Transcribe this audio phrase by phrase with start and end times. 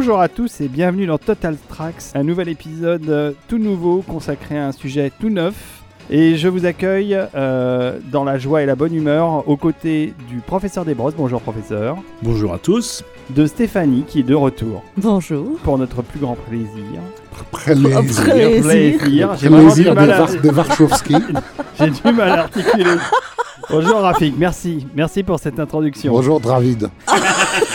[0.00, 4.56] Bonjour à tous et bienvenue dans Total Tracks, un nouvel épisode euh, tout nouveau consacré
[4.56, 5.56] à un sujet tout neuf.
[6.08, 10.36] Et je vous accueille euh, dans la joie et la bonne humeur aux côtés du
[10.36, 11.16] professeur Desbrosses.
[11.16, 11.96] Bonjour professeur.
[12.22, 13.02] Bonjour à tous.
[13.30, 15.58] De Stéphanie qui est de retour Bonjour.
[15.64, 17.00] pour notre plus grand plaisir.
[17.50, 18.00] Plaisir.
[18.62, 19.34] Plaisir.
[19.34, 21.32] J'ai vraiment du Plaisir de, mal à- de
[21.80, 22.84] j'ai du mal à articuler.
[23.68, 24.86] Bonjour Rafik, merci.
[24.94, 26.12] Merci pour cette introduction.
[26.12, 26.88] Bonjour Dravid.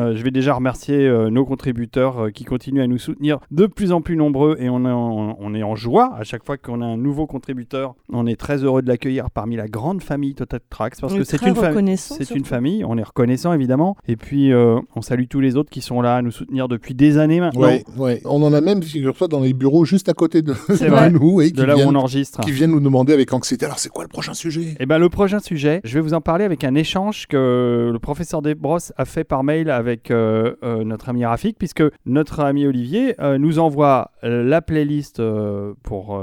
[0.00, 3.66] Euh, je vais déjà remercier euh, nos contributeurs euh, qui continuent à nous soutenir de
[3.66, 6.56] plus en plus nombreux et on est en, on est en joie à chaque fois
[6.56, 7.94] qu'on a un nouveau contributeur.
[8.12, 11.22] On est très heureux de l'accueillir parmi la grande famille Total Tracks parce On que
[11.22, 12.38] est c'est une, fa- reconnaissant, c'est surtout.
[12.40, 12.84] une famille.
[12.84, 13.96] On est reconnaissant évidemment.
[14.08, 16.94] Et puis euh, on salue tous les autres qui sont là à nous soutenir depuis
[16.94, 17.62] des années maintenant.
[17.62, 18.20] Ouais, ouais.
[18.24, 21.10] On en a même, figure-toi, dans les bureaux juste à côté de, C'est de vrai.
[21.10, 22.40] nous et qui, De là où viennent, on enregistre.
[22.40, 24.74] qui viennent nous demander avec anxiété alors c'est quoi le prochain sujet?
[24.80, 27.98] Et ben le prochain sujet, je vais vous en parler avec un échange que le
[27.98, 32.66] professeur Desbrosses a fait par mail avec euh, euh, notre ami Rafik, puisque notre ami
[32.66, 35.22] Olivier euh, nous envoie la playlist
[35.82, 36.20] pour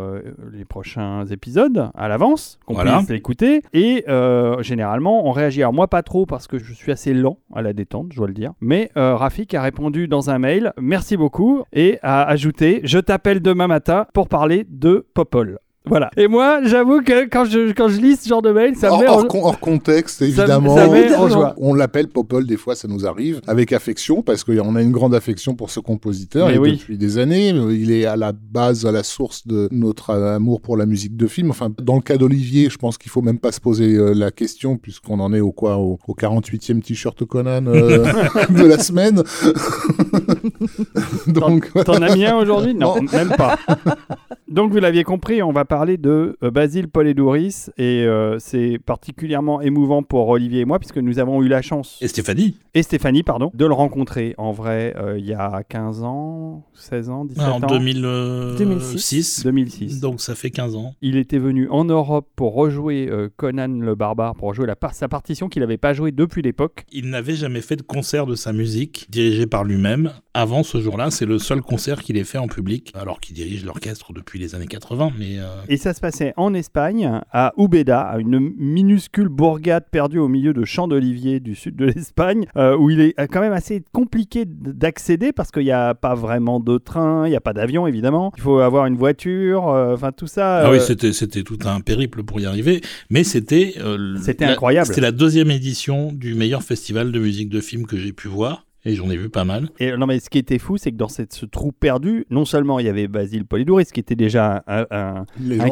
[0.52, 2.98] les prochains épisodes à l'avance, qu'on Voilà.
[2.98, 3.62] puisse l'écouter.
[3.74, 4.04] Et
[4.62, 5.62] généralement, on réagit.
[5.62, 8.28] Alors moi pas trop parce que je suis assez lent à la détente, je dois
[8.28, 8.54] le dire.
[8.62, 13.68] Mais Rafik a répondu dans un mail, merci beaucoup, et a ajouté, je t'appelle demain
[13.68, 15.60] matin pour parler de Popol.
[15.86, 16.10] Voilà.
[16.16, 18.94] Et moi, j'avoue que quand je, quand je lis ce genre de mail, ça me
[18.94, 20.76] hors, met en- hors con- hors contexte, évidemment.
[20.78, 21.54] ça met en joie.
[21.58, 25.14] On l'appelle Popol, des fois ça nous arrive, avec affection, parce qu'on a une grande
[25.14, 26.78] affection pour ce compositeur, Mais et oui.
[26.78, 30.78] depuis des années, il est à la base, à la source de notre amour pour
[30.78, 31.50] la musique de film.
[31.50, 34.32] Enfin, dans le cas d'Olivier, je pense qu'il faut même pas se poser euh, la
[34.32, 38.06] question, puisqu'on en est au quoi, au, au 48e t-shirt Conan euh,
[38.50, 39.22] de la semaine.
[41.28, 42.74] Donc, T'en as mis un aujourd'hui?
[42.74, 43.02] Non, Non.
[43.12, 43.58] même pas.
[44.48, 49.60] Donc vous l'aviez compris, on va parler de euh, Basile Poledouris et euh, c'est particulièrement
[49.60, 53.24] émouvant pour Olivier et moi puisque nous avons eu la chance, Et Stéphanie et Stéphanie,
[53.24, 57.44] pardon, de le rencontrer en vrai euh, il y a 15 ans, 16 ans, 17
[57.44, 58.58] en ans 2006.
[58.60, 59.44] 2006.
[59.46, 60.00] 2006.
[60.00, 60.94] Donc ça fait 15 ans.
[61.02, 64.94] Il était venu en Europe pour rejouer euh, Conan le Barbare, pour rejouer la par-
[64.94, 66.86] sa partition qu'il n'avait pas jouée depuis l'époque.
[66.92, 70.12] Il n'avait jamais fait de concert de sa musique dirigé par lui-même.
[70.36, 73.66] Avant ce jour-là, c'est le seul concert qu'il ait fait en public, alors qu'il dirige
[73.66, 75.12] l'orchestre depuis les années 80.
[75.20, 80.20] Mais euh, Et ça se passait en Espagne, à Ubeda, à une minuscule bourgade perdue
[80.20, 83.54] au milieu de champs d'oliviers du sud de l'Espagne, euh, où il est quand même
[83.54, 87.54] assez compliqué d'accéder parce qu'il n'y a pas vraiment de train, il n'y a pas
[87.54, 90.66] d'avion évidemment, il faut avoir une voiture, euh, enfin tout ça.
[90.66, 92.82] ah oui, euh, c'était c'était tout un périple pour y arriver.
[93.10, 94.88] Mais c'était euh, C'était incroyable.
[94.88, 98.66] C'était la deuxième édition du meilleur festival de musique de film que j'ai pu voir.
[98.86, 99.70] Et j'en ai vu pas mal.
[99.80, 102.44] Et non mais ce qui était fou, c'est que dans cette, ce trou perdu, non
[102.46, 105.26] seulement il y avait Basile Polidouris, qui était déjà un,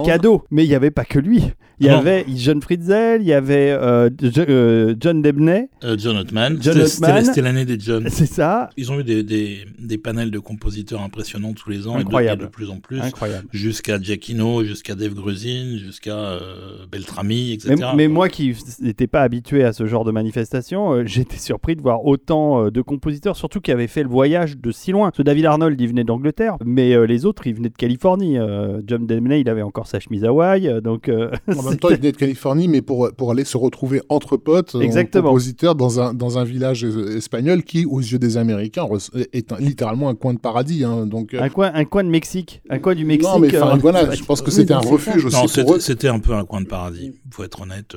[0.06, 1.44] cadeau, mais il n'y avait pas que lui.
[1.80, 1.98] Il y non.
[1.98, 6.58] avait John Friedzel, il y avait euh, euh, John Debney, Euh, John Ottman.
[6.62, 8.06] John C'était- l'année des John.
[8.08, 11.96] c'est ça, Ils ont eu des, des, des panels de compositeurs impressionnants tous les ans,
[11.96, 12.44] et de- Incroyable.
[12.44, 13.48] et de, plus en plus, incroyable.
[13.52, 17.74] jusqu'à Giacchino, jusqu'à Dave Grusin, jusqu'à euh, Beltrami, etc.
[17.80, 21.76] Mais, mais moi qui n'étais pas habitué à ce genre de manifestation, euh, j'étais surpris
[21.76, 23.01] de voir autant euh, de compositeurs,
[23.34, 25.12] surtout qui avaient fait le voyage de si loin.
[25.16, 28.38] Ce David Arnold, il venait d'Angleterre, mais euh, les autres, ils venaient de Californie.
[28.38, 31.90] Euh, John Debney, il avait encore sa chemise Hawaï, euh, donc euh, En même temps,
[31.90, 35.30] il venait de Californie, mais pour, pour aller se retrouver entre potes, en Exactement.
[35.30, 38.88] compositeurs, dans un, dans un village espagnol qui, aux yeux des Américains,
[39.34, 40.84] est un- littéralement un coin de paradis.
[40.84, 41.06] hein.
[41.06, 43.30] donc, euh, un, coin, un coin de Mexique, un coin du Mexique.
[43.32, 45.80] non, mais euh, voilà, je pense que Oui, c'était un refuge aussi c'était eux.
[45.80, 47.96] c'était un peu un coin de paradis, faut être honnête.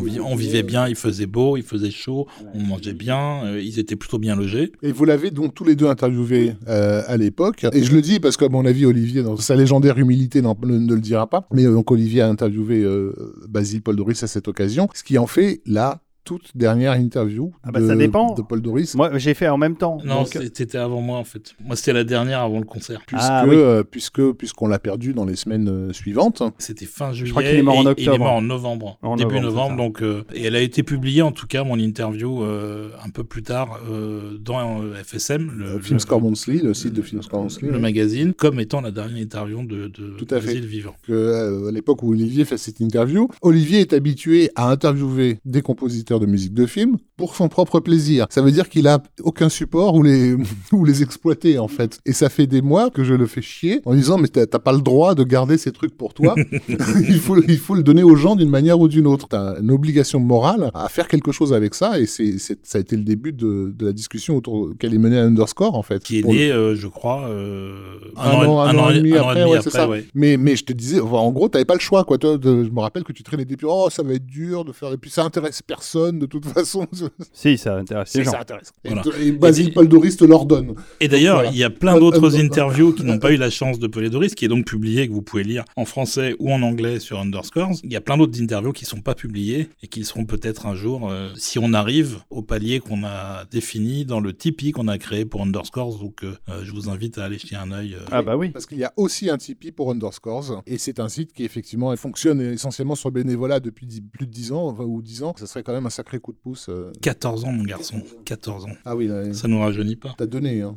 [0.00, 3.78] On, on vivait bien, il faisait beau, il faisait chaud, on mangeait bien, euh, ils
[3.78, 4.72] étaient plutôt bien logés.
[4.82, 7.66] Et vous l'avez donc tous les deux interviewé euh, à l'époque.
[7.72, 10.78] Et je le dis parce qu'à mon avis, Olivier, dans sa légendaire humilité, n'en- ne,
[10.78, 11.46] ne le dira pas.
[11.52, 13.12] Mais donc Olivier a interviewé euh,
[13.48, 17.70] Basile Paul Doris à cette occasion, ce qui en fait la toute dernière interview Ah
[17.72, 18.34] bah, de, ça dépend.
[18.34, 18.94] de Paul Doris.
[18.96, 19.98] Moi, j'ai fait en même temps.
[20.04, 21.54] Non, donc- c'était avant moi en fait.
[21.64, 23.00] Moi, c'était la dernière avant le concert.
[23.06, 23.54] Puisque, Ah, oui.
[23.56, 26.42] euh, puisque, puisqu'on l'a perdu dans les semaines euh, suivantes.
[26.58, 27.30] C'était fin juillet.
[27.30, 28.14] crois qu'il est mort en et Il octobre.
[28.14, 31.32] est mort en novembre, En début novembre, donc, euh, et elle a été publiée, en
[31.32, 35.80] tout cas, mon interview, euh, un peu plus tard euh, dans euh, FSM, le, Euh,
[35.80, 37.68] Film Score Monthly, le site de Film Score Monthly.
[37.68, 40.54] le magazine, comme étant la dernière interview de, de Tout à fait.
[40.56, 40.94] Vivant.
[41.06, 45.62] que, euh, à l'époque où Olivier fait cette interview, Olivier est habitué à interviewer des
[45.62, 48.26] compositeurs de musique de film pour son propre plaisir.
[48.30, 50.34] Ça veut dire qu'il a aucun support ou les,
[50.72, 51.98] ou les exploiter, en fait.
[52.06, 54.72] Et ça fait des mois que je le fais chier en disant, mais t'as pas
[54.72, 56.34] le droit de garder ces trucs pour toi.
[56.68, 59.28] il, faut, il faut le donner aux gens d'une manière ou d'une autre.
[59.28, 61.98] T'as une obligation morale à faire quelque chose avec ça.
[61.98, 65.18] Et c'est, ça a été le début de, de la discussion autour qu'elle est menée
[65.18, 66.02] à Underscore, en fait.
[66.02, 69.22] Qui est le- né, euh, je crois, euh, un, an, un an et demi un
[69.22, 69.88] an après, et demi ouais, c'est ça.
[69.88, 70.04] ouais.
[70.14, 72.18] Mais, mais je te disais, enfin, en gros, t'avais pas le choix, quoi.
[72.18, 74.72] Toi, je me rappelle que tu traînais des puis oh, ça va être dur de
[74.72, 76.05] faire, et puis ça intéresse personne.
[76.12, 76.86] De toute façon.
[77.32, 78.30] Si, ça intéresse les gens.
[78.32, 78.72] ça intéresse.
[78.84, 79.02] Et, Voilà.
[79.20, 80.74] et Basile Et- te l'ordonne.
[81.00, 81.50] Et d'ailleurs, Voilà.
[81.50, 84.44] il y a plein d'autres interviews qui n'ont pas eu la chance de Polydoris, qui
[84.44, 87.72] est donc publié, que vous pouvez lire en français ou en anglais sur Underscores.
[87.84, 90.74] Il y a plein d'autres interviews qui sont pas publiées et qui seront peut-être un
[90.74, 94.98] jour euh, si on arrive au palier qu'on a défini dans le Tipeee qu'on a
[94.98, 95.98] créé pour Underscores.
[95.98, 97.94] Donc, euh, euh, je vous invite à aller jeter un œil.
[97.94, 98.04] euh.
[98.10, 98.50] Ah bah oui.
[98.50, 100.62] Parce qu'il y a aussi un Tipeee pour Underscores.
[100.66, 104.32] Et c'est un site qui, effectivement, fonctionne essentiellement sur le bénévolat depuis dix- plus de
[104.32, 105.34] 10 ans, enfin, ou 10 ans.
[105.38, 106.68] Ça serait quand même un sacré coup de pouce.
[106.68, 106.92] euh.
[107.02, 108.02] 14 ans, mon garçon.
[108.24, 108.76] 14 ans.
[108.84, 110.14] Ah oui, là, Ça nous rajeunit pas.
[110.16, 110.60] t'as donné.
[110.62, 110.76] Hein.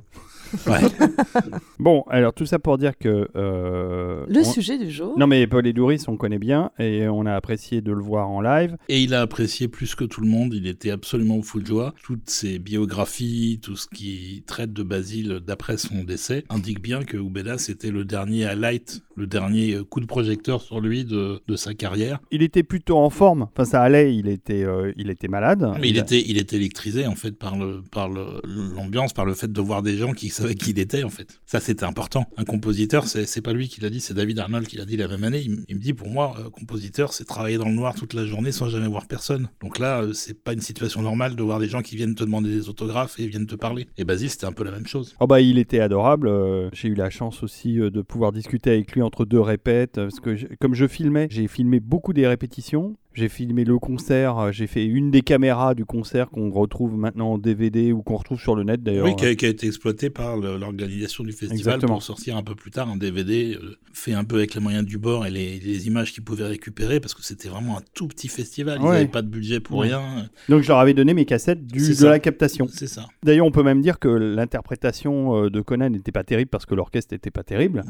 [0.68, 0.80] Ouais.
[1.80, 3.30] Bon, alors tout ça pour dire que.
[3.36, 5.18] euh, Le on- sujet du jour.
[5.18, 8.41] Non, mais Paul Edouris, on connaît bien et on a apprécié de le voir en
[8.41, 8.75] live.
[8.89, 11.94] Et il a apprécié plus que tout le monde, il était absolument fou de joie.
[12.03, 17.15] Toutes ses biographies, tout ce qui traite de Basile d'après son décès, indique bien que
[17.18, 21.56] Ubeda c'était le dernier highlight, le dernier euh, coup de projecteur sur lui de, de
[21.56, 22.19] sa carrière.
[22.31, 23.47] Il était plutôt en forme.
[23.53, 25.71] Enfin, ça allait, il était, euh, il était malade.
[25.80, 28.42] Mais il était, il était électrisé en fait par le, par le-
[28.75, 31.40] l'ambiance, par le fait de voir des gens qui savaient qui il était en fait.
[31.46, 32.26] Ça c'était important.
[32.38, 35.08] Un compositeur, c'est, pas lui qui l'a dit, c'est David Arnold qui l'a dit la
[35.08, 35.42] même année.
[35.44, 38.26] Il, il me dit pour moi, euh, compositeur, c'est travailler dans le noir toute la
[38.26, 39.50] journée sans jamais voir personne.
[39.62, 42.24] Donc là, euh, c'est pas une situation normale de voir des gens qui viennent te
[42.24, 43.88] demander des autographes et viennent te parler.
[43.98, 45.16] Et Basile, c'était un peu la même chose.
[45.20, 46.28] Oh bah, il était adorable.
[46.28, 49.96] euh, J'ai eu la chance aussi euh, de pouvoir discuter avec lui entre deux répètes.
[49.96, 52.96] Parce que comme je filmais, j'ai filmé beaucoup des répétitions.
[53.15, 54.38] J'ai filmé le concert.
[54.38, 58.15] euh, J'ai fait une des caméras du concert qu'on retrouve maintenant en DVD ou qu'on
[58.17, 59.06] retrouve sur le net d'ailleurs.
[59.06, 61.94] Oui, qui a, qui a été exploité par l'organisation du festival Exactement.
[61.94, 64.85] pour sortir un peu plus tard un DVD euh, fait un peu avec les moyens
[64.85, 68.07] du bord et les, les images qu'ils pouvaient récupérer parce que c'était vraiment un tout
[68.07, 68.77] petit festival.
[68.79, 68.91] Ils Ouais.
[68.94, 69.88] n'avaient pas de budget pour Ouais.
[69.88, 70.29] rien.
[70.47, 72.09] Donc je leur avais donné mes cassettes du, de ça.
[72.09, 72.67] la captation.
[72.71, 73.07] C'est ça.
[73.23, 76.75] D'ailleurs, on peut même dire que l'interprétation euh, de Conan n'était pas terrible parce que
[76.75, 77.83] l'orchestre n'était pas terrible.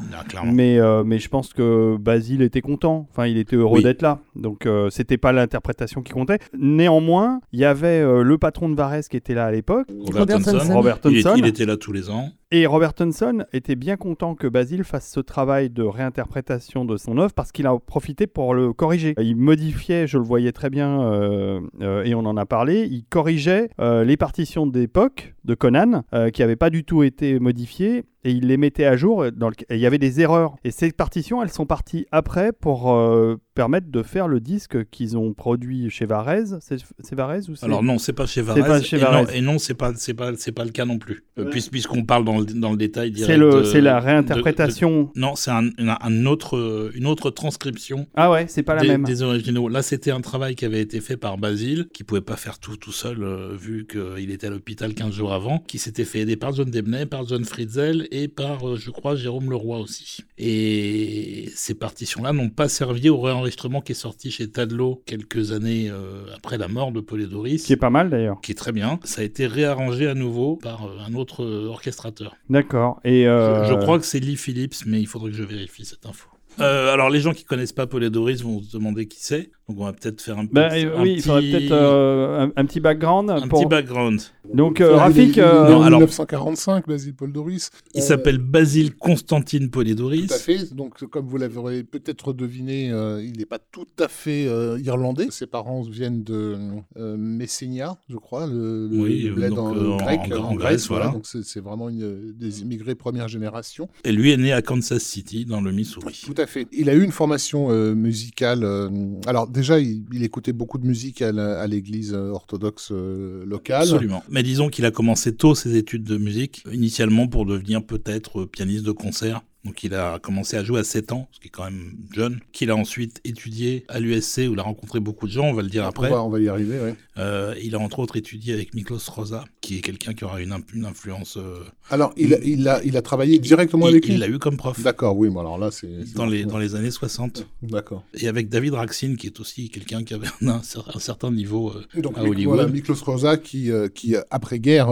[0.44, 3.06] Mais, euh, mais je pense que Basile était content.
[3.10, 3.82] Enfin, il était heureux Oui.
[3.84, 4.20] d'être là.
[4.34, 6.38] Donc, euh, c'était pas l'interprétation qui comptait.
[6.58, 10.20] Néanmoins, il y avait euh, le patron de Varese qui était là à l'époque, Robert
[10.20, 10.52] Robert Thompson.
[10.52, 10.74] Thompson.
[10.74, 11.38] Robert Il, est- Thompson.
[11.38, 12.30] il était là tous les ans.
[12.52, 17.16] Et Robert Thompson était bien content que Basile fasse ce travail de réinterprétation de son
[17.18, 19.14] œuvre parce qu'il a profité pour le corriger.
[19.20, 23.04] Il modifiait, je le voyais très bien, euh, euh, et on en a parlé, il
[23.04, 28.02] corrigeait euh, les partitions d'époque de Conan euh, qui n'avaient pas du tout été modifiées
[28.22, 29.24] et il les mettait à jour.
[29.32, 29.54] Dans le...
[29.70, 30.56] et il y avait des erreurs.
[30.64, 35.16] Et ces partitions, elles sont parties après pour euh, permettre de faire le disque qu'ils
[35.16, 36.58] ont produit chez Varese.
[36.60, 38.66] C'est Varese ou c'est Alors non, c'est pas chez C'est Varese.
[38.66, 38.98] pas chez
[39.34, 41.24] et, et non, c'est pas, c'est pas, c'est pas le cas non plus.
[41.38, 43.64] Euh, puis- Puisqu'on parle dans le, dans le détail direct.
[43.64, 45.10] C'est la réinterprétation.
[45.14, 48.82] de- non, c'est un, un- un autre, une autre transcription Ah ouais, c'est pas la
[48.82, 49.04] des, même.
[49.04, 49.68] des originaux.
[49.68, 52.76] Là, c'était un travail qui avait été fait par Basile, qui pouvait pas faire tout
[52.76, 56.36] tout seul, euh, vu qu'il était à l'hôpital 15 jours avant, qui s'était fait aider
[56.36, 60.18] par John Debney, par John Friedzel et par, euh, je crois, Jérôme Leroy aussi.
[60.38, 65.88] Et ces partitions-là n'ont pas servi au réenregistrement qui est sorti chez Tadlow quelques années
[65.90, 67.64] euh, après la mort de Polydoris.
[67.64, 68.40] Qui est pas mal d'ailleurs.
[68.40, 68.98] qui est très bien.
[69.04, 72.29] Ça a été réarrangé à nouveau par un autre orchestrateur.
[72.48, 73.00] D'accord.
[73.04, 75.84] Et euh, Je, je crois que c'est Lee Phillips, mais il faudrait que je vérifie
[75.84, 76.28] cette info.
[76.58, 79.50] Euh, alors, les gens qui connaissent pas Polydoris vont se demander qui c'est.
[79.68, 81.72] Donc, on va peut-être faire un, Ben, petit- euh, un oui, il faudrait petit- peut-être
[81.72, 83.30] euh, un, un petit background.
[83.30, 83.60] un pour...
[83.60, 84.20] petit background.
[84.52, 87.70] Donc, euh, Rafik, il est euh, né en Non, alors- 1945, Basile Paul Doris.
[87.94, 90.26] Il Euh, s'appelle Basile Constantine Polydoris.
[90.26, 90.74] Tout à fait.
[90.74, 95.28] Donc, comme vous l'avez peut-être deviné, euh, il n'est pas tout à fait euh, irlandais.
[95.30, 96.56] Ses parents viennent de
[96.96, 100.20] euh, Messenia, je crois, le, le- Oui, le bled donc, en, euh, en- grec.
[100.32, 101.08] en- en Grèce, voilà.
[101.08, 103.88] Donc, c'est c'est vraiment une, des immigrés première génération.
[104.04, 106.20] Et lui est né à Kansas City, dans le Missouri.
[106.26, 106.34] Tout
[106.72, 108.64] Il a eu une formation euh, musicale.
[108.64, 108.88] euh,
[109.26, 113.82] alors, déjà, il, écoutait beaucoup de musique à l'église euh, orthodoxe locale.
[113.82, 114.22] Absolument.
[114.28, 118.84] Mais disons qu'il a commencé tôt ses études de musique, initialement pour devenir peut-être pianiste
[118.84, 119.42] de concert.
[119.64, 122.40] Donc il a commencé à jouer à 7 ans, ce qui est quand même jeune,
[122.52, 125.60] qu'il a ensuite étudié à l'USC où il a rencontré beaucoup de gens, on va
[125.62, 126.08] le dire On après.
[126.10, 126.90] va, on va y arriver, oui.
[127.18, 130.52] Euh, il a entre autres étudié avec Miklos Rosa, qui est quelqu'un qui aura une,
[130.86, 131.36] influence.
[131.36, 131.58] euh,
[131.90, 134.38] Alors, il, a- il, a, il a travaillé directement il avec lui il l'a eu
[134.38, 136.14] comme prof D'accord, oui, bon, alors là, c'est...
[136.14, 137.46] dans les, dans les années 60.
[137.62, 138.04] D'accord.
[138.14, 140.62] Et avec David Raxin, qui est aussi quelqu'un qui avait un,
[140.94, 142.54] un certain niveau euh, donc, à Hollywood.
[142.56, 144.88] voilà, Miklos Rosa, qui, euh, qui après-guerre,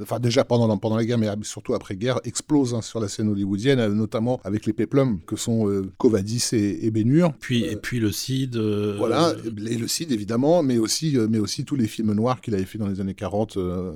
[0.00, 3.28] enfin déjà pendant, la- pendant la guerre, mais surtout après-guerre, explose hein, sur la scène
[3.28, 7.32] hollywoodienne, euh, notamment avec les péplums que sont euh, Covadis et, et Bénur.
[7.40, 8.56] Puis, et puis le CID.
[8.56, 9.32] euh, Voilà,
[9.66, 12.64] et le CID évidemment, mais aussi, euh, mais aussi tous les films noirs qu'il avait
[12.66, 13.92] fait dans les années 40, euh,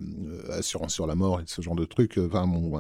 [0.49, 2.17] euh, Assurance sur la mort et ce genre de trucs.
[2.19, 2.79] euh, Enfin, bon,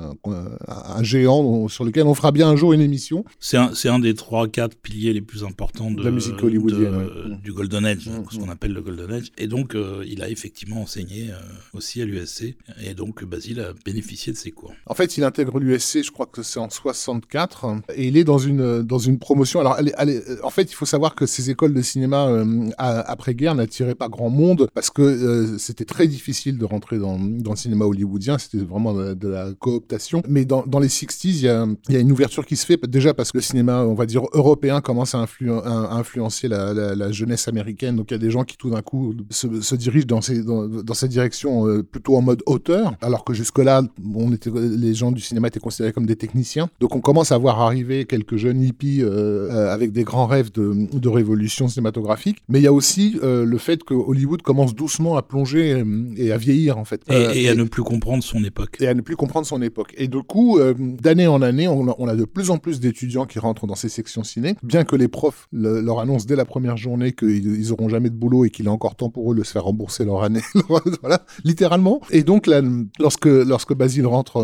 [0.67, 3.25] un, géant sur lequel on fera bien un jour une émission.
[3.39, 6.93] C'est un, un des trois, quatre piliers les plus importants de, De la musique hollywoodienne,
[6.93, 7.37] de- ouais.
[7.45, 9.31] du Golden Age, Mm, ce qu'on appelle le Golden Age.
[9.39, 11.35] Et donc, euh, il a effectivement enseigné euh,
[11.75, 12.57] aussi à l'USC.
[12.83, 14.73] Et donc, Basile a bénéficié de ses cours.
[14.87, 16.69] En fait, il intègre l'USC, je crois que c'est en
[17.27, 19.61] 64 et il est dans une dans une promotion.
[19.61, 19.79] Alors,
[20.43, 22.29] en fait, il faut savoir que ces écoles de cinéma
[22.79, 27.57] après-guerre n'attiraient pas grand monde parce que c'était très difficile de rentrer dans, dans le
[27.57, 28.39] cinéma hollywoodien.
[28.39, 30.23] C'était vraiment de, la cooptation.
[30.29, 32.81] Mais dans, dans les 60s, il y a, y a, une ouverture qui se fait
[32.87, 35.27] déjà parce que le cinéma, on va dire européen, commence à,
[35.91, 37.97] influencer la, jeunesse américaine.
[37.97, 40.95] Donc il y a des gens qui tout d'un coup se, dirigent dans, ces, dans,
[40.95, 43.83] cette direction plutôt en mode auteur, alors que jusque-là,
[44.55, 46.69] les gens du cinéma étaient considérés comme des techniciens.
[46.81, 50.53] Donc on commence à voir arriver quelques jeunes hippies euh, euh, avec des grands rêves
[50.53, 52.39] de, de, révolution cinématographique.
[52.49, 55.83] Mais il y a aussi euh, le fait que Hollywood commence doucement à plonger
[56.17, 57.03] et à vieillir en fait.
[57.11, 58.77] Et, à ne plus comprendre son époque.
[58.81, 59.95] Et à ne plus comprendre son époque.
[59.97, 63.25] Et du coup, d'année en année, on a, on a, de plus en plus d'étudiants
[63.25, 66.77] qui rentrent dans ces sections ciné, bien que les profs leur annoncent dès la première
[66.77, 69.53] journée qu'ils auront jamais de boulot et qu'il est encore temps pour eux de se
[69.53, 70.43] faire rembourser leur année.
[71.01, 72.01] voilà, littéralement.
[72.11, 72.61] Et donc là,
[72.99, 74.37] lorsque lorsque Basile rentre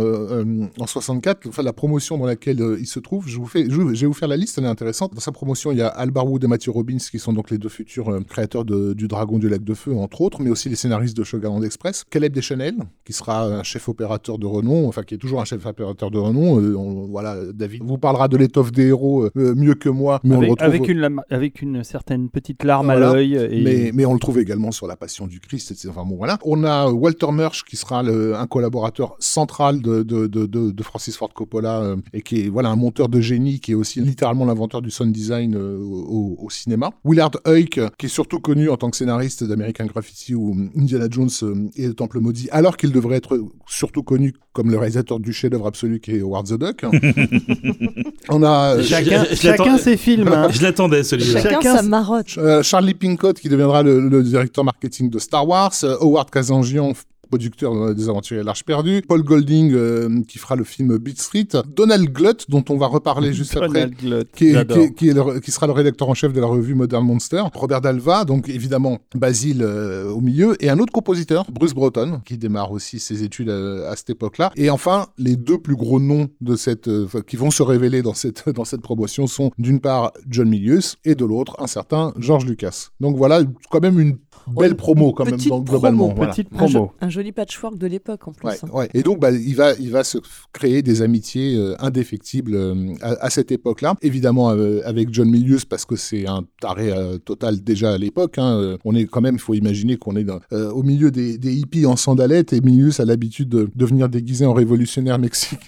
[0.78, 3.76] en 64, enfin la promotion dans laquelle euh, il se trouve, je vous fais, je,
[3.76, 5.14] vais vous faire la liste, elle est intéressante.
[5.14, 7.58] Dans sa promotion, il y a Al Barwood et Matthew Robbins qui sont donc les
[7.58, 11.16] deux futurs créateurs du Dragon du Lac de Feu, entre autres, mais aussi les scénaristes
[11.16, 12.04] de Sugarland Express.
[12.08, 15.64] Caleb Deschanel, qui sera un chef opérateur de renom, enfin qui est toujours un chef
[15.66, 17.08] opérateur de renom.
[17.10, 20.50] voilà, David vous parlera de l'étoffe des héros mieux que moi, mais avec, on le
[20.50, 23.34] retrouve avec une avec une certaine petite larme à l'œil.
[23.34, 23.62] Et...
[23.62, 25.70] Mais, mais on le trouve également sur la Passion du Christ.
[25.70, 25.88] Etc.
[25.90, 26.38] Enfin bon voilà.
[26.44, 31.16] On a Walter Murch qui sera le, un collaborateur central de, de, de, de, Francis
[31.16, 34.44] Ford Coppola euh, et qui est voilà un monteur de génie qui est aussi littéralement
[34.44, 36.90] l'inventeur du sound design euh, au, au, cinéma.
[37.04, 41.30] Willard Huyck qui est surtout connu en tant que scénariste d'American Graffiti ou Indiana Jones
[41.42, 45.32] euh, et le Temple maudit alors qu'il devrait être surtout connu comme le réalisateur du
[45.32, 46.84] chef-d'œuvre absolu qui est Howard the Duck.
[48.28, 50.28] On a chacun, chacun ses films.
[50.28, 50.48] Hein.
[50.50, 51.40] Je l'attendais celui-là.
[51.40, 52.38] Chacun, sa marotte.
[52.62, 55.72] Charlie Pincott qui deviendra le, le, directeur marketing de Star Wars.
[56.00, 56.92] Howard Kazanjian
[57.32, 61.48] producteur des Aventuriers à l'Arche perdue, Paul Golding euh, qui fera le film Beat Street,
[61.74, 63.90] Donald Glutt dont on va reparler juste après,
[64.34, 64.54] qui,
[64.94, 68.98] qui, sera le rédacteur en chef de la revue Modern Monster, Robert Dalva, donc évidemment
[69.14, 73.48] Basile euh, au milieu, et un autre compositeur, Bruce Broughton, qui démarre aussi ses études
[73.48, 74.52] à, cette époque-là.
[74.56, 78.12] Et enfin, les deux plus gros noms de cette, euh, qui vont se révéler dans
[78.12, 82.44] cette, dans cette promotion sont d'une part John Milius et de l'autre un certain George
[82.44, 82.88] Lucas.
[83.00, 86.10] Donc voilà, quand même une belle promo quand même globalement.
[86.10, 86.92] Petite promo.
[87.00, 88.48] Un, joli patchwork de l'époque en plus.
[88.48, 88.88] Ouais, hein.
[88.94, 90.18] Et donc bah, il va il va se
[90.52, 93.94] créer des amitiés euh, indéfectibles euh, à, cette époque-là.
[94.02, 96.92] Évidemment euh, avec John Milius parce que c'est un taré
[97.24, 98.38] total déjà à l'époque.
[98.38, 98.76] Hein.
[98.84, 101.86] On est quand même, il faut imaginer qu'on est dans, au milieu des, des, hippies
[101.86, 105.58] en sandalettes et Milius a l'habitude de, de venir déguisé en révolutionnaire mexicain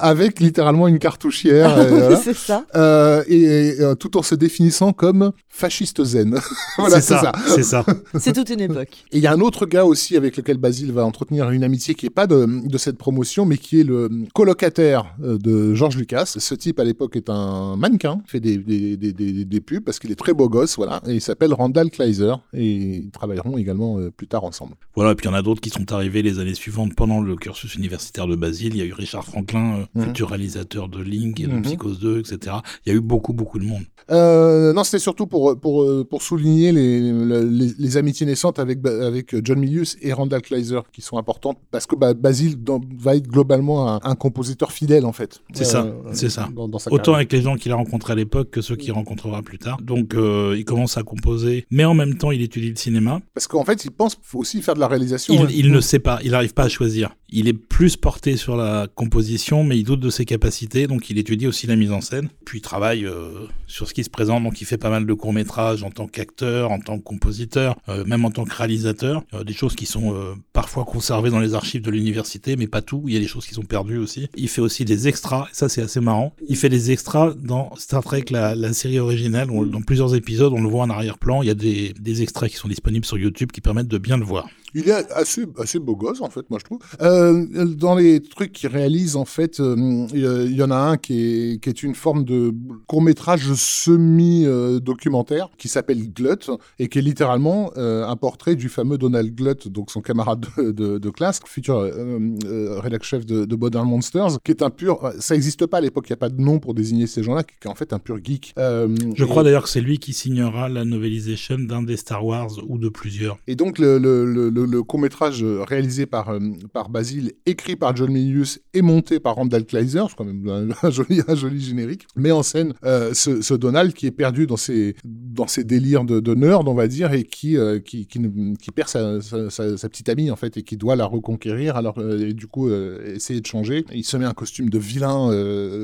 [0.00, 1.78] avec littéralement une cartouchière.
[2.10, 2.64] et, c'est ça.
[2.74, 6.38] Euh, et, euh, tout en se définissant comme fasciste zen.
[6.78, 7.32] voilà, c'est ça.
[7.46, 7.84] C'est ça.
[8.18, 9.04] c'est toute une époque.
[9.12, 11.94] Et il y a un autre gars aussi avec lequel Basile va entretenir une amitié
[11.94, 15.96] qui est pas de, de cette promotion, mais qui est le colocataire euh, de George
[15.96, 16.36] Lucas.
[16.38, 19.98] Ce type à l'époque est un mannequin, fait des, des, des, des, des pubs parce
[19.98, 21.02] qu'il est très beau gosse, voilà.
[21.06, 24.74] Et il s'appelle Randall Kleiser et ils travailleront également euh, plus tard ensemble.
[24.94, 27.20] Voilà, et puis il y en a d'autres qui sont arrivés les années suivantes pendant
[27.20, 28.74] le cursus universitaire de Basile.
[28.74, 30.04] Il y a eu Richard Franklin Mhm.
[30.04, 31.62] futur réalisateur de Link et de mhm.
[31.62, 32.56] Psychose 2, etc.
[32.86, 33.82] Il y a eu beaucoup, beaucoup de monde.
[34.10, 39.34] Euh, non, c'était surtout pour, pour, pour souligner les, les, les, amitiés naissantes avec, avec
[39.44, 42.56] John Milius et Randall Kleiser qui sont importantes parce que bah, Basile
[42.98, 45.40] va être globalement un, compositeur fidèle en fait.
[45.52, 46.48] C'est ça, euh, c'est ça.
[46.90, 49.78] Autant avec les gens qu'il a rencontrés à l'époque que ceux qu'il rencontrera plus tard.
[49.80, 53.20] Donc euh, il commence à composer, mais en même temps il étudie le cinéma.
[53.34, 55.46] Parce qu'en fait il pense aussi faire de la réalisation.
[55.48, 57.14] Il, il ne sait pas, il n'arrive pas à choisir.
[57.32, 61.18] Il est plus porté sur la composition, mais il doute de ses capacités, donc il
[61.18, 62.28] étudie aussi la mise en scène.
[62.44, 65.14] Puis il travaille euh, sur ce qui se présente, donc il fait pas mal de
[65.14, 69.22] courts métrages en tant qu'acteur, en tant que compositeur, euh, même en tant que réalisateur.
[69.34, 70.14] Euh, des choses qui sont
[70.52, 73.04] parfois conservées dans les archives de l'université, mais pas tout.
[73.06, 74.28] Il y a des choses qui sont perdues aussi.
[74.36, 76.34] Il fait aussi des extras, ça c'est assez marrant.
[76.48, 79.48] Il fait des extras dans Star Trek, la, série originale.
[79.48, 81.42] dans plusieurs épisodes, on le voit en arrière-plan.
[81.42, 84.16] Il y a des, des extraits qui sont disponibles sur YouTube qui permettent de bien
[84.16, 84.48] le voir.
[84.74, 86.78] Il est assez, assez beau gosse, en fait, moi, je trouve.
[87.00, 91.20] Euh, dans les trucs qu'il réalise, en fait, euh, il y en a un qui
[91.20, 92.52] est, qui est une forme de
[92.86, 99.34] court-métrage semi-documentaire qui s'appelle Glut et qui est littéralement euh, un portrait du fameux Donald
[99.34, 103.88] Glut, donc son camarade de, de, de classe, futur euh, rédacteur chef de, de Modern
[103.88, 105.10] Monsters, qui est un pur...
[105.20, 107.42] Ça n'existe pas à l'époque, il n'y a pas de nom pour désigner ces gens-là,
[107.44, 108.54] qui est en fait un pur geek.
[108.56, 112.78] je crois d'ailleurs que c'est lui qui signera la novelisation d'un des Star Wars ou
[112.78, 113.38] de plusieurs.
[113.46, 116.38] Et donc, le, le, le le, court-métrage euh, réalisé par, euh,
[116.72, 120.90] par Basile, écrit par John Milius et monté par Randall Kleiser, c'est quand même un,
[120.90, 124.96] joli, un joli générique, met en scène euh, ce, Donald qui est perdu dans ses,
[125.04, 129.20] dans ses délires de, de nerd, on va dire, et qui, qui, qui, perd sa,
[129.20, 133.40] sa, petite amie, en fait, et qui doit la reconquérir, alors, et du coup, essayer
[133.40, 133.84] de changer.
[133.92, 135.30] Il se met un costume de vilain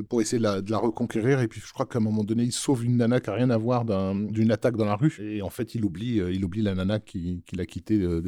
[0.09, 2.85] pour essayer de la, reconquérir, et puis je crois qu'à un moment donné, il sauve
[2.85, 5.51] une nana qui a rien à voir d'un- d'une attaque dans la rue, et en
[5.51, 8.21] fait, il oublie, il oublie la nana qui, qui l'a quitté euh,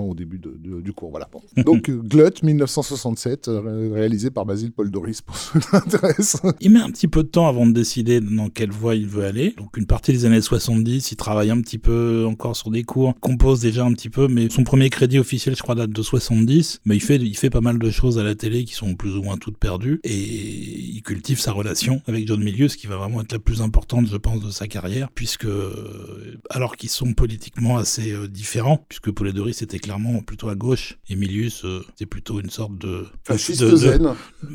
[0.00, 1.10] au début du cours.
[1.10, 1.28] Voilà.
[1.56, 6.42] Donc, euh, Glut, 1967, euh, réalisé par Basile Paul Doris, pour ceux qui s'intéressent.
[6.60, 9.24] Il met un petit peu de temps avant de décider dans quelle voie il veut
[9.24, 9.54] aller.
[9.56, 13.14] Donc une partie des années 70, il travaille un petit peu encore sur des cours,
[13.20, 16.80] compose déjà un petit peu, mais son premier crédit officiel, je crois, date de 70.
[16.84, 19.16] Mais il fait, il fait pas mal de choses à la télé qui sont plus
[19.16, 20.00] ou moins toutes perdues.
[20.04, 24.06] Et il cultive sa relation avec John Milius, qui va vraiment être la plus importante,
[24.08, 29.32] je pense, de sa carrière, puisque euh, alors qu'ils sont politiquement assez différents, puisque Paul
[29.32, 33.60] Doris était clairement plutôt à gauche et Milius, euh, c'est plutôt une sorte de Fasciste
[33.62, 34.08] de- de- zen.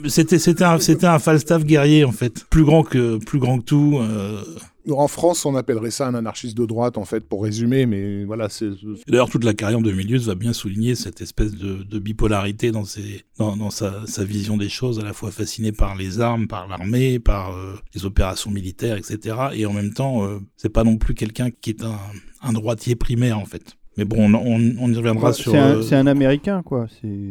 [0.08, 3.66] c'était c'était un c'était un Falstaff guerrier en fait, plus grand que plus grand que
[3.66, 4.00] tout.
[4.02, 4.42] euh.
[4.90, 8.48] En France, on appellerait ça un anarchiste de droite, en fait, pour résumer, mais voilà,
[8.48, 8.70] c'est.
[9.10, 12.86] D'ailleurs, toute la carrière de Milius va bien souligner cette espèce de, de bipolarité dans
[12.86, 16.48] ses dans, dans sa, sa vision des choses, à la fois fasciné par les armes,
[16.48, 19.36] par l'armée, par euh, les opérations militaires, etc.
[19.56, 22.00] Et en même temps, euh, c'est pas non plus quelqu'un qui est un,
[22.42, 23.76] un droitier primaire en fait.
[23.98, 25.52] Mais bon, on, on, on y reviendra sur.
[25.52, 26.88] C'est un, euh, c'est un Américain, quoi.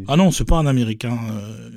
[0.09, 1.17] Ah non, c'est pas un Américain.
[1.31, 1.69] euh,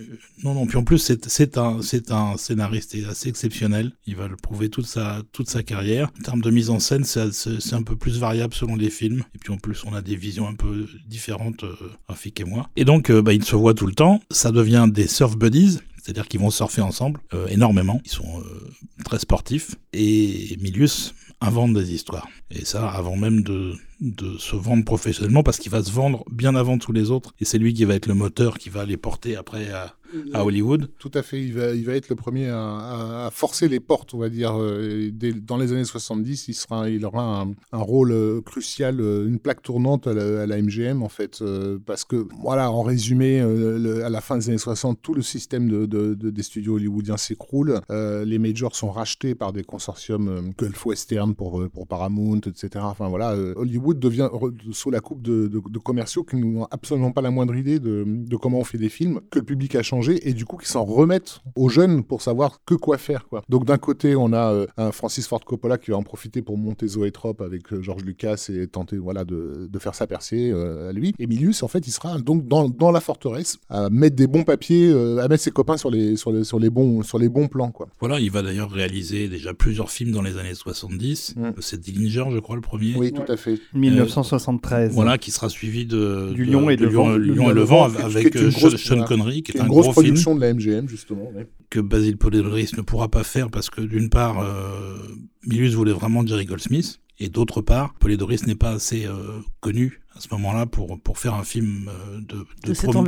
[0.44, 0.66] non, non.
[0.66, 3.92] Puis en plus, c'est un c'est un scénariste assez exceptionnel.
[4.08, 6.10] Il va le prouver toute sa toute sa carrière.
[6.20, 9.24] En termes de mise en scène, c'est un peu plus variable selon les films.
[9.36, 11.76] Et puis en plus, on a des visions un peu différentes, euh,
[12.08, 12.70] Rafik et moi.
[12.76, 14.22] Et donc, euh, bah, ils se voient tout le temps.
[14.32, 15.80] Ça devient des surf buddies.
[16.10, 18.02] C'est-à-dire qu'ils vont surfer ensemble euh, énormément.
[18.04, 18.72] Ils sont euh,
[19.06, 19.76] très sportifs.
[19.94, 22.28] Et Milius invente des histoires.
[22.50, 26.56] Et ça, avant même de, de se vendre professionnellement, parce qu'il va se vendre bien
[26.56, 27.36] avant tous les autres.
[27.40, 29.94] Et c'est lui qui va être le moteur qui va les porter après à,
[30.34, 30.90] à Hollywood.
[31.00, 34.60] Tout à fait, il va, être le premier à, forcer les portes, on va dire.
[34.60, 35.12] euh,
[35.42, 39.62] dans les années 70, il, sera, il aura un, rôle euh, crucial, euh, une plaque
[39.62, 41.44] tournante à la, MGM, en fait.
[41.86, 45.86] parce que, voilà, en résumé, à la fin des années 60, tout le système de,
[45.86, 47.80] de- de- des studios hollywoodiens s'écroule.
[47.90, 52.70] Les majors sont rachetés par des consortiums Gulf Western pour, Paramount, etc.
[52.84, 54.30] Enfin, voilà, Hollywood devient
[54.72, 55.48] sous la coupe de,
[55.80, 59.40] commerciaux qui n'ont absolument pas la moindre idée de comment on fait des films, que
[59.40, 62.76] le public a changé et du coup qui s'en remettent aux jeunes pour savoir que
[62.76, 63.28] quoi faire.
[63.28, 63.44] Quoi.
[63.50, 66.58] Donc d'un côté, on a euh, un Francis Ford Coppola qui va en profiter pour
[66.58, 70.90] monter Zoetrope avec euh, George Lucas et tenter voilà, de, de faire sa percée euh,
[70.90, 71.14] à lui.
[71.20, 74.44] Et Milius, en fait, il sera donc dans, dans la forteresse à mettre des bons
[74.44, 77.30] papiers, euh, à mettre ses copains sur les, sur les, sur les, bons, sur les
[77.30, 77.72] bons plans.
[77.72, 77.88] Quoi.
[78.00, 81.36] Voilà, il va d'ailleurs réaliser déjà plusieurs films dans les années 70.
[81.36, 81.50] Mm.
[81.60, 82.96] C'est Dillinger, je crois, le premier.
[82.96, 83.60] Oui, tout à fait.
[83.74, 84.94] 1973.
[84.94, 87.18] Voilà, qui sera suivi de, Du Lion et de le Lion, Vent.
[87.18, 89.04] Lion et le Vent, avec Sean.
[89.04, 91.32] Connery, qui est un une grosse gros film production de la MGM, justement.
[91.36, 91.48] ouais.
[91.70, 94.98] que Basil Poledouris ne pourra pas faire parce que d'une part, euh,
[95.46, 100.22] Milius voulait vraiment Jerry Goldsmith, et d'autre part, Poledouris n'est pas assez euh, connu à
[100.22, 102.46] ce moment-là pour, pour faire un film euh, de,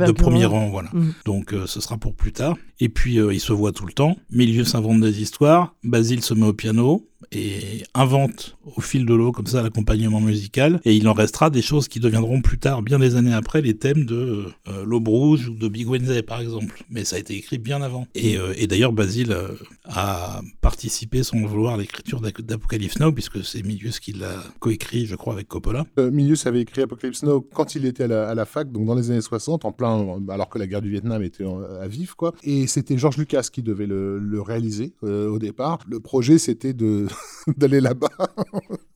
[0.06, 0.68] de, premier rang.
[0.68, 0.90] Voilà.
[0.92, 1.12] Mhm.
[1.24, 2.56] Donc euh, ce sera pour plus tard.
[2.82, 4.16] Et puis euh, ils se voient tout le temps.
[4.32, 9.32] Milius invente des histoires, Basile se met au piano et invente au fil de l'eau
[9.32, 10.80] comme ça l'accompagnement musical.
[10.84, 13.76] Et il en restera des choses qui deviendront plus tard, bien des années après, les
[13.76, 16.84] thèmes de euh, L'Aube Rouge ou de Big Wednesday par exemple.
[16.90, 18.06] Mais ça a été écrit bien avant.
[18.14, 19.48] Et, euh, d'ailleurs Basile euh,
[19.84, 25.16] a participé sans vouloir à l'écriture d'Apocalypse Now puisque c'est Milius qui l'a coécrit, je
[25.16, 25.84] crois, avec Coppola.
[25.98, 29.10] Euh, Milius avait écrit Apocalypse Now quand il était à la, fac, donc dans les
[29.10, 31.44] années 60, en plein, alors que la guerre du Vietnam était
[31.80, 32.34] à vif, quoi.
[32.72, 35.80] C'était George Lucas qui devait le, réaliser euh, au départ.
[35.86, 36.74] Le projet, c'était
[37.56, 38.08] d'aller là-bas.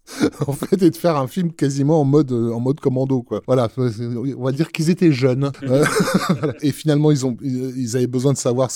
[0.47, 3.43] en fait, et de faire un film quasiment en mode, euh, en mode commando, quoi.
[3.47, 5.51] Voilà, on va dire qu'ils étaient jeunes.
[6.63, 8.71] Et finalement, ils, ont, ils avaient besoin de savoir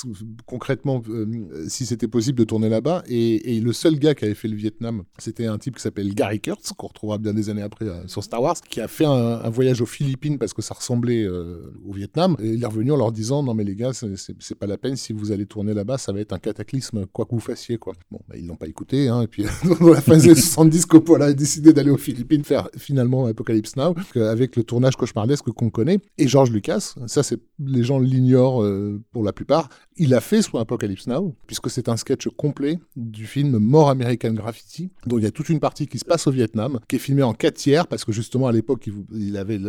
[0.46, 1.26] concrètement euh,
[1.68, 3.02] si c'était possible de tourner là-bas.
[3.06, 6.14] Et, et le seul gars qui avait fait le Vietnam, c'était un type qui s'appelle
[6.14, 9.04] Gary Kurtz, qu'on retrouvera bien des années après euh, sur Star Wars, qui a fait
[9.06, 9.10] un,
[9.42, 12.36] un voyage aux Philippines parce que ça ressemblait euh, au Vietnam.
[12.42, 14.96] Et il est revenu en leur disant Non, mais les gars, c'est- pas la peine
[14.96, 17.94] si vous allez tourner là-bas, ça va être un cataclysme, quoi que vous fassiez, quoi.
[18.10, 19.22] Bon, bah, ils l'ont pas écouté, hein.
[19.22, 19.44] Et puis,
[19.80, 23.76] dans la fin des années 70, Coppola a décidé d'aller aux Philippines faire finalement Apocalypse
[23.76, 25.98] Now, euh, avec le tournage cauchemardesque qu'on connaît.
[26.18, 30.42] Et George Lucas, ça, c'est les gens l'ignorent euh, pour la plupart, il a fait
[30.42, 35.24] son Apocalypse Now, puisque c'est un sketch complet du film More American Graffiti, dont il
[35.24, 37.54] y a toute une partie qui se passe au Vietnam, qui est filmée en 4
[37.54, 39.60] tiers, parce que justement à l'époque, il, avait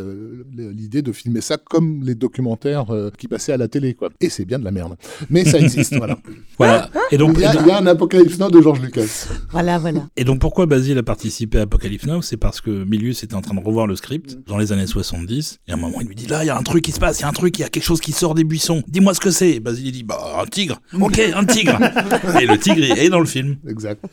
[0.53, 4.09] l'idée de filmer ça comme les documentaires euh, qui passaient à la télé, quoi.
[4.21, 4.95] Et c'est bien de la merde.
[5.29, 6.17] Mais ça existe, voilà.
[6.57, 6.89] Voilà.
[7.11, 9.27] Et donc, Il y, a, il y a un Apocalypse Now de George Lucas.
[9.51, 10.07] Voilà, voilà.
[10.15, 13.33] Et donc pourquoi Basile a participé participé à Apocalypse Now, c'est parce que Milius était
[13.33, 15.59] en train de revoir le script dans les années 70.
[15.67, 16.99] Et à un moment, il lui dit là, il y a un truc qui se
[16.99, 18.83] passe, il y a un truc, il y a quelque chose qui sort des buissons.
[18.87, 19.51] Dis-moi ce que c'est.
[19.51, 20.79] Et Basile il dit bah un tigre.
[20.99, 21.79] Ok, un tigre.
[22.41, 23.57] et le tigre est dans le film.
[23.67, 24.03] Exact.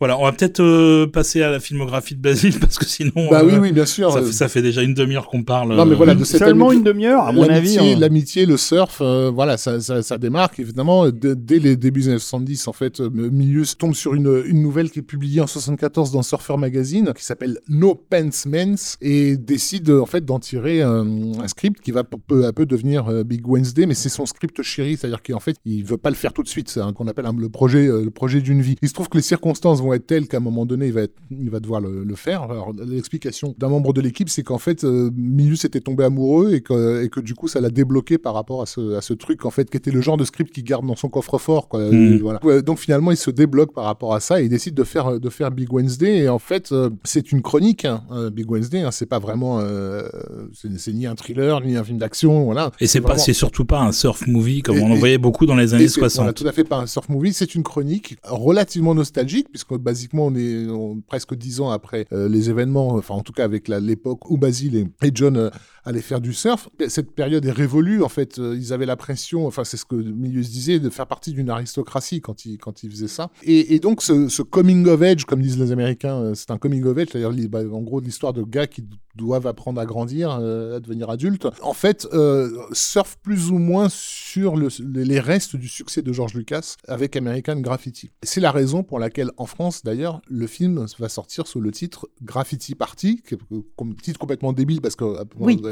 [0.00, 3.28] Voilà, on va peut-être euh, passer à la filmographie de Basile parce que sinon.
[3.30, 4.10] Bah euh, oui, oui, bien sûr.
[4.10, 5.76] Ça fait, ça fait déjà une demi-heure qu'on parle.
[5.76, 7.74] Non, mais euh, voilà, de cette Seulement une demi-heure, à mon avis.
[7.74, 7.98] L'amitié, hein.
[7.98, 12.18] l'amitié, le surf, euh, voilà, ça, ça, ça démarque évidemment dès les débuts des années
[12.18, 12.66] 70.
[12.68, 16.22] En fait, euh, Milius tombe sur une, une nouvelle qui est publiée en 74 dans
[16.22, 21.48] Surfer Magazine, qui s'appelle No Pants Men's, et décide en fait d'en tirer un, un
[21.48, 24.96] script qui va peu- à peu devenir euh, Big Wednesday, mais c'est son script chéri,
[24.96, 26.68] c'est-à-dire qu'en fait, il veut pas le faire tout de suite.
[26.68, 28.76] C'est un qu'on appelle le projet, euh, le projet d'une vie.
[28.82, 31.02] Il se trouve que les circonstances vont être telles qu'à un moment donné, il va,
[31.02, 32.42] être- il va devoir le, le faire.
[32.42, 36.60] Alors, l'explication d'un membre de l'équipe, c'est qu'en fait, euh, Milius était tombé amoureux et
[36.60, 39.44] que, et que du coup, ça l'a débloqué par rapport à ce, à ce truc,
[39.44, 41.68] en fait, qui était le genre de script qu'il garde dans son coffre-fort.
[41.68, 41.80] quoi.
[41.90, 42.14] Mhm.
[42.14, 42.62] Euh, voilà.
[42.62, 45.28] Donc finalement, il se débloque par rapport à ça et il décide de faire, de
[45.30, 45.99] faire Big Wednesday.
[46.02, 48.80] Et en fait, euh, c'est une chronique, hein, euh, Big Wednesday.
[48.80, 50.08] hein, c'est pas vraiment, euh,
[50.52, 52.44] c'est ni un thriller ni un film d'action.
[52.44, 52.70] Voilà.
[52.80, 55.18] Et c'est pas, vraiment- c'est surtout pas un surf movie comme Et- on en voyait
[55.18, 56.22] beaucoup dans les années c'est- 60.
[56.24, 60.26] Voilà, tout à fait pas un surf movie, c'est une chronique relativement nostalgique, puisque basiquement
[60.26, 64.30] on est on- presque dix ans après les événements, enfin en tout cas avec l'époque
[64.30, 65.50] où Basile et, et John
[65.84, 66.68] allaient faire du surf.
[66.88, 69.94] Cette période est révolue, en fait, euh, ils avaient la pression, enfin c'est ce que
[69.94, 73.30] Milius disait, de faire partie d'une aristocratie quand ils, quand ils faisaient ça.
[73.42, 76.98] Et, donc ce, coming of age, comme disent les Américains, euh, c'est un coming of
[76.98, 78.84] age, c'est-à-dire bah, en gros l'histoire de gars qui
[79.16, 83.88] doivent apprendre à grandir, euh, à devenir adultes, en fait, euh, surfe plus ou moins
[83.90, 88.10] sur le- les restes du succès de George Lucas avec American Graffiti.
[88.22, 92.08] C'est la raison pour laquelle, en France, d'ailleurs, le film va sortir sous le titre
[92.22, 93.38] Graffiti Party, qui est
[93.76, 95.04] comme titre complètement débile parce que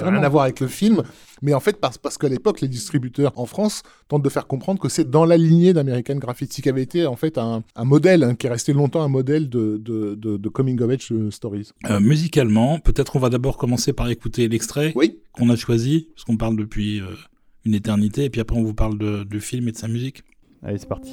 [0.02, 1.02] rien à voir avec le film,
[1.42, 4.80] mais en fait parce, parce qu'à l'époque, les distributeurs en France tentent de faire comprendre
[4.80, 8.24] que c'est dans la lignée d'American Graffiti qui avait été en fait un, un modèle,
[8.24, 11.30] hein, qui est resté longtemps un modèle de, de, de, de coming of age euh,
[11.30, 11.70] stories.
[11.90, 15.18] Euh, musicalement, peut-être on va d'abord commencer par écouter l'extrait Oui.
[15.32, 17.06] qu'on a choisi, parce qu'on parle depuis euh,
[17.64, 20.22] une éternité, et puis après on vous parle du film et de sa musique.
[20.62, 21.12] Allez, c'est parti.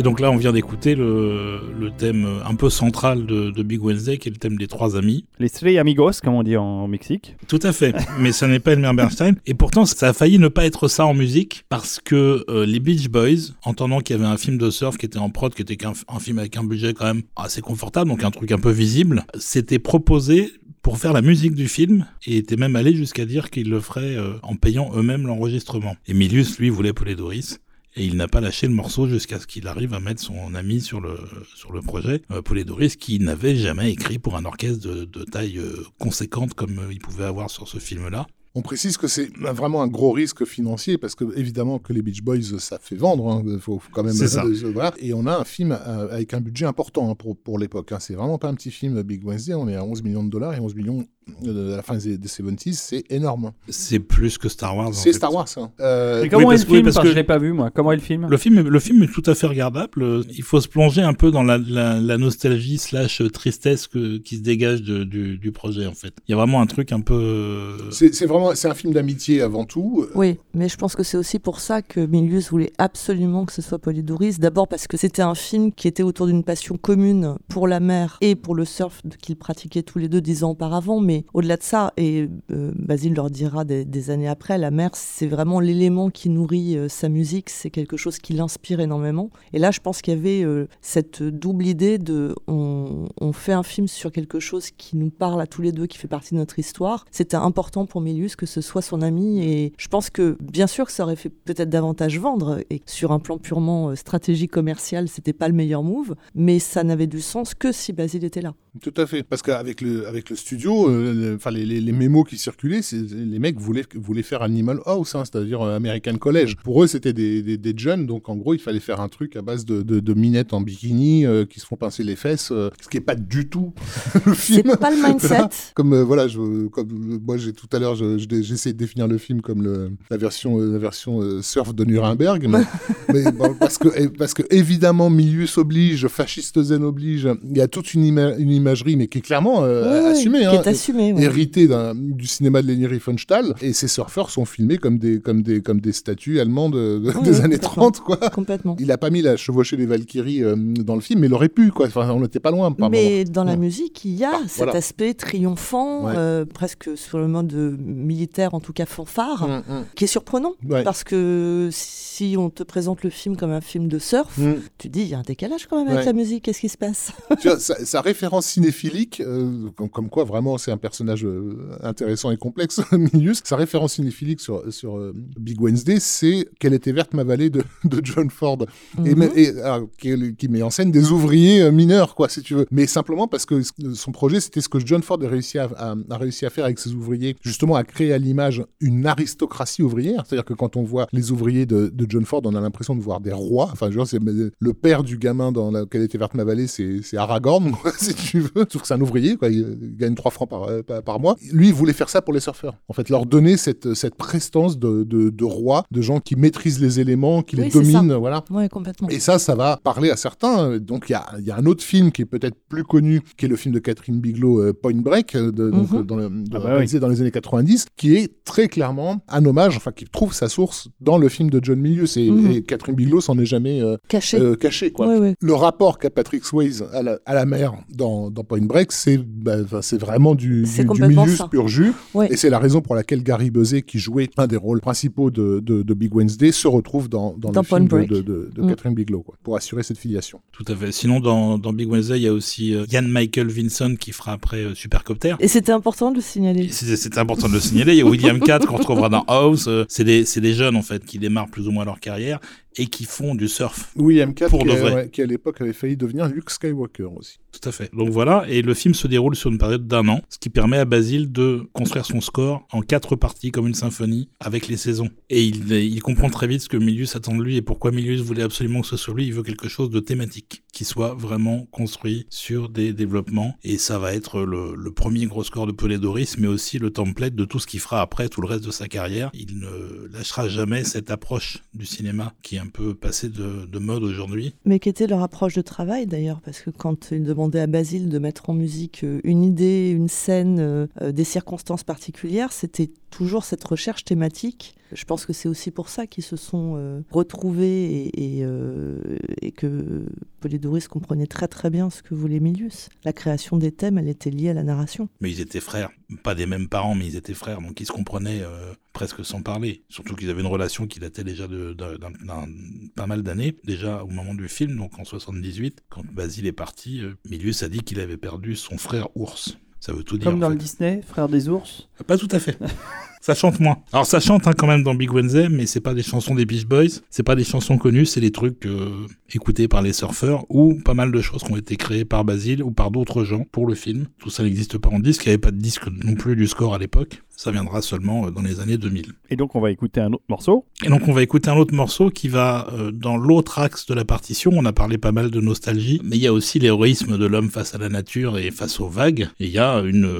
[0.00, 3.84] Et donc là, on vient d'écouter le, le thème un peu central de, de Big
[3.84, 5.26] Wednesday, qui est le thème des trois amis.
[5.38, 7.36] Les Tres Amigos, comme on dit en Mexique.
[7.48, 9.34] Tout à fait, mais ça n'est pas Elmer Bernstein.
[9.44, 12.80] Et pourtant, ça a failli ne pas être ça en musique, parce que euh, les
[12.80, 15.60] Beach Boys, entendant qu'il y avait un film de surf qui était en prod, qui
[15.60, 18.70] était un film avec un budget quand même assez confortable, donc un truc un peu
[18.70, 23.50] visible, s'était proposé pour faire la musique du film et était même allé jusqu'à dire
[23.50, 25.94] qu'ils le feraient euh, en payant eux-mêmes l'enregistrement.
[26.08, 27.60] Emilius, lui, voulait Doris.
[27.96, 30.80] Et il n'a pas lâché le morceau jusqu'à ce qu'il arrive à mettre son ami
[30.80, 31.18] sur le,
[31.56, 35.58] sur le projet, euh, Doris, qui n'avait jamais écrit pour un orchestre de, de taille
[35.58, 38.26] euh, conséquente comme euh, il pouvait avoir sur ce film-là.
[38.54, 42.22] On précise que c'est vraiment un gros risque financier parce que évidemment que les Beach
[42.22, 44.12] Boys ça fait vendre, il hein, faut, quand même.
[44.12, 44.44] Ça.
[44.72, 44.92] voilà.
[44.98, 47.92] Et on a un film avec un budget important hein, pour, pour l'époque.
[47.92, 48.00] Hein.
[48.00, 49.54] C'est vraiment pas un petit film Big Wednesday.
[49.54, 51.06] On est à 11 millions de dollars et 11 millions
[51.44, 53.52] à la fin des, des 70s, c'est énorme.
[53.68, 54.92] C'est plus que Star Wars.
[54.94, 55.12] C'est.
[55.12, 55.46] Star Wars.
[55.56, 55.70] hein.
[55.80, 57.70] Euh, Et comment est le oui, film parce Parce que je l'ai pas vu, moi.
[57.72, 58.26] Comment est le film?
[58.28, 60.24] Le film, est- le film est tout à fait regardable.
[60.36, 64.36] Il faut se plonger un peu dans la, la, la nostalgie slash tristesse que, qui
[64.36, 66.12] se dégage de- du, du projet en fait.
[66.26, 67.14] Il y a vraiment un truc un peu.
[67.14, 70.06] euh, c'est c'est vraiment c'est un film d'amitié avant tout.
[70.14, 73.62] Oui, mais je pense que c'est aussi pour ça que Milius voulait absolument que ce
[73.62, 74.40] soit Polydoris.
[74.40, 78.18] D'abord parce que c'était un film qui était autour d'une passion commune pour la mer
[78.20, 81.00] et pour le surf qu'ils pratiquaient tous les deux dix ans auparavant.
[81.00, 85.26] Mais au-delà de ça, et euh, Basile leur dira des, années après, la mer, c'est
[85.26, 87.50] vraiment l'élément qui nourrit euh, sa musique.
[87.50, 89.30] C'est quelque chose qui l'inspire énormément.
[89.52, 93.62] Et là, je pense qu'il y avait euh, cette double idée de on, fait un
[93.62, 96.38] film sur quelque chose qui nous parle à tous les deux, qui fait partie de
[96.38, 97.06] notre histoire.
[97.10, 100.84] C'était important pour Milius que ce soit son ami et je pense que bien sûr
[100.84, 105.32] que ça aurait fait peut-être davantage vendre et sur un plan purement stratégie commerciale, c'était
[105.32, 108.54] pas le meilleur move, mais ça n'avait du sens que si Basile était là.
[108.82, 109.22] Tout à fait.
[109.22, 113.00] Parce qu'avec le, avec le studio, le- enfin les, les, les mémos qui circulaient, c'est-
[113.14, 116.56] les mecs voulaient, voulaient faire Animal House, hein, c'est-à-dire euh, American College.
[116.62, 119.36] Pour eux, c'était des, des, des jeunes, donc en gros, il fallait faire un truc
[119.36, 122.50] à base de, de, de minettes en bikini euh, qui se font pincer les fesses,
[122.52, 123.72] euh, ce qui est pas du tout
[124.26, 124.76] le C'est film.
[124.76, 125.38] pas le mindset.
[125.74, 129.18] Comme euh, voilà, je, comme moi j'ai tout à l'heure, j'ai essayé de définir le
[129.18, 132.62] film comme le, la version, la version surf de Nuremberg, mais,
[133.24, 137.68] mais bon, parce que parce que évidemment Milius oblige, fasciste zen oblige, il y a
[137.68, 141.12] toute une, ima- une imagerie, mais qui est clairement assumée, qui hein, est assumé.
[141.12, 141.22] ouais.
[141.22, 145.62] hérité du cinéma de Leni Riefenstahl, et ces surfeurs sont filmés comme des comme des
[145.62, 147.90] comme des statues allemandes de- de- Ouais, des années complètement.
[147.90, 148.16] 30, quoi.
[148.30, 148.76] Complètement.
[148.80, 151.48] Il a pas mis la chevaucher les Valkyries euh, dans le film, mais il aurait
[151.48, 151.86] pu, quoi.
[151.86, 152.70] Enfin, on n'était pas loin.
[152.72, 152.90] par moment.
[152.90, 153.56] Mais dans la Ouais.
[153.58, 154.74] musique, il y a Ah, cet voilà.
[154.76, 156.12] aspect triomphant, Ouais.
[156.16, 159.84] euh, presque sur le mode euh, militaire, en tout cas fanfare, Mm, mm.
[159.94, 160.54] qui est surprenant.
[160.84, 164.54] Parce que si on te présente le film comme un film de surf, Mm.
[164.78, 166.78] tu dis, il y a un décalage quand même avec la musique, qu'est-ce qui se
[166.78, 167.12] passe?
[167.40, 171.76] Tu vois, sa, sa référence cinéphilique, euh, comme, comme quoi vraiment c'est un personnage euh,
[171.82, 176.92] intéressant et complexe, Milius, sa référence cinéphilique sur, sur euh, Big Wednesday, c'est Qu'elle était
[176.92, 178.58] verte ma vallée de, de John Ford.
[179.04, 179.18] Et, Mhm.
[179.18, 182.54] mais- et, alors, qui, qui met en scène des ouvriers euh, mineurs, quoi, si tu
[182.54, 182.66] veux.
[182.70, 183.60] Mais simplement parce que
[183.94, 186.64] son projet, c'était ce que John Ford a réussi à, a, a réussi à faire
[186.64, 190.24] avec ses ouvriers, justement à créer à l'image une aristocratie ouvrière.
[190.26, 193.00] C'est-à-dire que quand on voit les ouvriers de, de John Ford, on a l'impression de
[193.00, 193.68] voir des rois.
[193.72, 197.00] Enfin, dire, c'est le père du gamin dans la Qu'elle était verte ma vallée, c'est
[197.16, 198.66] Aragorn, quoi, si tu veux.
[198.70, 199.48] Sauf que c'est un ouvrier, quoi.
[199.48, 201.36] Il, il gagne 3 francs par, par, par mois.
[201.52, 202.74] Lui, il voulait faire ça pour les surfeurs.
[202.88, 206.80] En fait, leur donner cette, cette prestance de, de, de roi, de gens qui maîtrisent
[206.80, 208.44] les éléments, qui Oui, les dominent, voilà.
[208.50, 209.08] Oui, complètement.
[209.08, 210.78] Et ça, ça va parler à certains.
[210.78, 213.20] Donc, il y a, il y a un autre film qui est peut-être plus connu,
[213.36, 215.98] qui est le film de Catherine Bigelow, euh, Point Break, euh, de, donc, Mhm.
[215.98, 216.70] euh, dans, le, de- Ah bah oui.
[216.72, 220.48] réalisé dans les années 90, qui est très clairement un hommage, enfin, qui trouve sa
[220.48, 222.16] source dans le film de John Milius.
[222.16, 222.50] Et, Mhm.
[222.52, 224.38] et Catherine Bigelow s'en est jamais euh, Caché.
[224.38, 225.06] euh, caché, quoi.
[225.18, 225.34] Ouais.
[225.40, 229.18] Le rapport qu'a Patrick Swayze à la, à la mer dans, dans Point Break, c'est
[229.18, 229.56] bah,
[229.92, 231.48] vraiment du, C'est du, du ça.
[231.48, 231.92] pur jus.
[232.30, 235.60] Et c'est la raison pour laquelle Gary Busey, qui jouait un des rôles principaux de,
[235.60, 238.08] de, de Big Wednesday, se retrouve dans, dans, Dans le film de, Break.
[238.10, 238.68] de, Mm.
[238.68, 240.40] Catherine Bigelow, quoi, pour assurer cette filiation.
[240.52, 240.92] Tout à fait.
[240.92, 244.32] Sinon, dans, dans Big Wednesday, il y a aussi euh, Ian Michael Vinson qui fera
[244.32, 245.34] après euh, Supercopter.
[245.40, 246.68] Et c'était important de le signaler.
[246.70, 247.92] C'est important de le signaler.
[247.94, 249.66] Il y a William Catt qu'on retrouvera dans House.
[249.68, 252.40] Euh, C'est des, c'est des jeunes en fait qui démarrent plus ou moins leur carrière
[252.76, 253.92] et qui font du surf.
[253.96, 254.94] William Catt, Pour qui, de a- vrai.
[254.94, 257.38] ouais, qui à l'époque avait failli devenir Luke Skywalker aussi.
[257.52, 257.90] Tout à fait.
[257.92, 260.76] Donc voilà, et le film se déroule sur une période d'un an, ce qui permet
[260.78, 265.10] à Basile de construire son score en quatre parties comme une symphonie avec les saisons.
[265.30, 268.20] Et il, il comprend très vite ce que Milius attend de lui et pourquoi Milius
[268.20, 269.26] voulait absolument que ce soit lui.
[269.26, 273.56] Il veut quelque chose de thématique qui soit vraiment construit sur des développements.
[273.64, 277.34] Et ça va être le, le premier gros score de Polydoris, mais aussi le template
[277.34, 279.30] de tout ce qu'il fera après tout le reste de sa carrière.
[279.34, 283.78] Il ne lâchera jamais cette approche du cinéma qui est un peu passée de, de
[283.78, 284.54] mode aujourd'hui.
[284.64, 288.08] Mais qui était leur approche de travail d'ailleurs, parce que quand ils demandaient à Basile
[288.08, 292.90] de mettre en musique euh, une idée, une scène, euh, euh, des circonstances particulières, c'était
[293.10, 297.00] toujours cette recherche thématique Je pense que c'est aussi pour ça qu'ils se sont euh,
[297.10, 298.98] retrouvés et, et, euh,
[299.40, 300.04] et que
[300.40, 302.88] Polydoris comprenait très très bien ce que voulait Milius.
[303.04, 305.08] La création des thèmes, elle était liée à la narration.
[305.20, 305.90] Mais ils étaient frères,
[306.22, 309.42] pas des mêmes parents, mais ils étaient frères, donc ils se comprenaient euh, presque sans
[309.42, 309.84] parler.
[309.88, 312.48] Surtout qu'ils avaient une relation qui datait déjà de, de- d'un- d'un-
[312.96, 317.00] pas mal d'années, déjà au moment du film, donc en 78, quand Basile est parti,
[317.02, 319.56] euh, Milius a dit qu'il avait perdu son frère ours.
[319.78, 320.24] Ça veut tout dire.
[320.26, 320.54] Comme en dans fait.
[320.54, 321.88] le Disney, Frère des ours.
[322.06, 322.58] Pas tout à fait.
[323.20, 323.78] ça chante moins.
[323.92, 326.46] Alors ça chante hein, quand même dans Big Wednesday, mais c'est pas des chansons des
[326.46, 330.46] Beach Boys, c'est pas des chansons connues, c'est des trucs euh, écoutés par les surfeurs
[330.48, 333.44] ou pas mal de choses qui ont été créées par Basile ou par d'autres gens
[333.52, 334.06] pour le film.
[334.18, 336.46] Tout ça n'existe pas en disque, il n'y avait pas de disque non plus du
[336.46, 337.22] score à l'époque.
[337.36, 339.12] Ça viendra seulement euh, dans les années 2000.
[339.30, 340.66] Et donc, on va écouter un autre morceau?
[340.84, 343.94] Et donc on va écouter un autre morceau qui va euh, dans l'autre axe de
[343.94, 344.50] la partition.
[344.54, 347.50] On a parlé pas mal de nostalgie, mais il y a aussi l'héroïsme de l'homme
[347.50, 349.28] face à la nature et face aux vagues.
[349.40, 350.10] Et il y a une,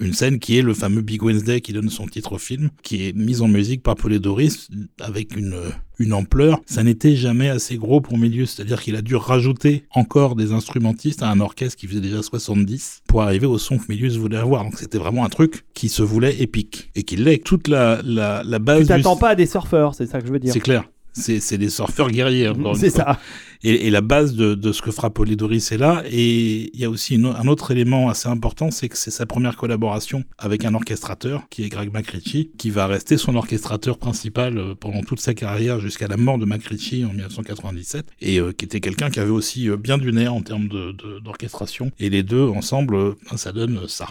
[0.00, 3.16] une scène qui est le fameux Big Wednesday qui donne son titre film, qui est
[3.16, 4.68] mise en musique par Doris
[5.00, 5.56] avec une,
[5.98, 6.60] une ampleur.
[6.66, 11.22] Ça n'était jamais assez gros pour Milius, c'est-à-dire qu'il a dû rajouter encore des instrumentistes
[11.22, 14.64] à un orchestre qui faisait déjà 70 pour arriver au son que Milius voulait avoir.
[14.64, 17.42] Donc c'était vraiment un truc qui se voulait épique et qui l'est.
[17.44, 20.26] Toute la, la, la base Tu du- t'attends pas à des surfeurs, c'est ça que
[20.26, 20.52] je veux dire.
[20.52, 20.84] c'est clair.
[21.18, 22.48] C'est des surfeurs guerriers.
[22.54, 23.18] une C'est ça.
[23.62, 26.02] Et, et la base de, de ce que fera Polydoris est là.
[26.10, 29.56] Et il y a aussi un autre élément assez important, c'est que c'est sa première
[29.56, 34.74] collaboration avec un orchestrateur, qui est Greg McRitchie, qui va rester son orchestrateur principal euh,
[34.74, 38.80] pendant toute sa carrière jusqu'à la mort de McRitchie en 1997, et euh, qui était
[38.80, 41.90] quelqu'un qui avait aussi euh, bien du nez en termes de- de- d'orchestration.
[41.98, 44.06] et les deux ensemble, euh, ça donne ça.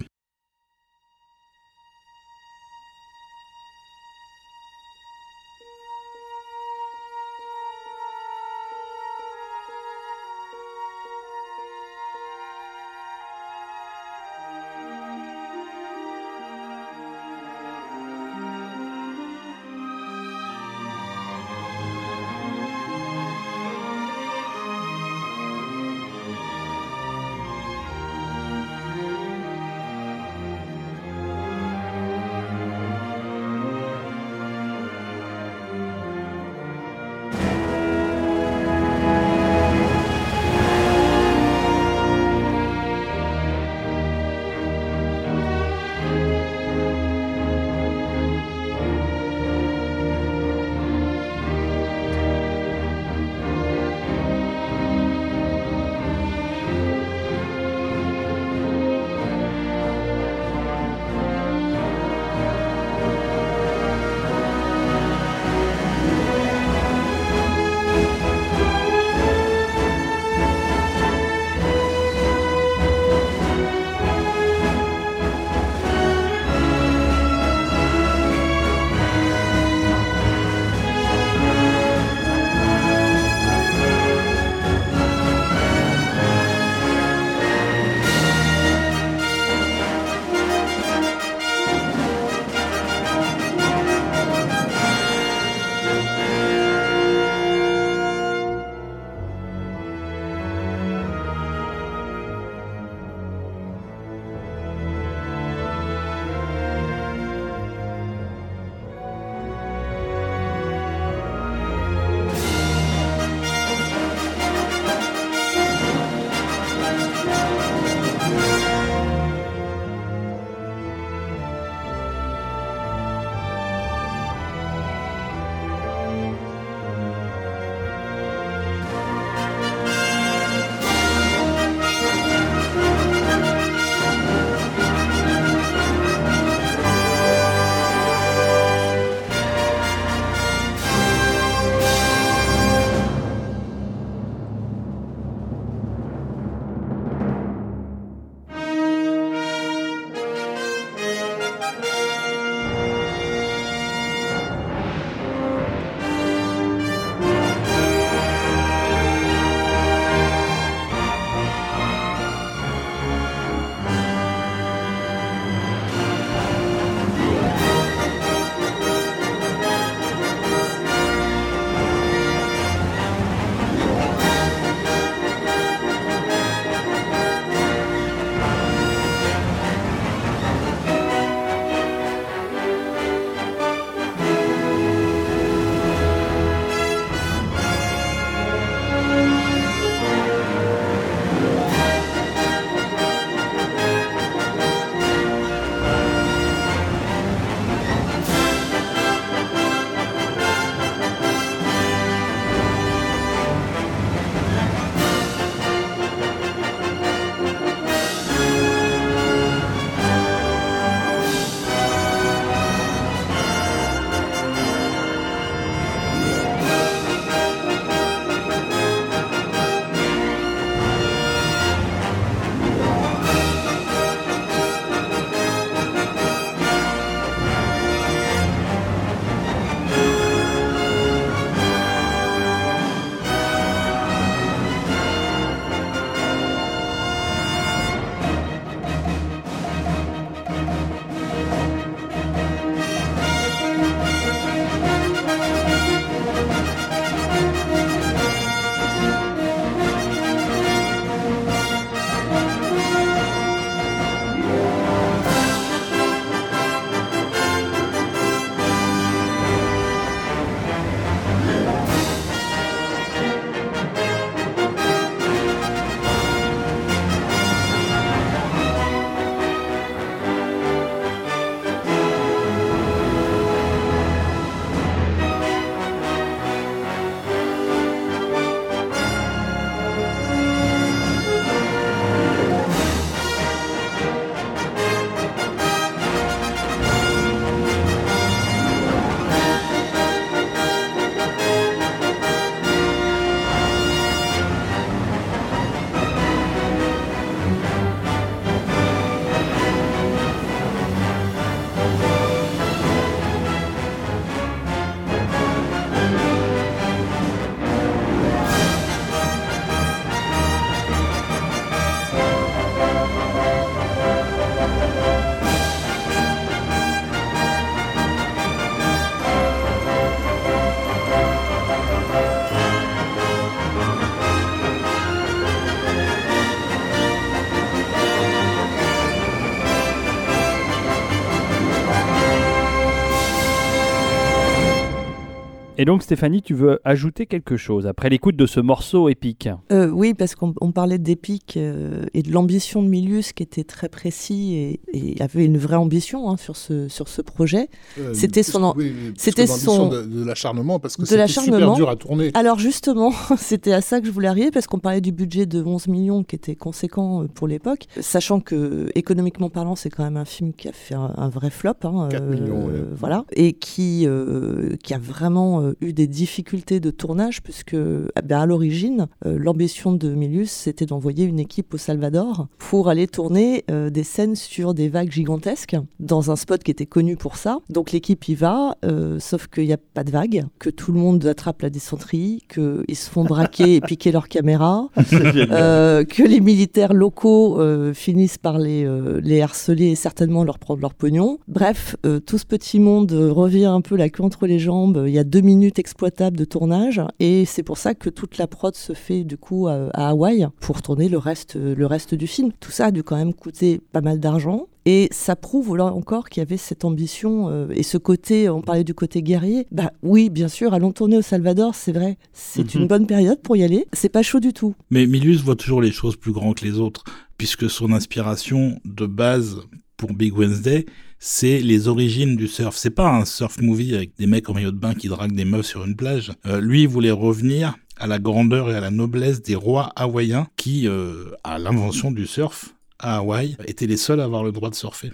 [335.86, 339.50] Et donc Stéphanie, tu veux ajouter quelque chose après l'écoute de ce morceau épique?
[339.71, 343.63] Euh, oui, parce qu'on on parlait d'épique euh, et de l'ambition de Milius qui était
[343.63, 347.69] très précis et, et avait une vraie ambition hein, sur, ce, sur ce projet.
[348.00, 351.96] Euh, C'était son oui, c'était son- de, de l'acharnement parce que c'était super dur à
[351.96, 352.31] tourner.
[352.33, 355.62] Alors justement, c'était à ça que je voulais arriver parce qu'on parlait du budget de
[355.62, 360.25] 11 millions qui était conséquent pour l'époque, sachant que économiquement parlant, c'est quand même un
[360.25, 362.73] film qui a fait un, un vrai flop, hein, 4 millions, ouais.
[362.98, 367.76] voilà, et qui euh, qui a vraiment eu des difficultés de tournage puisque
[368.15, 372.90] ah ben, à l'origine, euh, l'ambition de Milius c'était d'envoyer une équipe au Salvador pour
[372.90, 377.17] aller tourner euh, des scènes sur des vagues gigantesques dans un spot qui était connu
[377.17, 377.60] pour ça.
[377.69, 381.00] Donc l'équipe y va, euh, sauf qu'il n'y a pas de vagues, que tout le
[381.00, 386.94] monde attrape la dysenterie, qu'ils se font braquer et piquer leur caméra, que les militaires
[386.94, 387.60] locaux
[387.94, 388.88] finissent par les,
[389.21, 391.40] les harceler et certainement leur prendre leur pognon.
[391.48, 391.96] Bref,
[392.26, 395.04] tout ce petit monde revient un peu la queue entre les jambes.
[395.08, 398.47] Il y a deux minutes exploitables de tournage et c'est pour ça que toute la
[398.47, 402.27] prod se fait du coup à, à Hawaï pour tourner le reste, le reste du
[402.27, 402.51] film.
[402.59, 404.67] Tout ça a dû quand même coûter pas mal d'argent.
[404.87, 408.61] Et ça prouve là encore qu'il y avait cette ambition euh, et ce côté, on
[408.61, 409.65] parlait du côté guerrier.
[409.71, 412.17] Bah oui, bien sûr, allons tourner au Salvador, c'est vrai.
[412.33, 412.81] C'est Mhm.
[412.83, 413.87] une bonne période pour y aller.
[413.93, 414.75] C'est pas chaud du tout.
[414.91, 417.03] Mais Milius voit toujours les choses plus grands que les autres,
[417.39, 419.57] puisque son inspiration de base
[419.98, 420.85] pour Big Wednesday,
[421.19, 422.75] c'est les origines du surf.
[422.75, 425.46] C'est pas un surf movie avec des mecs en maillot de bain qui draguent des
[425.46, 426.31] meufs sur une plage.
[426.46, 430.48] Euh, lui, il voulait revenir à la grandeur et à la noblesse des rois hawaïens
[430.58, 434.69] qui, euh, à l'invention du surf à Hawaï, étaient les seuls à avoir le droit
[434.69, 435.12] de surfer.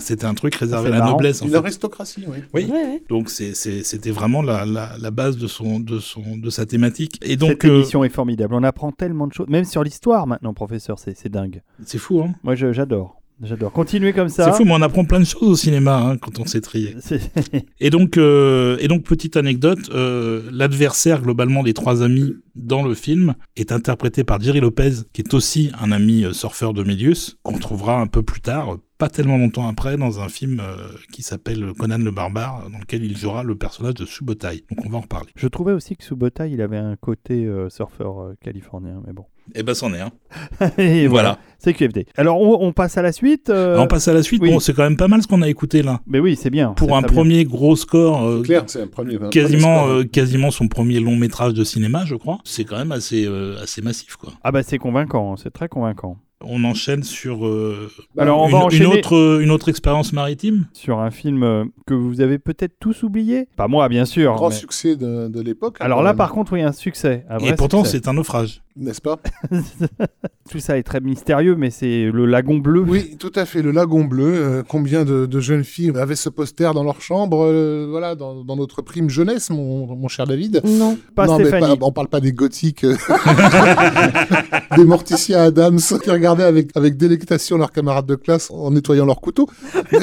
[0.00, 1.10] C'était un, truc réservé à la marrant.
[1.12, 1.42] noblesse.
[1.42, 1.58] En Une fait.
[1.58, 2.38] aristocratie, oui.
[2.54, 2.64] Oui.
[2.64, 3.02] Ouais, ouais.
[3.10, 7.18] Donc c'était vraiment la, la, la base de son de son de sa thématique.
[7.22, 8.54] Et donc Cette euh, émission est formidable.
[8.54, 10.98] On apprend tellement de choses, même sur l'histoire maintenant, professeur.
[10.98, 11.62] C'est c'est dingue.
[11.84, 12.34] c'est fou, hein.
[12.42, 13.17] Moi, j'adore.
[13.40, 13.72] J'adore.
[13.72, 14.44] Continuez comme ça.
[14.44, 16.96] C'est fou, mais on apprend plein de choses au cinéma hein, quand on s'est trié.
[17.80, 22.94] Et donc, euh, et donc petite anecdote, euh, l'adversaire globalement des trois amis dans le
[22.94, 27.38] film est interprété par Jerry Lopez, qui est aussi un ami euh, surfeur de Milius,
[27.44, 31.22] qu'on trouvera un peu plus tard, pas tellement longtemps après, dans un film euh, qui
[31.22, 34.64] s'appelle Conan le barbare, dans lequel il jouera le personnage de Subotai.
[34.70, 35.30] Donc on va en reparler.
[35.36, 39.26] Je trouvais aussi que Subotai, il avait un côté surfeur californien, mais bon.
[39.54, 40.10] Et ben c'en est un.
[40.78, 41.38] Et Voilà.
[41.60, 42.06] C'est QFD.
[42.16, 43.50] Alors, on, on passe à la suite.
[43.50, 44.40] euh, Alors, on passe à la suite.
[44.40, 44.50] oui.
[44.52, 46.00] Bon, c'est quand même pas mal ce qu'on a écouté là.
[46.06, 46.68] Mais oui, c'est bien.
[46.74, 47.08] Pour un bien.
[47.08, 49.16] premier gros score, euh, Claire, c'est un premier.
[49.16, 49.88] un premier quasiment, score.
[49.88, 52.38] euh, quasiment son premier long métrage de cinéma, je crois.
[52.44, 54.30] C'est quand même assez, euh, assez massif, quoi.
[54.44, 56.18] Ah bah c'est convaincant, c'est très convaincant.
[56.44, 60.68] On enchaîne sur euh, Alors, on une, va une enchaîner- autre, une autre expérience maritime.
[60.72, 63.48] Sur un film euh, que vous avez peut-être tous oublié.
[63.56, 64.32] Pas moi, bien sûr.
[64.36, 65.78] grand mais- succès de, de l'époque.
[65.80, 66.16] Alors quand là, même.
[66.18, 67.24] par contre, oui, un succès.
[67.28, 68.62] un vrai Et pourtant, c'est un naufrage.
[68.78, 69.18] N'est-ce pas
[70.50, 72.80] Tout ça est très mystérieux, mais c'est le lagon bleu.
[72.86, 73.60] Oui, tout à fait.
[73.60, 74.24] Le lagon bleu.
[74.34, 78.44] euh, combien de, de jeunes filles avaient ce poster dans leur chambre, euh, voilà, dans,
[78.44, 80.62] dans notre prime jeunesse, mon, mon cher David.
[80.64, 80.96] Non.
[81.14, 81.76] Pas non, mais Stéphanie.
[81.78, 82.96] pas- on parle pas des gothiques, euh,
[84.76, 89.20] des Morticia Adams qui regardaient avec, avec délectation leurs camarades de classe en nettoyant leurs
[89.20, 89.48] couteaux.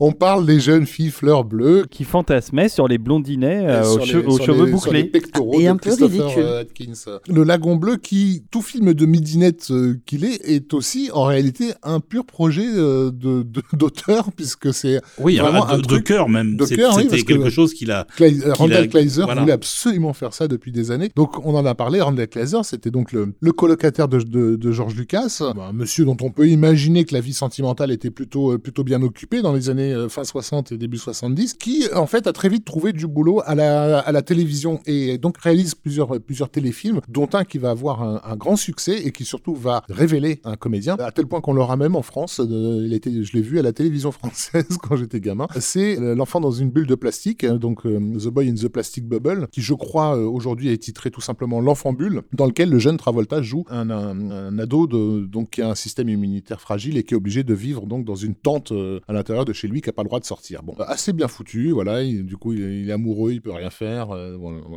[0.00, 3.98] on parle des jeunes filles fleurs bleues Qui fantasmait sur les blondinets euh, sur aux,
[4.04, 5.20] les- che- aux sur cheveux les- sur les bouclés.
[5.60, 6.42] Et de un peu Christopher, ridicule.
[6.44, 7.18] euh, Atkins.
[7.28, 11.72] Le lagon bleu, qui, tout film de midinette euh, qu'il est, est aussi en réalité
[11.82, 16.04] un pur projet euh, de- de- d'auteur, puisque c'est Oui, Vraiment un de, de truc
[16.04, 16.56] cœur même.
[16.56, 18.06] de cœur, C'était que- quelque chose qu'il a.
[18.20, 19.42] Euh, Randall a- Kleiser voilà.
[19.42, 21.10] voulait absolument faire ça depuis des années.
[21.14, 24.72] Donc on en a parlé, Randall Kleiser, c'était donc le, le colocataire de, de, de
[24.72, 28.58] George Lucas, un monsieur dont on peut imaginer que la vie sentimentale était plutôt, euh,
[28.58, 32.26] plutôt bien occupée dans les années euh, fin 60 et début 70, qui en fait
[32.26, 37.28] a très vite trouvé du boulot à la, télévision et donc réalise plusieurs, téléfilms, dont
[37.32, 41.10] un qui va avoir un, grand succès et qui surtout va révéler un comédien, à
[41.12, 44.66] tel point qu'on l'aura même en France, euh, je l'ai vu à la télévision française
[44.82, 48.50] quand j'étais gamin, c'est euh, L'enfant dans une bulle de plastique, euh, donc The Boy
[48.50, 52.46] in the Plastic Bubble, qui je crois aujourd'hui est titré tout simplement L'enfant bulle, dans
[52.46, 57.04] lequel le jeune Travolta joue un, ado donc, qui a un système immunitaire fragile et
[57.04, 58.72] qui est obligé de vivre donc dans une tente
[59.08, 60.62] à l'intérieur de chez lui qui n'a pas le droit de sortir.
[60.62, 63.52] Bon, assez bien foutu, voilà, il- du coup il est, il est amoureux, il peut
[63.52, 64.36] rien faire, euh,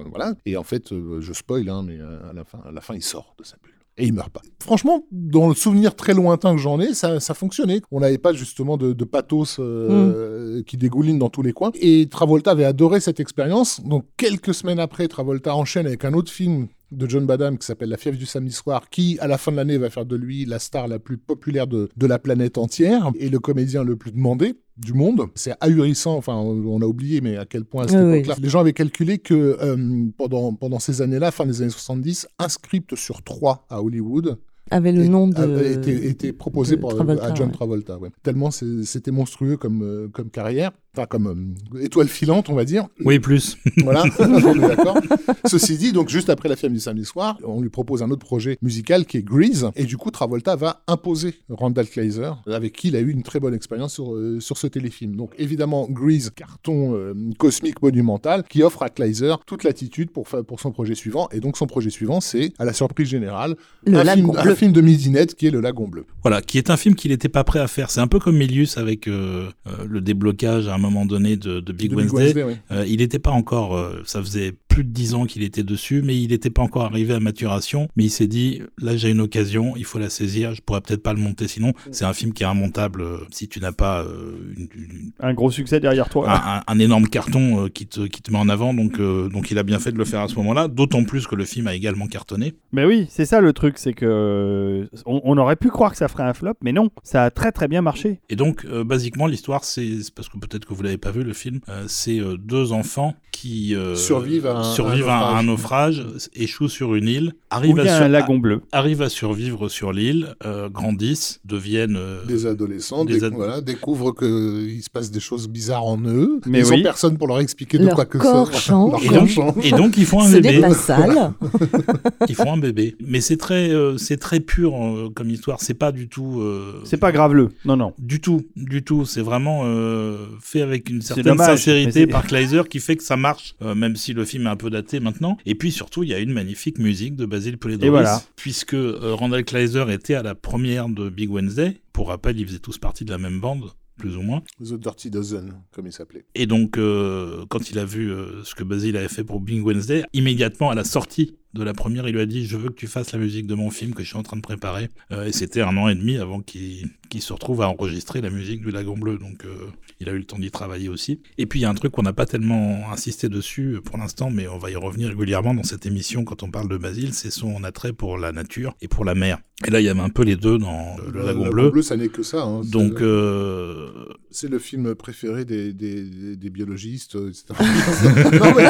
[0.10, 0.34] voilà.
[0.46, 2.96] Et en fait, euh, je spoil, hein, mais euh, à la, fin, à la fin
[2.96, 3.72] il sort de sa bulle.
[3.96, 4.42] Et il meurt pas.
[4.60, 7.80] Franchement, dans le souvenir très lointain que j'en ai, ça, ça fonctionnait.
[7.92, 11.70] On n'avait pas justement de, de pathos euh, qui dégouline dans tous les coins.
[11.76, 13.82] Et Travolta avait adoré cette expérience.
[13.84, 17.90] Donc quelques semaines après, Travolta enchaîne avec un autre film de John Badham qui s'appelle
[17.90, 20.46] La fièvre du samedi soir, qui à la fin de l'année va faire de lui
[20.46, 24.12] la star la plus populaire de, de la planète entière et le comédien le plus
[24.12, 25.28] demandé du monde.
[25.36, 28.24] C'est ahurissant, enfin on a oublié, mais à quel point à cette oui.
[28.42, 32.50] les gens avaient calculé que euh, pendant, pendant ces années-là, fin des années 70, un
[32.50, 34.38] script sur trois à Hollywood
[34.72, 35.36] Avait le nom de.
[35.38, 37.52] avait été, été proposé de par- Travolta, à John.
[37.52, 37.98] Travolta.
[37.98, 38.10] ouais.
[38.24, 40.72] Tellement c'était monstrueux comme, euh, comme carrière.
[40.96, 42.88] enfin comme euh, étoile filante, on va dire.
[43.04, 43.58] Oui, plus.
[43.84, 44.98] Voilà, on est d'accord.
[45.46, 48.26] Ceci dit, donc juste après la femme du samedi soir, on lui propose un autre
[48.26, 52.88] projet musical qui est Grease, et du coup Travolta va imposer Randall Kleiser, avec qui
[52.88, 55.16] il a eu une très bonne expérience sur, euh, sur ce téléfilm.
[55.18, 60.60] Donc évidemment Grease, carton euh, cosmique monumental, qui offre à Kleiser toute l'attitude pour, pour
[60.62, 63.56] son projet suivant, et donc son projet suivant c'est, à la surprise générale,
[63.86, 64.60] Le un, film, un Bleu.
[64.60, 66.06] film de midinette qui est Le Lagon Bleu.
[66.24, 67.90] Voilà, qui est un film qu'il n'était pas prêt à faire.
[67.92, 71.60] C'est un peu comme Milius avec euh, euh, le déblocage à un moment donné de,
[71.60, 72.44] de Big De Wednesday.
[72.44, 72.54] oui.
[72.72, 76.20] Euh, il n'était pas encore, ça faisait plus de dix ans qu'il était dessus, mais
[76.20, 77.88] il n'était pas encore arrivé à maturation.
[77.96, 80.54] Mais il s'est dit, là j'ai une occasion, il faut la saisir.
[80.56, 81.74] Je pourrais peut-être pas le monter sinon.
[81.92, 85.34] C'est un film qui est immontable euh, si tu n'as pas euh, une- une- Un
[85.34, 86.30] gros succès derrière toi.
[86.30, 88.74] un, un- un énorme carton euh, qui, te, qui te met en avant.
[88.74, 90.68] Donc, euh, donc il a bien fait de le faire à ce moment-là.
[90.68, 92.54] D'autant plus que le film a également cartonné.
[92.72, 96.08] Mais oui, c'est ça le truc, c'est que on, on aurait pu croire que ça
[96.08, 98.20] ferait un flop, mais non, ça a très très bien marché.
[98.30, 101.24] Et donc, euh, basiquement, l'histoire, c'est c'est parce que peut-être que vous l'avez pas vu
[101.24, 105.38] le film, euh, c'est euh, deux enfants qui euh, Survivent à un- survivent un à
[105.38, 105.98] un naufrage.
[106.00, 108.62] naufrage, échouent sur une île, y à, a sur- un lagon bleu.
[108.72, 114.14] arrivent à survivre sur l'île, euh, grandissent, deviennent euh, Des adolescents Des ad- voilà, découvrent
[114.14, 116.40] qu'il se passe des choses bizarres en eux.
[116.46, 116.80] Mais Ils oui.
[116.80, 118.60] ont personne pour leur expliquer de Leur quoi que corps ça.
[118.60, 119.04] change.
[119.06, 119.54] Et donc- change.
[119.66, 120.60] et donc ils font un Ce bébé.
[120.62, 121.34] pas sale.
[122.30, 122.96] Ils font un bébé.
[123.06, 125.60] Mais c'est très, euh, c'est très pur euh, comme histoire.
[125.62, 126.40] C'est pas du tout.
[126.42, 127.94] euh, C'est pas graveleux, non, non.
[128.00, 129.06] Du tout, du tout.
[129.06, 133.18] C'est vraiment euh, fait avec une certaine dommage, sincérité par Kleiser qui fait que ça
[133.18, 135.38] marche, euh, même si le film est un peu daté maintenant.
[135.46, 138.22] Et puis surtout, il y a une magnifique musique de Basil Polidoris, voilà.
[138.36, 141.82] puisque euh, Randall Kleiser était à la première de Big Wednesday.
[141.92, 144.42] Pour rappel, ils faisaient tous partie de la même bande, plus ou moins.
[144.60, 146.26] The Dirty Dozen, comme il s'appelait.
[146.36, 149.64] Et donc, euh, quand il a vu euh, ce que Basil avait fait pour Big
[149.64, 152.76] Wednesday, immédiatement à la sortie de la première, il lui a dit Je veux que
[152.76, 154.90] tu fasses la musique de mon film que je suis en train de préparer.
[155.12, 156.90] Euh, et c'était un an et demi avant qu'il
[157.20, 159.18] se retrouve à enregistrer la musique du Lagon Bleu.
[159.18, 159.68] Donc, euh,
[160.00, 161.22] il a eu le temps d'y travailler aussi.
[161.38, 164.30] Et puis, il y a un truc qu'on n'a pas tellement insisté dessus pour l'instant,
[164.32, 167.32] mais on va y revenir régulièrement dans cette émission quand on parle de Basil c'est
[167.32, 169.38] son attrait pour la nature et pour la mer.
[169.68, 171.82] Et là, il y avait un peu les deux dans le, le Lagon Bleu.
[171.84, 172.42] ça n'est que ça.
[172.44, 172.62] hein.
[172.66, 173.88] Donc, C'est- euh,
[174.32, 177.46] c'est le film préféré des, des, des- des biologistes, euh, etc.
[178.40, 178.70] non, mais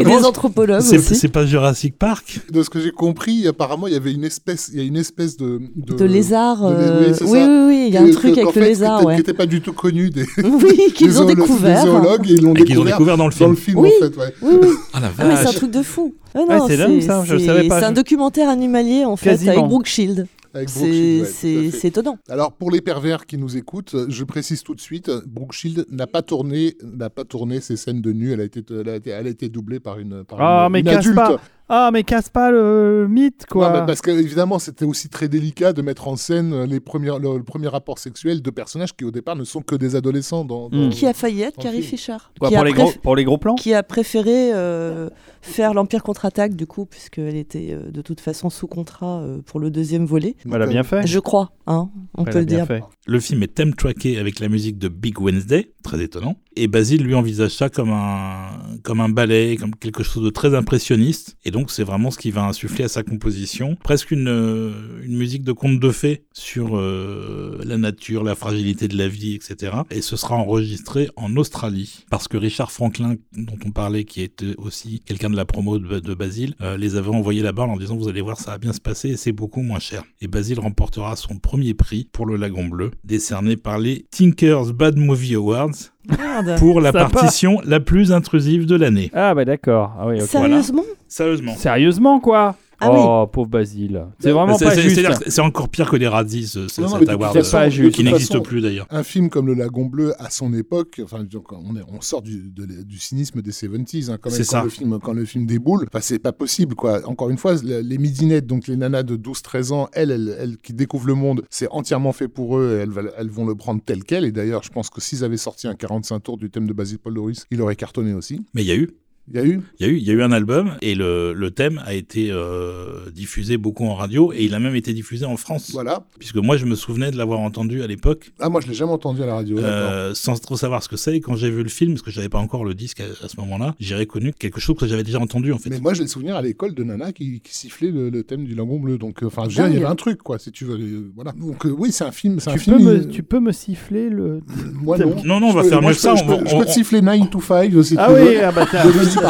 [0.00, 1.14] Et des anthropologues c'est aussi.
[1.14, 4.70] c'est pas Jurassic Park de ce que j'ai compris, apparemment, il y avait une espèce,
[4.72, 6.62] il y a une espèce de de, De lézard.
[6.70, 8.66] de lé- euh, oui, Oui, oui, oui, il y a un truc avec fait, le
[8.66, 9.16] lézard, qui ouais.
[9.16, 11.84] n'était pas du tout connu des, Oui, qu'ils des ont zoolo- découvert.
[11.84, 13.50] des zoologues et ils l'ont et qu'ils ont découvert, découvert dans le dans film.
[13.50, 13.90] le film Oui.
[14.00, 14.16] en fait.
[14.16, 14.34] Ouais.
[14.42, 14.68] Oui, oui.
[14.92, 16.14] Ah la Ah, mais c'est un vache truc de fou.
[16.34, 17.80] Ah c'est dingue, ça, je savais pas.
[17.80, 20.26] C'est un documentaire animalier en fait avec Brooke Shield.
[20.66, 22.18] C'est ouais, étonnant.
[22.28, 26.06] Alors pour les pervers qui nous écoutent, je précise tout de suite, Brooke Shield n'a
[26.06, 28.32] pas tourné, n'a pas tourné ses scènes de nu.
[28.32, 30.72] Elle a été, elle a été, elle a été doublée par une, par Ah, une,
[30.72, 31.16] mais une adulte.
[31.16, 33.72] pas Ah, mais casse pas le mythe, quoi.
[33.80, 37.42] Non, parce qu'évidemment, c'était aussi très délicat de mettre en scène les premières, le, le
[37.44, 40.44] premier rapport sexuel de personnages qui au départ ne sont que des adolescents.
[40.44, 40.90] Dans, dans- Mm.
[40.90, 41.82] Qui a failli être Carrie.
[41.82, 43.54] Fisher Quoi, qui, pour, a les gros, pour les gros plans?
[43.54, 45.08] qui a préféré euh,
[45.40, 49.60] faire l'Empire contre-attaque du coup, puisqu'elle était euh, de toute façon sous contrat euh, pour
[49.60, 50.34] le deuxième volet.
[50.44, 51.06] Elle a bien fait.
[51.06, 52.66] Je crois, hein, on Elle peut le dire.
[52.66, 52.82] fait.
[53.06, 56.36] Le film est thème tracké avec la musique de Big Wednesday, très étonnant.
[56.56, 58.48] Et Basil lui envisage ça comme un,
[58.82, 61.36] comme un ballet, comme quelque chose de très impressionniste.
[61.44, 63.76] Et donc c'est vraiment ce qui va insuffler à sa composition.
[63.76, 64.72] Presque une, euh,
[65.04, 69.34] une musique de conte de fées sur euh, la nature, la fragilité de la vie,
[69.34, 69.76] etc.
[69.90, 72.04] Et ce sera enregistré en Australie.
[72.10, 76.00] Parce que Richard Franklin, dont on parlait, qui était aussi quelqu'un de la promo de,
[76.00, 78.72] de Basil, euh, les avait envoyés là-bas en disant vous allez voir ça va bien
[78.72, 80.02] se passer et c'est beaucoup moins cher.
[80.20, 84.96] Et Basil remportera son premier prix pour le Lagon Bleu, décerné par les Tinkers Bad
[84.96, 86.56] Movie Awards Merde.
[86.58, 87.08] pour la Sympa.
[87.08, 89.10] partition la plus intrusive de l'année.
[89.14, 89.92] Ah, bah d'accord.
[89.98, 90.28] Ah, oui, ok.
[90.28, 90.82] Sérieusement?
[91.08, 91.54] Sérieusement.
[91.56, 92.56] Sérieusement, quoi?
[92.82, 92.98] Ah oui.
[93.00, 94.06] Oh, pauvre Basile.
[94.18, 95.00] C'est vraiment C'est- pas juste.
[95.28, 97.94] C'est encore pire que les Razzies, ce- ce- Non, cet award, euh, pas juste.
[97.94, 98.86] qui de toute n'existe plus d'ailleurs.
[98.90, 102.22] Un film comme Le Lagon Bleu, à son époque, enfin, donc, on, est- on sort
[102.22, 104.64] du, de- du cynisme des 70s, hein, quand, même, quand, ça.
[104.64, 105.86] le film, quand le film déboule.
[105.88, 107.00] Enfin, c'est pas possible, quoi.
[107.08, 110.56] Encore une fois, le- les midinettes, donc les nanas de 12-13 ans, elles, elles, elles
[110.58, 113.80] qui découvrent le monde, c'est entièrement fait pour eux, et elles, elles vont le prendre
[113.84, 114.24] tel quel.
[114.24, 116.98] Et d'ailleurs, je pense que s'ils avaient sorti un 45 tours du thème de Basil
[116.98, 118.40] Paul Doris, il aurait cartonné aussi.
[118.54, 118.90] Mais il y a eu.
[119.28, 119.60] Il y a eu?
[119.78, 121.94] Il y, a eu, il y a eu un album et le, le thème a
[121.94, 125.70] été euh, diffusé beaucoup en radio et il a même été diffusé en France.
[125.72, 126.04] Voilà.
[126.18, 128.90] Puisque moi je me souvenais de l'avoir entendu à l'époque Ah, moi, je l'ai jamais
[128.92, 129.56] entendu à la radio.
[129.56, 129.70] d'accord.
[129.70, 131.16] euh, sans trop savoir ce que c'est.
[131.16, 133.28] Et quand j'ai vu le film, parce que j'avais pas encore le disque à, à
[133.28, 135.70] ce moment-là, j'ai reconnu quelque chose que j'avais déjà entendu en fait.
[135.70, 138.44] Mais moi, j'ai le souvenir à l'école de Nana qui, qui sifflait le, le thème
[138.44, 138.98] du Lagon Bleu.
[138.98, 140.74] Donc, euh, enfin, il y avait un truc, quoi, si tu veux.
[140.78, 141.30] euh, voilà.
[141.32, 142.40] Donc, euh, oui, c'est un film.
[142.40, 142.78] C'est un Tu film.
[142.78, 144.40] peux, me, tu peux me siffler le.
[144.82, 145.14] Moi, non.
[145.24, 146.48] Non, non, on Je va peux- faire moi, mieux je ça, peux- Je on peux,
[146.48, 148.66] je peux te on- siffler 9 to 5 si Ah oui, ah bah,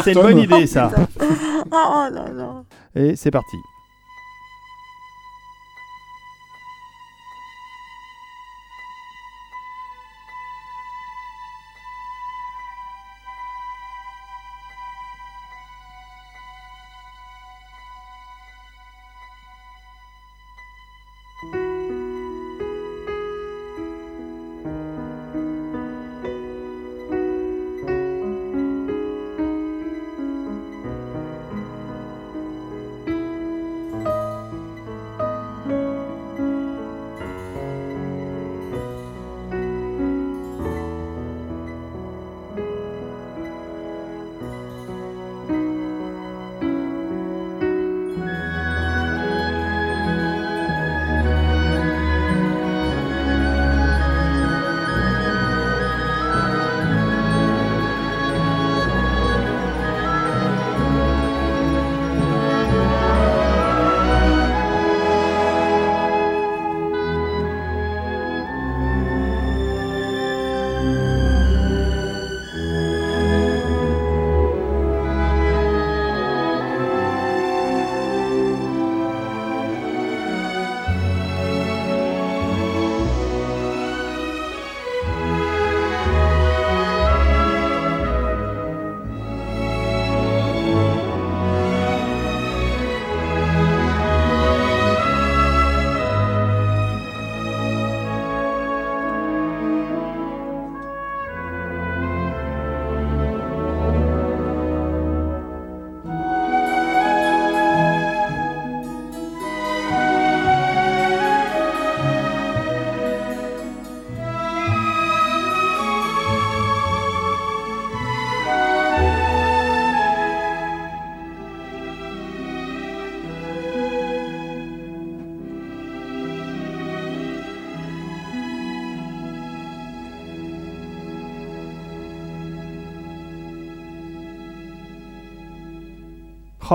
[0.03, 0.91] c'est une bonne idée ça.
[1.71, 2.63] Oh là là.
[2.95, 3.57] Et c'est parti.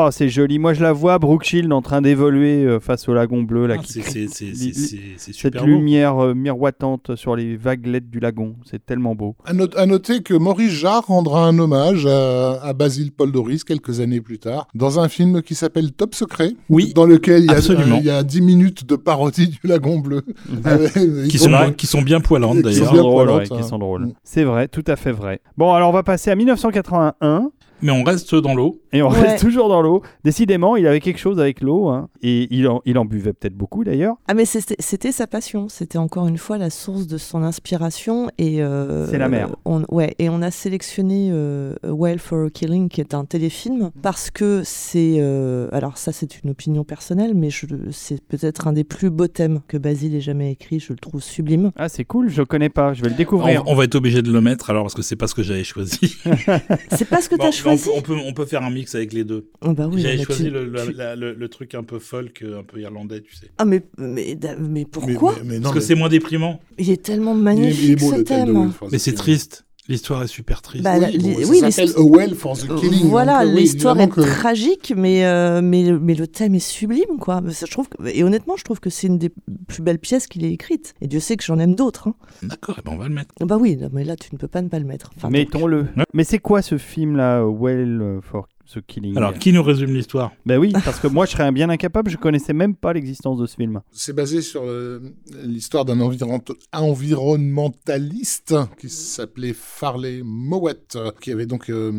[0.01, 0.61] Oh, c'est joli.
[0.61, 3.67] Moi, je la vois, Brooke Shield, en train d'évoluer euh, face au lagon bleu.
[3.67, 7.17] Là, Ah, qui- c'est- c'est c'est- li- c'est- li- c'est- c'est cette lumière euh, miroitante
[7.17, 8.55] sur les vaguelettes du lagon.
[8.65, 9.35] C'est tellement beau.
[9.45, 13.65] À, not- à noter que Maurice Jarre rendra un hommage à, à Basile Paul Doris
[13.65, 17.47] quelques années plus tard dans un film qui s'appelle Top Secret, Oui, dans lequel il
[17.47, 17.97] y, a, absolument.
[17.97, 20.23] euh, il y a 10 minutes de parodie du lagon bleu.
[21.29, 23.05] Qui sont, ont- qui sont bien poilantes Qui Qui sont d'ailleurs.
[23.05, 23.67] drôles, poilantes, ouais, qui hein.
[23.67, 24.07] sont drôles.
[24.07, 24.13] Mm.
[24.23, 25.41] C'est vrai, tout à fait vrai.
[25.57, 27.51] Bon, alors on va passer à 1981
[27.83, 28.81] Mais on reste dans l'eau.
[28.93, 29.21] Et on Ouais.
[29.21, 30.03] reste toujours dans l'eau.
[30.25, 33.55] Décidément, il avait quelque chose avec l'eau hein, et il en, il en buvait peut-être
[33.57, 34.17] beaucoup d'ailleurs.
[34.29, 38.31] Ah mais c'était c'était sa passion, c'était encore une fois la source de son inspiration
[38.39, 39.49] et euh, C'est la mer.
[39.65, 43.25] On, ouais et on a sélectionné euh, A Whale for a Killing qui est un
[43.25, 48.67] téléfilm parce que c'est euh, alors ça c'est une opinion personnelle mais je- c'est peut-être
[48.69, 51.71] un des plus beaux thèmes que Basile ait jamais écrit, je le trouve sublime.
[51.77, 53.63] Ah, c'est cool, je le connais pas, je vais le On, découvrir.
[53.67, 55.65] on va être obligé de le mettre alors parce que c'est pas ce que j'avais
[55.65, 56.17] choisi.
[56.93, 57.85] C'est pas ce que Bon, t'as on, choisi.
[57.85, 59.51] peut, on, peut, on peut faire un mix avec les deux.
[59.61, 61.99] Ah bah oui, j'avais choisi tu- le, le- tu- la- le- le truc un peu
[61.99, 63.51] folk, un peu irlandais, tu sais.
[63.59, 65.35] Ah mais mais mais pourquoi?
[65.43, 66.61] Mais- mais non, Parce que mais- c'est moins déprimant.
[66.79, 69.65] Il est tellement il est- magnifique il est beau ce thème Mais c'est triste.
[69.91, 70.85] L'histoire est super triste.
[70.85, 73.07] Bah, Oui, bon, ça s'appelle l'histoire- A Well for the Killing.
[73.09, 77.17] Voilà, euh, oui, l'histoire est que- tragique, mais, euh, mais, mais le thème est sublime,
[77.19, 77.41] quoi.
[77.53, 79.31] Ça, je trouve que- et honnêtement, je trouve que c'est une des
[79.67, 80.93] plus belles pièces qu'il ait écrites.
[81.01, 82.09] Et Dieu sait que j'en aime d'autres.
[82.09, 82.15] hein.
[82.43, 83.35] D'accord, eh ben on va le mettre.
[83.41, 85.11] Bah oui, non, mais là, tu ne peux pas ne pas le mettre.
[85.17, 85.87] Enfin, Mettons-le.
[86.13, 90.33] Mais c'est quoi ce film-là, Well euh, for the Killing Alors, qui nous résume l'histoire?
[90.47, 93.47] Ben oui, parce que moi je serais bien incapable, je connaissais même pas l'existence de
[93.47, 93.81] ce film.
[93.93, 95.01] C'est basé sur euh,
[95.45, 96.41] l'histoire d'un environ-
[96.73, 100.75] environnementaliste qui s'appelait Farley Mowat,
[101.21, 101.93] qui avait donc euh,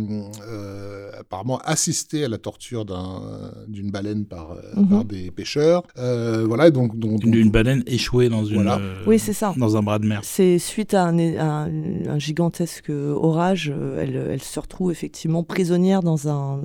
[0.47, 4.89] euh, apparemment assisté à la torture d'un- d'une baleine par, euh, Mhm.
[4.89, 5.83] par des pêcheurs.
[5.97, 8.77] Euh, voilà, et donc, donc, une, donc- une baleine échouée dans une Voilà.
[8.79, 9.53] euh, Oui, c'est ça.
[9.57, 10.21] dans un bras de mer.
[10.23, 16.01] C'est suite à un, à un- un gigantesque orage, elle, elle se retrouve effectivement prisonnière
[16.03, 16.58] dans un,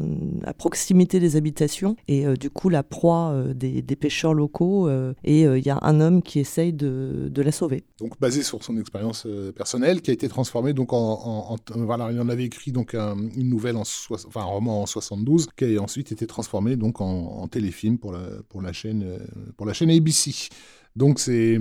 [0.44, 5.14] à proximité des habitations et euh, du coup la proie euh, des, pêcheurs locaux euh,
[5.24, 7.84] et euh, il y a un homme qui essaye de, la sauver.
[8.00, 12.20] donc basé sur son expérience euh, personnelle, qui a été transformée donc en, voilà, il
[12.20, 13.82] en avait écrit donc un- une nouvelle en
[14.36, 18.62] un roman en 72, qui a ensuite été transformé donc en, téléfilm pour la pour
[18.62, 19.18] la chaîne euh,
[19.56, 20.48] pour la chaîne ABC.
[20.96, 21.58] Donc c'est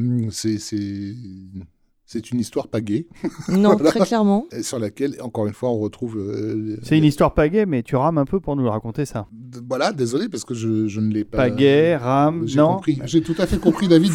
[2.05, 3.07] c'est une histoire pas gay,
[3.47, 3.89] Non, Voilà.
[3.91, 4.45] très clairement.
[4.51, 7.81] et sur laquelle encore une fois on retrouve euh, C'est une histoire pas gay, mais
[7.81, 9.25] tu rames un peu pour nous raconter ça.
[9.31, 12.73] d- voilà, désolé parce que je, je ne l'ai pas Pas gay, rame, J'ai non
[12.75, 14.11] compris, j'ai tout à fait compris David,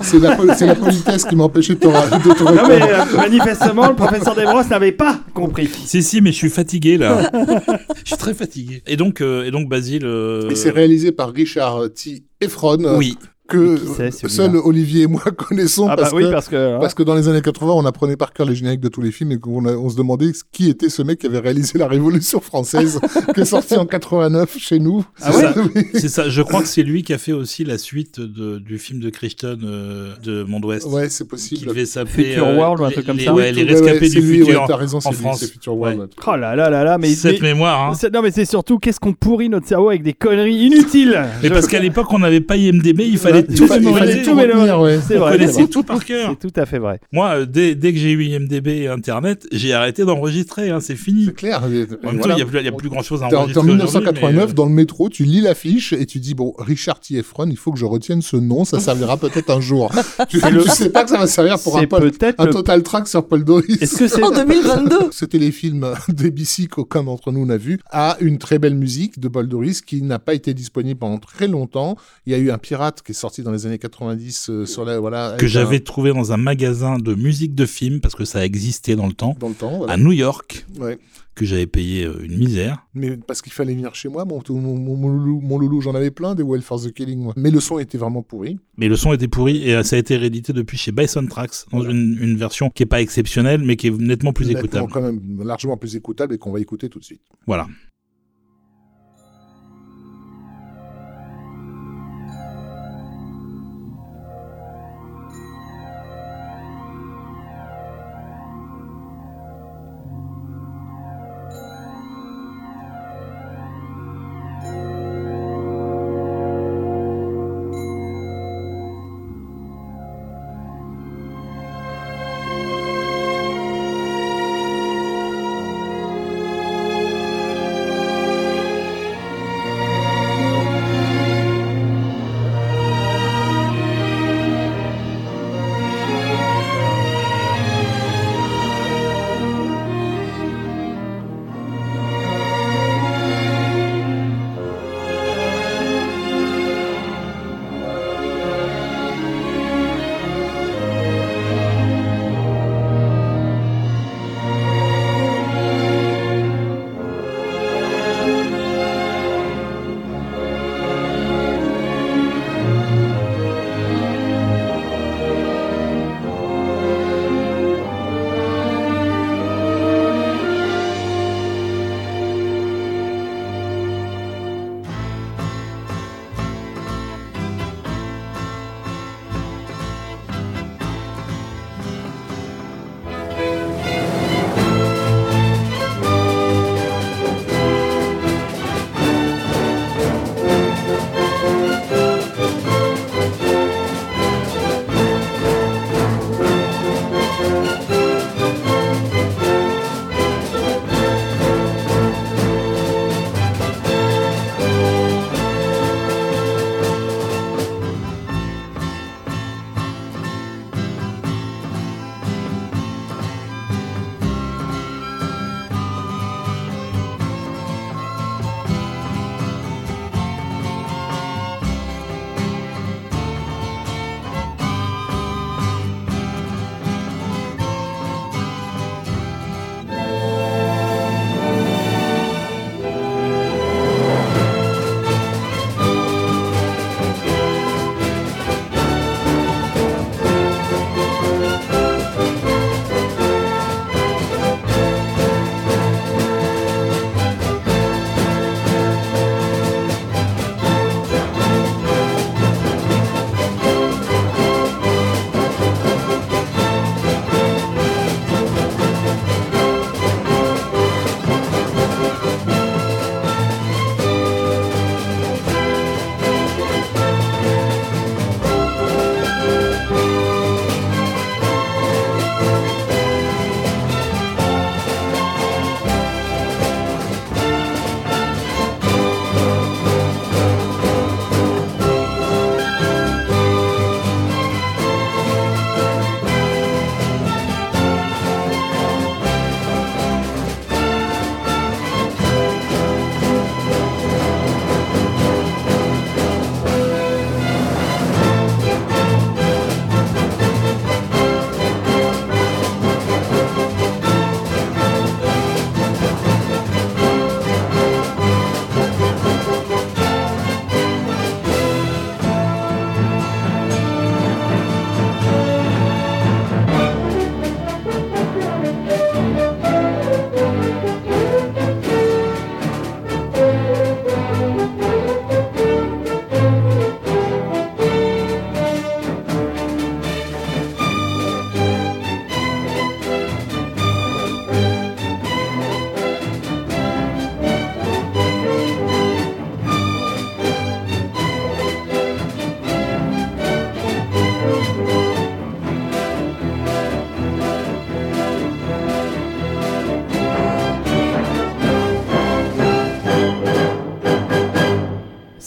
[0.00, 2.68] c'est la, pol- c'est la politesse qui m'a empêché de te, ra- de te Non
[2.68, 5.68] mais euh, manifestement, le professeur Desbrosses n'avait pas compris.
[5.68, 7.30] Si, si, mais je suis fatigué là.
[8.04, 8.82] je suis très fatigué.
[8.86, 10.04] Et donc, euh, et donc Basile.
[10.04, 12.24] euh, Et c'est réalisé par Richard T.
[12.40, 16.48] Efron, Oui, que Qui seul Olivier et moi connaissons Ah parce, bah oui, que, parce
[16.48, 16.78] que...
[16.80, 19.12] parce que dans les années 80, on apprenait par cœur les génériques de tous les
[19.12, 21.86] films et qu'on a- on se demandait qui était ce mec qui avait réalisé La
[21.86, 23.00] Révolution française,
[23.34, 25.04] qui est sorti en 89 chez nous.
[25.20, 25.86] Ah C'est ça, oui.
[25.94, 26.28] c'est ça.
[26.30, 29.10] Je crois que c'est lui qui a fait aussi la suite de, du film de
[29.10, 30.86] Crichton euh, de Monde Ouest.
[30.86, 31.66] Ouais, c'est Qui possible.
[31.66, 32.24] devait s'appeler.
[32.30, 33.34] Future euh, World ou un truc comme les- ça.
[33.34, 34.64] Ouais, les Ouais, ouais, rescapés c'est du lui, ouais, futur.
[34.66, 35.40] t'as raison, c'est en lui, France.
[35.40, 36.00] c'est Future World.
[36.00, 36.06] Ouais.
[36.26, 37.08] Oh là là là là, mais...
[37.14, 37.90] Cette mais- mémoire.
[37.90, 37.94] Hein.
[37.94, 41.22] c'est- Non mais c'est surtout qu'est-ce qu'on pourrit notre cerveau avec des conneries inutiles?
[41.42, 44.80] Mais parce qu'à l'époque, on n'avait pas IMDB, il fallait tout fa- fallait tout retenir,
[44.80, 44.98] ouais.
[45.06, 46.34] C'est vrai, connaissait tout par cœur.
[46.40, 47.00] C'est tout à fait vrai.
[47.12, 50.70] Moi, euh, dès, dès que j'ai eu IMDB et Internet, j'ai arrêté d'enregistrer.
[50.70, 51.26] Hein, c'est fini.
[51.26, 51.62] C'est clair.
[51.64, 52.34] En même temps, il Voilà.
[52.36, 53.40] n'y a, plus- a grand chose à enregistrer.
[53.40, 56.54] en aujourd'hui, 1989, mais, euh, dans le métro, tu lis l'affiche et tu dis, bon,
[56.58, 57.14] Richard T.
[57.16, 59.90] Efron, il faut que je retienne ce nom, ça servira peut-être un jour.
[60.28, 62.10] tu, le- tu sais pas que ça va servir pour un, Paul-
[62.50, 63.80] total track sur Paul Doris.
[63.82, 64.22] Est-ce que c'est...
[64.22, 69.20] En 2022 Ce téléfilm d'ABC qu'aucun d'entre nous n'a vu a une très belle musique
[69.20, 71.96] de Paul Doris qui n'a pas été disponible pendant très longtemps.
[72.26, 74.84] Il y a eu un pirate qui est sorti dans les années 90 euh, sur
[74.84, 78.24] la voilà que un- j'avais trouvé dans un magasin de musique de film, parce que
[78.26, 79.78] ça existait dans le temps, dans le temps.
[79.78, 79.94] voilà.
[79.94, 80.98] à New York, Ouais.
[81.34, 82.86] que j'avais payé euh, une misère.
[82.94, 86.34] Mais parce qu'il fallait venir chez moi, mon, mon, mon- mon loulou, j'en avais plein
[86.34, 87.18] des Well for the Killing.
[87.18, 87.32] moi.
[87.36, 88.58] Mais le son était vraiment pourri.
[88.76, 91.64] Mais le son était pourri et euh, ça a été réédité depuis chez Bison Tracks
[91.72, 91.92] dans Voilà.
[91.92, 94.92] une, une version qui est pas exceptionnelle mais qui est nettement plus Nettement écoutable.
[94.92, 97.22] quand même largement plus écoutable et qu'on va écouter tout de suite.
[97.46, 97.66] Voilà.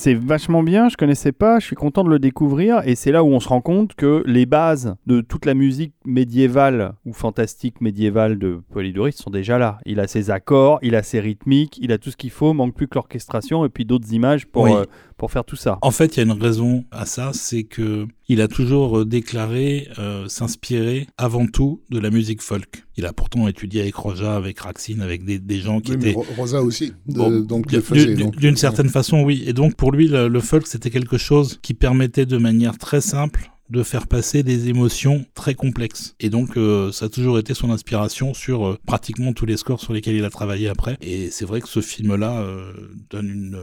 [0.07, 3.25] C'est vachement bien, je connaissais pas, je suis content de le découvrir et c'est là
[3.25, 7.81] où on se rend compte que les bases de toute la musique médiévale ou fantastique
[7.81, 9.77] médiévale de Polydorus sont déjà là.
[9.85, 12.75] Il a ses accords, il a ses rythmiques, il a tout ce qu'il faut, manque
[12.75, 14.71] plus que l'orchestration et puis d'autres images pour, Oui.
[14.73, 14.85] euh,
[15.17, 15.77] pour faire tout ça.
[15.81, 19.05] En fait, il y a une raison à ça, c'est que il a toujours euh,
[19.05, 22.85] déclaré euh, s'inspirer avant tout de la musique folk.
[22.97, 26.09] Il a pourtant étudié avec Roja, avec Raxine, avec des, des gens qui Oui, mais
[26.09, 29.43] étaient Ro- Rosa aussi, de- Bon, donc d'une- certaine façon, oui.
[29.47, 33.01] Et donc pour lui, le, le folk, c'était quelque chose qui permettait de manière très
[33.01, 36.15] simple de faire passer des émotions très complexes.
[36.19, 39.81] Et donc euh, ça a toujours été son inspiration sur euh, pratiquement tous les scores
[39.81, 40.97] sur lesquels il a travaillé après.
[41.01, 42.71] Et c'est vrai que ce film-là euh,
[43.09, 43.57] donne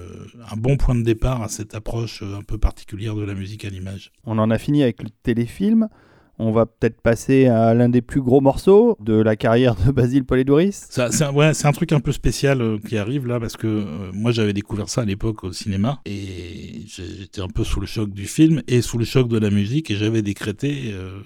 [0.51, 3.71] un bon point de départ à cette approche un peu particulière de la musique à
[3.71, 4.13] l'image.
[4.25, 5.89] On en a fini avec le téléfilm.
[6.39, 10.25] On va peut-être passer à l'un des plus gros morceaux de la carrière de Basile
[10.25, 10.89] Polidoris.
[10.91, 14.53] C'est un, truc un peu spécial euh, qui arrive là parce que euh, moi j'avais
[14.53, 18.63] découvert ça à l'époque au cinéma et j'étais un peu sous le choc du film
[18.67, 21.21] et sous le choc de la musique et j'avais décrété euh,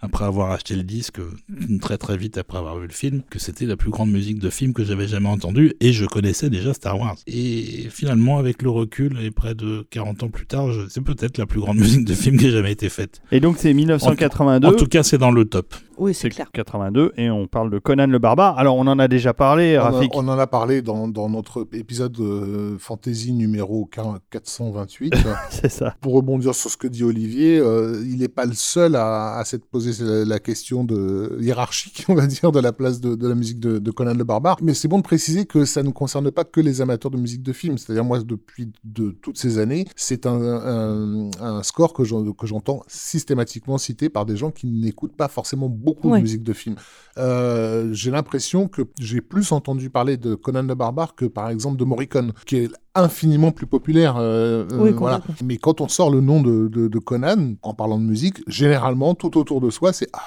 [0.00, 3.38] après avoir acheté le disque euh, très très vite après avoir vu le film que
[3.38, 6.74] c'était la plus grande musique de film que j'avais jamais entendue et je connaissais déjà
[6.74, 7.16] Star Wars.
[7.26, 11.46] Et finalement avec le recul et près de 40 ans plus tard, c'est peut-être la
[11.46, 13.20] plus grande musique de film qui ait jamais été faite.
[13.32, 14.68] Et donc c'est 1982.
[14.68, 15.74] En tout cas c'est dans le top.
[15.98, 16.50] Oui, c'est clair.
[16.52, 18.58] 82 et on parle de Conan le barbare.
[18.58, 20.10] Alors on en a déjà parlé, On, a- Rafik.
[20.14, 25.14] on en a parlé dans, dans notre épisode euh, fantasy numéro 4- 428.
[25.50, 25.94] C'est ça.
[26.00, 29.44] Pour rebondir sur ce que dit Olivier, euh, il n'est pas le seul à, à
[29.44, 33.28] s'être posé la, la question de hiérarchique, on va dire, de la place de, de
[33.28, 34.56] la musique de, de Conan le Barbare.
[34.62, 37.42] Mais c'est bon de préciser que ça ne concerne pas que les amateurs de musique
[37.42, 37.78] de film.
[37.78, 43.78] C'est-à-dire moi, depuis de toutes ces années, c'est un, un- un score que j'entends systématiquement
[43.78, 46.18] cité par des gens qui n'écoutent pas forcément beaucoup Ouais.
[46.18, 46.76] de musique de film.
[47.18, 51.76] Euh, j'ai l'impression que j'ai plus entendu parler de Conan le Barbare que par exemple
[51.78, 54.16] de Morricone, qui est infiniment plus populaire.
[54.16, 55.18] euh, euh, Oui, voilà.
[55.18, 55.46] complètement.
[55.46, 59.14] Mais quand on sort le nom de, de- de Conan, en parlant de musique, généralement,
[59.14, 60.08] tout autour de soi, c'est...
[60.12, 60.20] Ah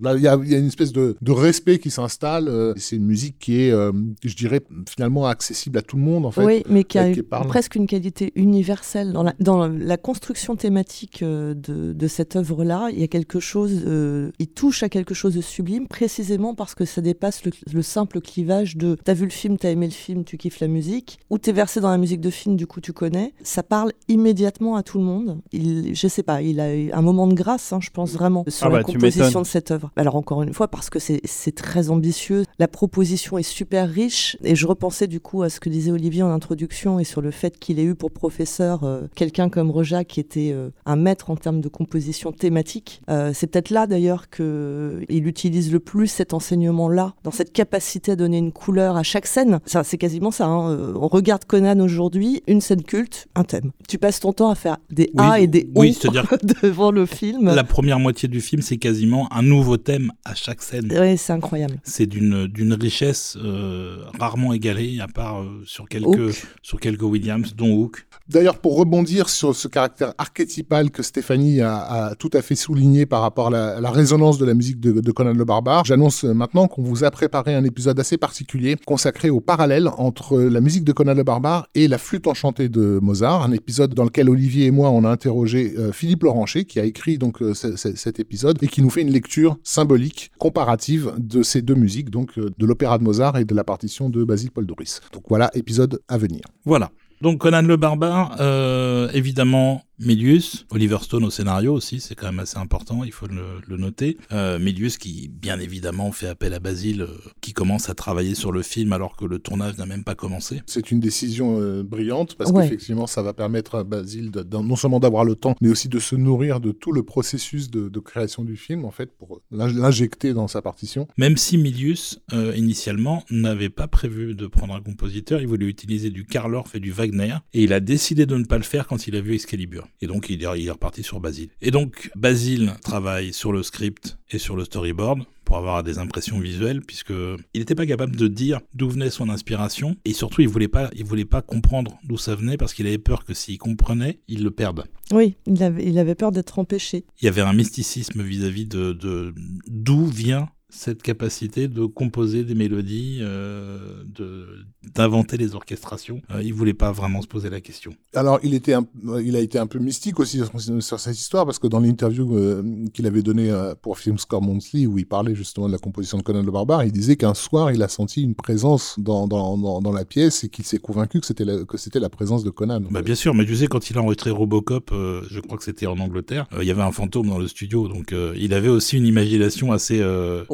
[0.00, 2.48] Là, il y a, il y a une espèce de, de respect qui s'installe.
[2.48, 3.92] euh, c'est une musique qui est, euh,
[4.24, 6.44] je dirais, finalement accessible à tout le monde, en fait.
[6.44, 9.12] oui, mais qui a qui presque une qualité universelle.
[9.12, 13.40] Dans la, dans la construction thématique euh, de, de cette œuvre-là, il y a quelque
[13.40, 17.52] chose, euh, il touche à quelque chose de sublime, précisément parce que ça dépasse le,
[17.72, 20.68] le simple clivage de t'as vu le film, t'as aimé le film, tu kiffes la
[20.68, 23.32] musique, ou t'es versé dans la musique de film, du coup tu connais.
[23.42, 25.40] Ça parle immédiatement à tout le monde.
[25.52, 28.44] Il, je sais pas, il a eu un moment de grâce, hein, je pense vraiment,
[28.48, 29.87] sur Ah la bah, composition de cette œuvre.
[29.96, 34.54] Alors encore une fois, parce que c'est très ambitieux, la proposition est super riche, et
[34.54, 37.58] je repensais du coup à ce que disait Olivier en introduction et sur le fait
[37.58, 41.36] qu'il ait eu pour professeur euh, quelqu'un comme Roja qui était euh, un maître en
[41.36, 43.00] termes de composition thématique.
[43.10, 48.12] Euh, c'est peut-être là d'ailleurs que il utilise le plus cet enseignement-là, dans cette capacité
[48.12, 49.60] à donner une couleur à chaque scène.
[49.66, 50.46] Ça, c'est quasiment ça.
[50.46, 50.92] hein.
[50.94, 53.70] On regarde Conan aujourd'hui, une scène culte, un thème.
[53.88, 55.96] Tu passes ton temps à faire des Oui, A et des O oui,
[56.62, 57.46] devant le film.
[57.54, 60.90] La première moitié du film, c'est quasiment un nouveau thème à chaque scène.
[60.92, 61.76] Ouais, c'est incroyable.
[61.84, 66.46] C'est d'une d'une richesse euh, rarement égalée, à part euh, sur quelques Hook.
[66.62, 68.06] sur quelques Williams, dont Hook.
[68.28, 71.78] D'ailleurs, pour rebondir sur ce caractère archétypal que Stéphanie a,
[72.10, 74.80] a tout à fait souligné par rapport à la, à la résonance de la musique
[74.80, 78.76] de, de Conan le Barbare, j'annonce maintenant qu'on vous a préparé un épisode assez particulier
[78.86, 82.98] consacré au parallèle entre la musique de Conan le Barbare et la flûte enchantée de
[83.02, 86.78] Mozart, un épisode dans lequel Olivier et moi on a interrogé euh, Philippe Loranger qui
[86.80, 90.30] a écrit donc euh, ce- ce- cet épisode et qui nous fait une lecture symbolique
[90.38, 94.08] comparative de ces deux musiques, donc euh, de l'opéra de Mozart et de la partition
[94.08, 95.02] de Basil Paul Doris.
[95.12, 96.40] Donc voilà, épisode à venir.
[96.64, 96.90] Voilà.
[97.20, 102.38] Donc Conan le barbare, euh, évidemment Milius, Oliver Stone au scénario aussi, c'est quand même
[102.38, 104.16] assez important, il faut le, le noter.
[104.32, 107.08] Euh, Milius qui bien évidemment fait appel à Basile, euh,
[107.40, 110.62] qui commence à travailler sur le film alors que le tournage n'a même pas commencé.
[110.66, 112.62] C'est une décision euh, brillante parce Ouais.
[112.62, 115.88] qu'effectivement, ça va permettre à Basile de- de- non seulement d'avoir le temps, mais aussi
[115.88, 119.40] de se nourrir de tout le processus de, de création du film, en fait, pour
[119.50, 121.08] l'in- l'injecter dans sa partition.
[121.16, 126.10] Même si Milius, euh, initialement, n'avait pas prévu de prendre un compositeur, il voulait utiliser
[126.10, 128.86] du Karl Orff et du Wagner, et il a décidé de ne pas le faire
[128.86, 129.87] quand il a vu Excalibur.
[130.00, 131.50] Et donc, il est, reparti sur Basile.
[131.60, 136.38] Et donc, Basile travaille sur le script et sur le storyboard pour avoir des impressions
[136.38, 137.10] visuelles, puisque
[137.54, 140.90] il n'était pas capable de dire d'où venait son inspiration, et surtout, il voulait pas,
[140.94, 144.44] il voulait pas comprendre d'où ça venait, parce qu'il avait peur que s'il comprenait, il
[144.44, 144.84] le perde.
[145.10, 147.06] Oui, il avait, il avait peur d'être empêché.
[147.22, 149.32] Il y avait un mysticisme vis-à-vis de-
[149.66, 154.46] d'où vient cette capacité de composer des mélodies, euh, de
[154.94, 156.22] d'inventer les orchestrations.
[156.30, 157.92] Euh, il voulait pas vraiment se poser la question.
[158.14, 158.86] Alors, il était, un-
[159.22, 162.36] il a été un peu mystique aussi sur, sur cette histoire parce que dans l'interview
[162.36, 162.62] euh,
[162.94, 166.16] qu'il avait donnée euh, pour Film Score Monthly, où il parlait justement de la composition
[166.18, 169.58] de Conan le Barbare, il disait qu'un soir, il a senti une présence dans, dans,
[169.58, 172.44] dans, dans la pièce et qu'il s'est convaincu que c'était la, que c'était la présence
[172.44, 172.80] de Conan.
[172.90, 175.86] Bah bien sûr, mais tu sais quand il a enregistré Robocop, je crois que c'était
[175.86, 179.06] en Angleterre, il y avait un fantôme dans le studio, donc il avait aussi une
[179.06, 180.02] imagination assez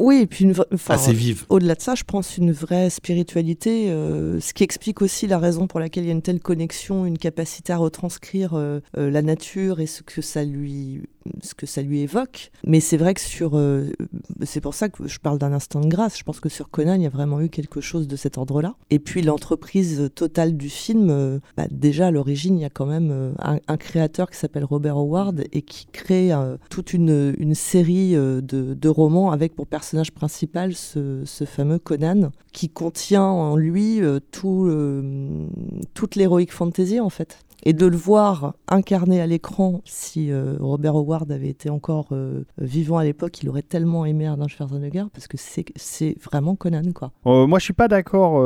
[0.05, 1.45] Oui, et puis une vra- enfin, assez vive.
[1.49, 5.65] Au-delà de ça, je pense une vraie spiritualité, euh, ce qui explique aussi la raison
[5.65, 9.23] pour laquelle il y a une telle connexion, une capacité à retranscrire euh, euh, la
[9.23, 11.01] nature et ce que ça lui
[11.41, 12.51] ce que ça lui évoque.
[12.65, 13.91] Mais c'est vrai que sur euh,
[14.43, 16.17] c'est pour ça que je parle d'un instant de grâce.
[16.17, 18.75] Je pense que sur Conan, il y a vraiment eu quelque chose de cet ordre-là.
[18.89, 22.85] Et puis l'entreprise totale du film, euh, bah, déjà à l'origine, il y a quand
[22.85, 23.33] même euh,
[23.67, 26.31] un, créateur qui s'appelle Robert Howard et qui crée
[26.69, 33.57] toute une, série de, romans avec pour personnage principal ce, fameux Conan qui contient en
[33.57, 33.99] lui
[34.31, 34.71] tout,
[35.93, 37.44] toute l'héroïque fantasy en fait.
[37.63, 42.43] Et de le voir incarné à l'écran, si euh, Robert Howard avait été encore euh,
[42.59, 47.11] vivant à l'époque, il aurait tellement aimé Arnold Schwarzenegger parce que c'est vraiment Conan quoi.
[47.25, 48.41] Euh, moi, je suis pas d'accord.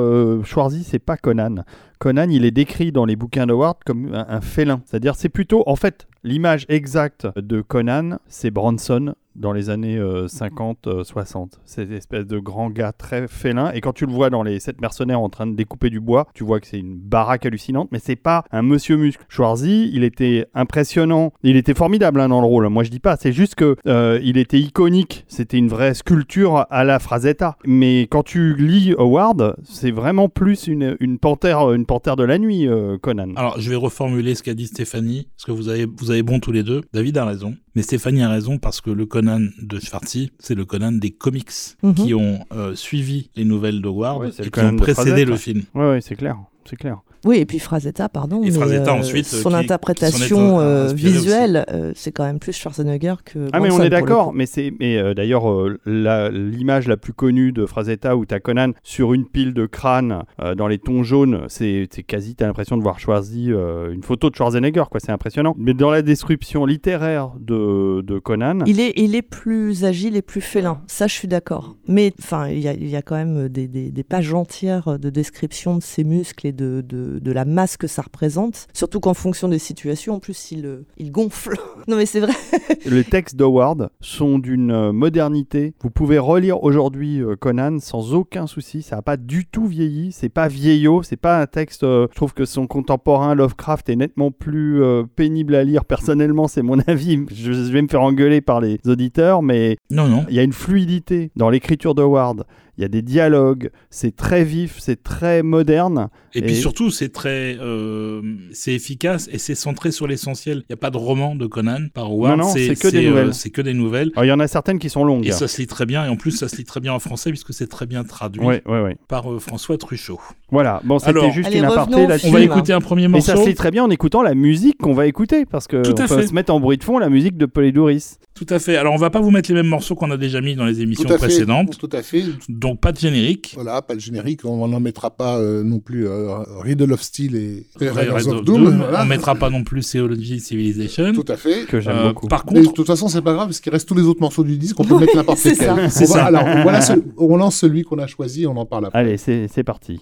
[0.45, 1.63] Schwarzy, c'est pas Conan.
[1.99, 4.81] Conan, il est décrit dans les bouquins d'Howard comme un, félin.
[4.85, 11.53] C'est-à-dire, c'est plutôt, en fait, l'image exacte de Conan, c'est Bronson dans les années 50-60.
[11.63, 13.71] Cette espèce de grand gars très félin.
[13.71, 16.27] Et quand tu le vois dans les sept mercenaires en train de découper du bois,
[16.33, 19.23] tu vois que c'est une baraque hallucinante, mais c'est pas un monsieur muscle.
[19.29, 21.31] Schwarzy, il était impressionnant.
[21.43, 22.67] Il était formidable hein, dans le rôle.
[22.69, 23.15] Moi, je dis pas.
[23.15, 25.25] C'est juste que euh, il était iconique.
[25.27, 27.57] C'était une vraie sculpture à la Frazetta.
[27.65, 32.37] Mais quand tu lis Howard, c'est vraiment plus une, une panthère, une panthère de la
[32.37, 33.33] nuit, euh, Conan.
[33.35, 36.39] Alors, je vais reformuler ce qu'a dit Stéphanie, parce que vous avez, vous avez bon
[36.39, 36.81] tous les deux.
[36.93, 40.65] David a raison, mais Stéphanie a raison parce que le Conan de Schwarzy, c'est le
[40.65, 41.49] Conan des comics
[41.81, 41.93] Mhm.
[41.95, 45.35] qui ont euh, suivi les nouvelles de Ward Ouais, c'est et qui ont précédé le
[45.35, 45.63] film.
[45.73, 46.37] Ouais, ouais, c'est clair.
[46.69, 46.99] C'est clair.
[47.25, 51.65] Oui, et puis Frazetta, pardon, Et Frazetta, euh, ensuite, son qui- interprétation qui euh, visuelle,
[51.71, 53.47] euh, c'est quand même plus Schwarzenegger que.
[53.53, 57.13] Ah mais on est d'accord, mais c'est mais euh, d'ailleurs euh, la- l'image la, plus
[57.13, 61.03] connue de Frazetta où t'as Conan sur une pile de crâne euh, dans les tons
[61.03, 64.99] jaunes, c'est c'est quasi t'as l'impression de voir Schwarzy euh, une photo de Schwarzenegger quoi,
[64.99, 65.55] c'est impressionnant.
[65.57, 70.21] Mais dans la description littéraire de, de Conan, Il est, il est plus agile et
[70.21, 71.75] plus félin, ça je suis d'accord.
[71.87, 74.97] Mais enfin, il y a, il y a quand même des, des- des pages entières
[74.99, 78.67] de description de ses muscles et de, de, de la masse que ça représente.
[78.73, 81.55] Surtout qu'en fonction des situations, en plus, il, euh, il gonfle.
[81.87, 82.33] non mais c'est vrai.
[82.85, 85.73] les textes d'Howard sont d'une euh, modernité.
[85.81, 90.11] Vous pouvez relire aujourd'hui euh, Conan sans aucun souci, ça n'a pas du tout vieilli,
[90.11, 91.81] c'est pas vieillot, c'est pas un texte.
[91.83, 94.81] je trouve que son contemporain Lovecraft est nettement plus
[95.15, 95.85] pénible à lire.
[95.85, 97.25] Personnellement, c'est mon avis.
[97.31, 100.25] Je, je vais me faire engueuler par les auditeurs, mais Non, non.
[100.29, 102.45] il y a une fluidité dans l'écriture d'Howard.
[102.79, 106.07] Il y a des dialogues, c'est très vif, c'est très moderne.
[106.33, 108.21] Et, puis Et- surtout, c'est très, euh,
[108.53, 110.59] c'est efficace et c'est centré sur l'essentiel.
[110.59, 112.37] Il n'y a pas de roman de Conan par Howard.
[112.37, 113.01] Non, non, c'est que des
[113.33, 114.11] c'est, euh, que des nouvelles.
[114.15, 115.27] Alors, il y en a certaines qui sont longues.
[115.27, 116.05] Et ça se lit très bien.
[116.05, 118.41] Et en plus, ça se lit très bien en français puisque c'est très bien traduit
[118.41, 118.95] Ouais, ouais, ouais.
[119.09, 120.21] par euh, François Truchot.
[120.49, 122.27] Voilà, bon, c'était juste allez, une aparté là-dessus.
[122.27, 123.25] On va écouter un premier Et morceau.
[123.33, 125.91] ça se lit très bien en écoutant la musique qu'on va écouter, parce que Tout
[125.91, 126.27] on peut fait.
[126.27, 128.15] se mettre en bruit de fond la musique de Polydouris.
[128.39, 128.77] Tout à fait.
[128.77, 130.79] Alors, on va pas vous mettre les mêmes morceaux qu'on a déjà mis dans les
[130.81, 131.25] émissions Tout à fait.
[131.25, 131.77] précédentes.
[131.77, 132.23] Tout à fait.
[132.47, 133.51] Donc, pas de générique.
[133.55, 136.29] Voilà, pas le générique, on n'en mettra pas euh, non plus euh,
[136.61, 138.63] Riddle of Steel et, et Riders of of Doom.
[138.63, 138.77] Doom.
[138.77, 139.03] voilà.
[139.03, 141.11] On mettra pas non plus Theology Civilization.
[141.11, 141.65] Tout à fait.
[141.67, 142.27] Que j'aime Euh, beaucoup.
[142.29, 144.21] Par Mais de contre, toute façon, c'est pas grave, parce qu'il reste tous les autres
[144.21, 145.67] morceaux du disque, on peut Oui, mettre n'importe c'est lequel.
[145.67, 145.75] ça.
[145.77, 146.25] On C'est va- ça.
[146.25, 148.99] Alors, voilà, ce- on lance celui qu'on a choisi, on en parle après.
[148.99, 149.99] Allez, c'est parti.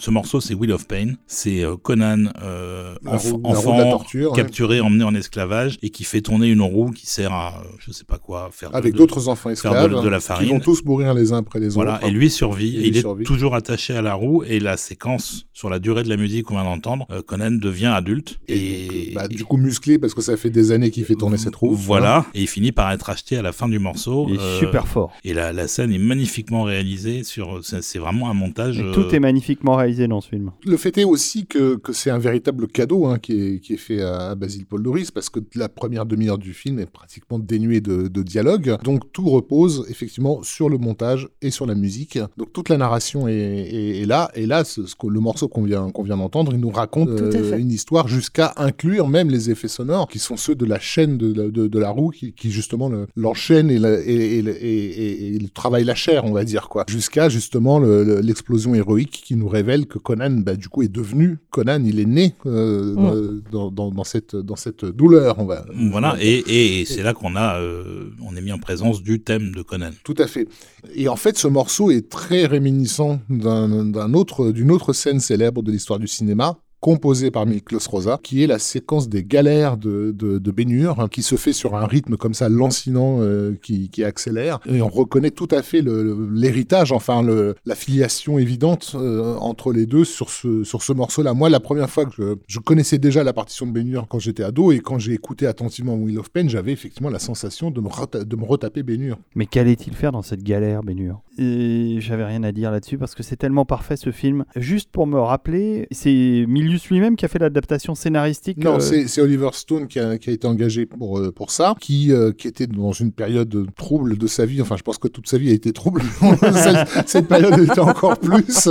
[0.00, 1.12] Ce morceau, c'est Wheel of Pain.
[1.26, 4.36] C'est euh, Conan, euh, enf- roue- enfant, torture, ouais.
[4.36, 7.92] capturé, emmené en esclavage, et qui fait tourner une roue qui sert à, euh, je
[7.92, 10.48] sais pas quoi, faire Avec d'autres enfants faire de- esclaves de la farine.
[10.48, 12.06] vont tous mourir les uns après les Voilà, autres.
[12.06, 15.68] et lui survit, Et il est toujours attaché à la roue, et la séquence sur
[15.68, 19.28] la durée de la musique qu'on vient d'entendre, euh, Conan devient adulte, Et, et, bah,
[19.28, 21.74] du coup musclé parce que ça fait des années qu'il fait tourner cette roue.
[21.74, 24.26] Voilà, et il finit par être acheté à la fin du morceau.
[24.30, 25.12] Il est euh, super fort.
[25.22, 27.24] Et la, la scène est magnifiquement réalisée.
[27.24, 28.78] Sur, c'est c'est vraiment un montage.
[28.78, 30.50] Et euh, tout est magnifiquement réalisé dans ce film.
[30.64, 33.82] Le fait est aussi que, que c'est un véritable cadeau hein, qui, est, qui est
[33.88, 37.38] fait à, à Basile Paul Doris parce que la première demi-heure du film est pratiquement
[37.38, 38.76] dénuée de, de dialogue.
[38.82, 42.18] Donc tout repose effectivement sur le montage et sur la musique.
[42.38, 44.30] Donc toute la narration est, est- est là.
[44.34, 47.10] Et là, ce, ce que- le morceau qu'on vient, qu'on vient d'entendre, il nous raconte
[47.10, 51.18] euh, une histoire jusqu'à inclure même les effets sonores qui sont ceux de la chaîne
[51.18, 54.38] de, la- de, de la roue qui, qui justement le- l'enchaîne et, la- et, et,
[54.38, 56.84] et, et- et le travaille la chair, on va dire quoi.
[56.88, 60.88] Jusqu'à justement le- le- l'explosion héroïque qui nous révèle que Conan, bah, du coup, est
[60.88, 61.82] devenu Conan.
[61.84, 63.42] Il est né euh, Mm.
[63.52, 65.64] dans, dans, dans cette, dans cette douleur, on va.
[65.90, 69.20] Voilà, et, et, et c'est là qu'on a, euh, on est mis en présence du
[69.20, 69.90] thème de Conan.
[70.04, 70.46] Tout à fait.
[70.94, 75.39] Et en fait, ce morceau est très réminiscent d'un d'un autre, d'une autre scène célèbre
[75.62, 80.12] de l'histoire du cinéma composée par Miklos Rosa, qui est la séquence des galères de,
[80.16, 83.90] de, de Bénur, hein, qui se fait sur un rythme comme ça lancinant euh, qui,
[83.90, 84.60] qui accélère.
[84.66, 89.34] Et on reconnaît tout à fait le- le- l'héritage, enfin le, la filiation évidente euh,
[89.36, 91.34] entre les deux sur ce, sur ce morceau-là.
[91.34, 94.42] Moi, la première fois que je, je connaissais déjà la partition de Bénur quand j'étais
[94.42, 97.88] ado, et quand j'ai écouté attentivement Wheel of Pain, j'avais effectivement la sensation de me,
[97.88, 99.18] reta- de me retaper Bénur.
[99.34, 103.22] Mais qu'allait-il faire dans cette galère, Bénur Et j'avais rien à dire là-dessus parce que
[103.22, 104.44] c'est tellement parfait ce film.
[104.56, 108.58] Juste pour me rappeler, c'est Milius lui-même qui a fait l'adaptation scénaristique.
[108.58, 111.74] Non, euh, c'est Oliver Stone qui a, qui a été engagé pour, euh, pour ça,
[111.80, 114.62] qui, euh, qui était dans une période trouble de sa vie.
[114.62, 116.02] Enfin, je pense que toute sa vie a été trouble.
[117.06, 118.68] cette, période était encore plus.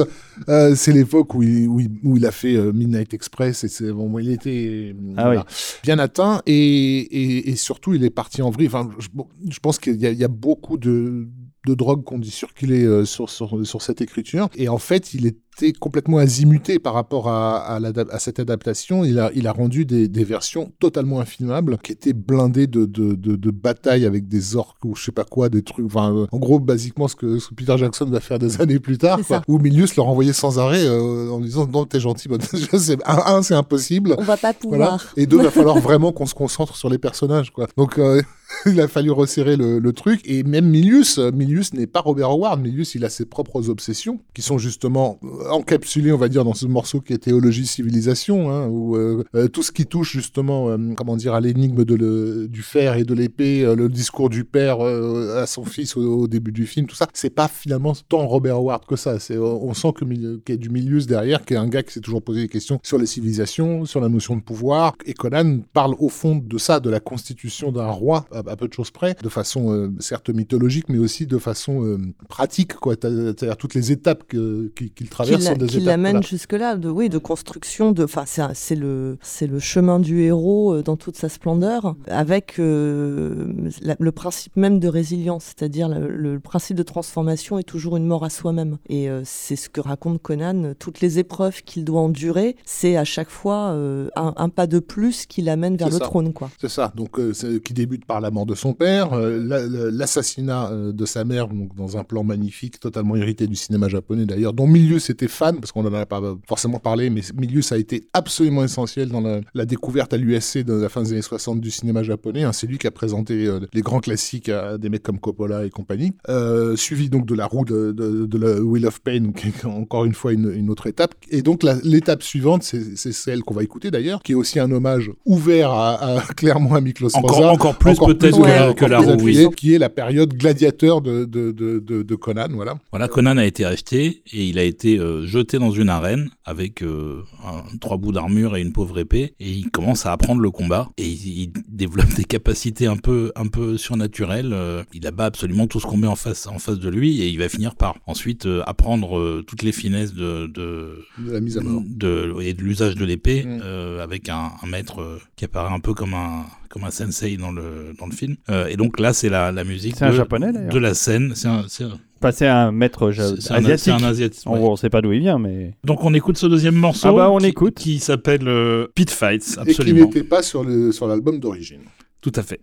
[0.47, 3.91] Euh, c'est l'époque où il, où, il, où il a fait Midnight Express et c'est
[3.91, 5.45] bon, il était Ah voilà,
[5.83, 8.67] bien atteint et, et, et surtout il est parti en vrille.
[8.67, 11.27] Enfin, je, pense qu'il y, a- il y a beaucoup de
[11.67, 14.49] de drogue qu'on dit circuler euh, sur, sur, sur cette écriture.
[14.55, 15.25] Et en fait, il
[15.67, 19.03] était complètement azimuté par rapport à, à, l'ada- à cette adaptation.
[19.03, 23.13] Il a, il a rendu des, des versions totalement infilmables qui étaient blindées de, de,
[23.15, 25.85] de, de batailles avec des orques ou je sais pas quoi, des trucs.
[25.85, 28.79] Enfin, euh, en gros, basiquement, ce que, ce que Peter Jackson va faire des années
[28.79, 32.29] plus tard, quoi, où Milius leur envoyait sans arrêt euh, en disant Non, t'es gentil.
[32.77, 34.15] Sais- un, un, c'est impossible.
[34.17, 34.85] On va pas Voilà.
[34.85, 35.13] pouvoir.
[35.17, 37.67] Et deux, il va falloir vraiment qu'on se concentre sur les personnages, quoi.
[37.77, 38.21] Donc, euh,
[38.65, 40.21] il a fallu resserrer le, le truc.
[40.25, 42.61] Et même Milius, Milius n'est pas Robert Howard.
[42.61, 45.19] Milius, il a ses propres obsessions, qui sont justement
[45.49, 49.47] encapsulées, on va dire, dans ce morceau qui est Théologie Civilisation, hein, où euh, euh,
[49.47, 53.03] tout ce qui touche justement, euh, comment dire, à l'énigme de le- du fer et
[53.03, 56.95] de l'épée, le discours du père à son fils au, au début du film, tout
[56.95, 59.19] ça, c'est pas finalement tant Robert Howard que ça.
[59.19, 61.99] C'est, on sent qu'il y a du Milius derrière, qui est un gars qui s'est
[62.01, 64.93] toujours posé des questions sur les civilisations, sur la notion de pouvoir.
[65.05, 68.73] Et Conan parle au fond de ça, de la constitution d'un roi, à, peu de
[68.73, 71.97] choses près, de façon euh, certes mythologique, mais aussi de façon euh,
[72.27, 72.95] pratique, quoi.
[73.01, 76.27] C'est-à-dire toutes les étapes que- qu'il qu'il qui traverse qui l'amène voilà.
[76.27, 78.05] jusque-là, de, oui, de construction, de,
[78.53, 84.11] c'est le, le chemin du héros euh, dans toute sa splendeur, avec euh, la- le
[84.11, 88.29] principe même de résilience, c'est-à-dire le, le principe de transformation est toujours une mort à
[88.29, 88.77] soi-même.
[88.87, 93.03] Et euh, c'est ce que raconte Conan, toutes les épreuves qu'il doit endurer, c'est à
[93.03, 95.99] chaque fois euh, un, un pas de plus qui l'amène vers le ça.
[95.99, 96.49] trône, quoi.
[96.59, 97.19] C'est ça, donc
[97.63, 101.75] qui débute par la mort de son père, la- la- l'assassinat de sa mère, donc
[101.75, 105.85] dans un plan magnifique, totalement hérité du cinéma japonais d'ailleurs, dont Milius fan, parce qu'on
[105.85, 110.13] en a pas forcément parlé, mais Milius a été absolument essentiel dans la, la découverte
[110.13, 112.43] à l'USC de la fin des années 60 du cinéma japonais.
[112.43, 112.53] hein.
[112.53, 115.69] C'est lui qui a présenté euh, les grands classiques à des mecs comme Coppola et
[115.69, 116.13] compagnie.
[116.29, 119.65] Euh, suivi donc de la roue de, de, de la Wheel of Pain, qui est
[119.65, 121.13] encore une fois une, une autre étape.
[121.29, 125.11] Et donc l'étape suivante, c'est celle qu'on va écouter d'ailleurs, qui est aussi un hommage
[125.25, 127.51] ouvert à, à- clairement à Miklos Encore, Rosa.
[127.51, 129.55] encore plus peut-être que, ouais, que la roue, appuyé, oui.
[129.55, 132.77] qui est la période gladiateur de, de, de, de, de Conan, voilà.
[132.91, 136.81] Voilà, Conan a été acheté et il a été euh, jeté dans une arène avec
[136.83, 140.51] euh, un- trois bouts d'armure et une pauvre épée et il commence à apprendre le
[140.51, 144.51] combat et il, il développe des capacités un peu un peu surnaturelles.
[144.53, 147.27] euh, il abat absolument tout ce qu'on met en face en face de lui et
[147.29, 151.41] il va finir par ensuite euh, apprendre euh, toutes les finesses de de, De la
[151.41, 151.81] mise à mort.
[151.85, 153.59] de et de l'usage de l'épée Mm.
[153.63, 157.37] euh, avec un, un maître euh, qui apparaît un peu comme un comme un sensei
[157.37, 158.35] dans le dans le film.
[158.49, 160.73] Euh, et donc là c'est la la musique C'est un de- japonais, d'ailleurs.
[160.73, 161.33] de la scène.
[161.35, 163.93] C'est un c'est un- Enfin, c'est un maître ja- c'est un, asiatique.
[163.93, 164.45] un asiatique.
[164.47, 164.59] En ouais.
[164.59, 165.73] gros, on sait pas d'où il vient, mais.
[165.83, 167.07] Donc on écoute ce deuxième morceau.
[167.07, 167.75] Ah bah, on qui, écoute.
[167.75, 170.05] Qui s'appelle euh, Pit Fights, Et qui absolument.
[170.05, 171.81] n'était pas sur le sur l'album d'origine.
[172.21, 172.59] Tout à fait.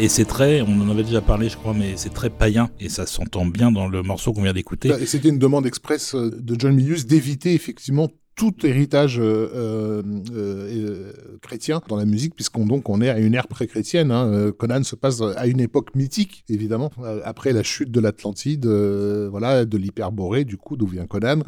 [0.00, 2.88] Et c'est très, on en avait déjà parlé, je crois, mais c'est très païen, et
[2.88, 4.90] ça s'entend bien dans le morceau qu'on vient d'écouter.
[4.90, 8.08] Bah, et c'était une demande express euh, de John Milius d'éviter effectivement
[8.38, 10.02] tout héritage euh, euh,
[10.32, 11.12] euh,
[11.42, 14.10] chrétien dans la musique, puisqu'on donc on est à une ère pré-chrétienne.
[14.12, 14.52] Hein.
[14.56, 16.90] Conan se passe à une époque mythique, évidemment,
[17.24, 21.40] après la chute de l'Atlantide, euh, voilà, de l'hyperborée, du coup, d'où vient Conan,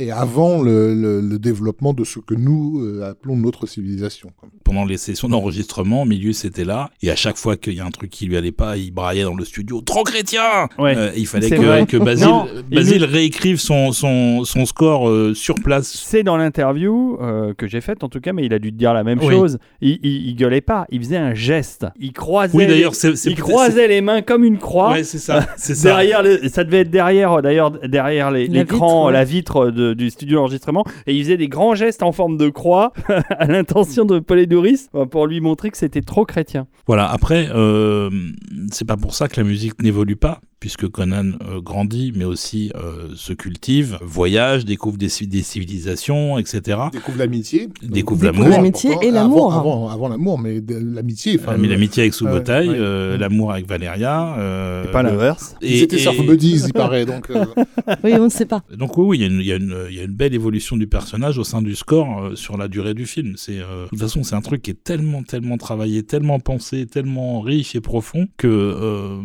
[0.00, 4.30] et avant le, le- le développement de ce que nous euh, appelons notre civilisation.
[4.64, 7.90] Pendant les sessions d'enregistrement, Milius était là, et à chaque fois qu'il y a un
[7.90, 10.96] truc qui lui allait pas, il braillait dans le studio, trop chrétien Ouais.
[10.96, 15.56] Euh, Il fallait que, que Basile, Non, Basile réécrive son, son, son score euh, sur
[15.56, 15.88] place.
[15.92, 18.76] C'est dans l'interview euh, que j'ai faite en tout cas, mais il a dû te
[18.76, 19.28] dire la même Oui.
[19.30, 19.58] chose.
[19.80, 21.86] Il, il, il gueulait pas, il faisait un geste.
[22.00, 24.92] Il croisait, Oui, les- d'ailleurs, c'est c'est il croisait les mains comme une croix.
[24.92, 25.46] Ouais, c'est ça.
[25.56, 25.88] C'est ça.
[25.90, 29.12] Derrière, le- ça devait être derrière, d'ailleurs, derrière les- La l'écran, vitre, ouais.
[29.12, 32.48] la vitre de- du studio d'enregistrement, et il faisait des grands gestes en forme de
[32.48, 32.92] croix
[33.30, 36.66] à l'intention de Polydorus euh, pour lui montrer que c'était trop chrétien.
[36.86, 38.08] Voilà, après, euh,
[38.72, 42.72] c'est pas pour ça que la musique n'évolue pas, puisque Conan euh, grandit, mais aussi
[42.74, 46.78] euh, se cultive, voyage, découvre des, ci- des civilisations, etc.
[46.92, 47.68] Découvre l'amitié.
[47.82, 48.48] Découvre l'amour.
[48.48, 49.52] L'amitié et l'amour.
[49.54, 51.38] Avant, avant, avant l'amour, mais l'amitié.
[51.40, 52.76] enfin, Euh, mais l'amitié avec Subotai, ouais, ouais.
[52.78, 54.36] euh, l'amour avec Valeria.
[54.38, 55.54] euh, Et pas l'inverse.
[55.62, 57.06] Ils étaient surf buddies, il paraît.
[57.06, 57.44] Donc, euh,
[58.04, 58.62] Oui, on ne sait pas.
[58.76, 61.44] Donc oui, oui, il y, a une- y, y a belle évolution du personnage au
[61.44, 63.34] sein du score euh, sur la durée du film.
[63.36, 66.86] C'est euh, de toute façon, c'est un truc qui est tellement, tellement travaillé, tellement pensé,
[66.86, 69.18] tellement riche et profond que euh,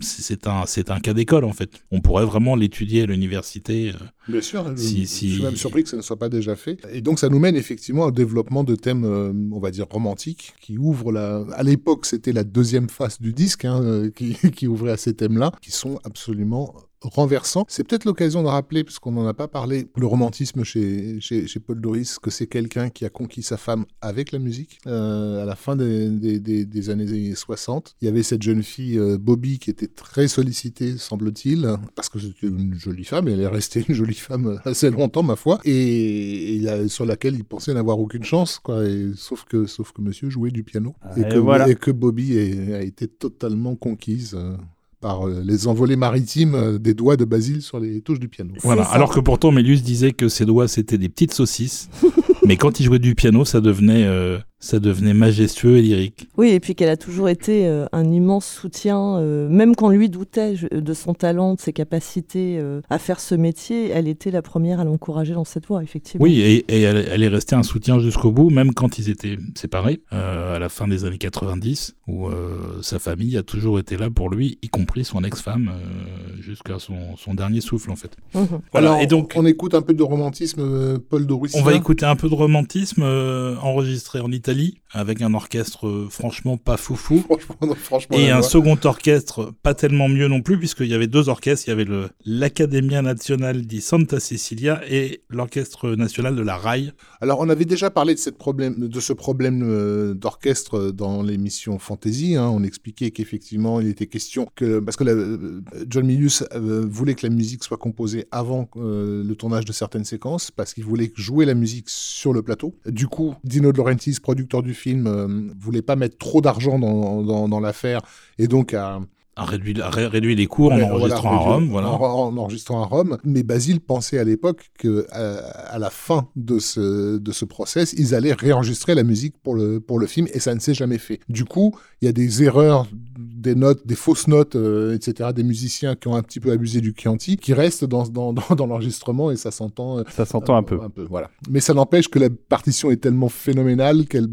[0.00, 1.70] c'est un, c'est un cas d'école en fait.
[1.90, 3.90] On pourrait vraiment l'étudier à l'université.
[3.90, 4.04] euh.
[4.28, 6.54] Bien sûr, je, Si- je si- suis même surpris que ça ne soit pas déjà
[6.54, 6.78] fait.
[6.92, 10.54] Et donc ça nous mène effectivement au développement de thèmes, euh, on va dire, romantiques,
[10.60, 11.44] qui ouvrent la...
[11.54, 15.14] À l'époque, c'était la deuxième face du disque hein, euh, qui, qui ouvrait à ces
[15.14, 17.64] thèmes-là, qui sont absolument renversants.
[17.68, 21.46] C'est peut-être l'occasion de rappeler, parce qu'on n'en a pas parlé, le romantisme chez, chez,
[21.46, 24.78] chez Paul Doris, que c'est quelqu'un qui a conquis sa femme avec la musique.
[24.86, 28.62] Euh, à la fin des, des, des- des années 60, il y avait cette jeune
[28.62, 33.32] fille, euh, Bobby, qui était très sollicitée, semble-t-il, parce que c'était une jolie femme, et
[33.32, 37.44] elle est restée une jolie femme assez longtemps, ma foi, et, et, sur laquelle il
[37.44, 38.84] pensait n'avoir aucune chance, quoi.
[38.86, 41.68] Et, sauf, que, sauf que monsieur jouait du piano, et, Et que, voilà.
[41.68, 42.36] et que Bobby
[42.72, 44.34] a été totalement conquise.
[44.34, 44.56] euh,
[45.00, 48.52] par euh, les envolées maritimes euh, des doigts de Basile sur les touches du piano.
[48.62, 48.84] Voilà.
[48.84, 48.90] ça.
[48.90, 51.88] Alors que pourtant, Mélius disait que ses doigts c'était des petites saucisses,
[52.46, 56.28] mais quand il jouait du piano, ça devenait, euh, ça devenait majestueux et lyrique.
[56.36, 60.08] Oui, et puis qu'elle a toujours été euh, un immense soutien, euh, même quand lui
[60.08, 64.30] doutait je- de son talent, de ses capacités euh, à faire ce métier, elle était
[64.30, 66.24] la première à l'encourager dans cette voie, effectivement.
[66.24, 69.38] Oui, et, et elle, elle est restée un soutien jusqu'au bout, même quand ils étaient
[69.56, 73.96] séparés, euh, à la fin des années 90, où euh, sa famille a toujours été
[73.96, 78.10] là pour lui, y compris son ex-femme, euh, jusqu'à son, son dernier souffle, en fait.
[78.34, 78.46] Mhm.
[78.72, 81.54] Voilà, Alors, et donc, on écoute un peu de romantisme, Paul Doris.
[81.54, 84.47] on va écouter un peu de romantisme euh, enregistré en Italie,
[84.92, 87.18] avec un orchestre euh, franchement pas foufou.
[87.28, 88.48] Franchement, franchement, Et un voix.
[88.48, 91.66] second orchestre, pas tellement mieux non plus, puisqu'il y avait deux orchestres.
[91.66, 96.92] Il y avait le- l'Accademia Nazionale di Santa Cecilia et l'Orchestre National de la RAI.
[97.20, 101.78] Alors, on avait déjà parlé de, cette problème, de ce problème euh, d'orchestre dans l'émission
[101.78, 102.36] Fantasy.
[102.36, 102.48] hein.
[102.48, 104.78] On expliquait qu'effectivement, il était question que.
[104.80, 109.34] Parce que la- euh, John Milius euh, voulait que la musique soit composée avant le
[109.34, 112.74] tournage de certaines séquences, parce qu'il voulait jouer la musique sur le plateau.
[112.86, 114.16] Du coup, Dino De Laurentiis,
[114.62, 118.02] du film, euh, voulait pas mettre trop d'argent dans, l'affaire,
[118.38, 119.00] et donc a.
[119.38, 121.68] A réduit, a ré- réduit les cours en enregistrant voilà, à Rome.
[121.70, 121.88] Voilà.
[121.90, 123.18] En, en enregistrant à Rome.
[123.24, 125.36] Mais Basile pensait à l'époque que à,
[125.74, 129.80] à la fin de ce, de ce process, ils allaient réenregistrer la musique pour le,
[129.80, 131.20] pour le film et ça ne s'est jamais fait.
[131.28, 132.86] Du coup, il y a des erreurs,
[133.18, 136.80] des notes, des fausses notes, euh, etc., des musiciens qui ont un petit peu abusé
[136.80, 139.98] du Chianti, qui restent dans, dans, dans, dans l'enregistrement et ça s'entend.
[140.00, 140.80] euh, Ça s'entend un peu.
[140.82, 141.30] un peu, voilà.
[141.48, 144.28] Mais ça n'empêche que la partition est tellement phénoménale qu'elle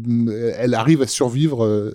[0.58, 1.92] elle arrive à survivre euh,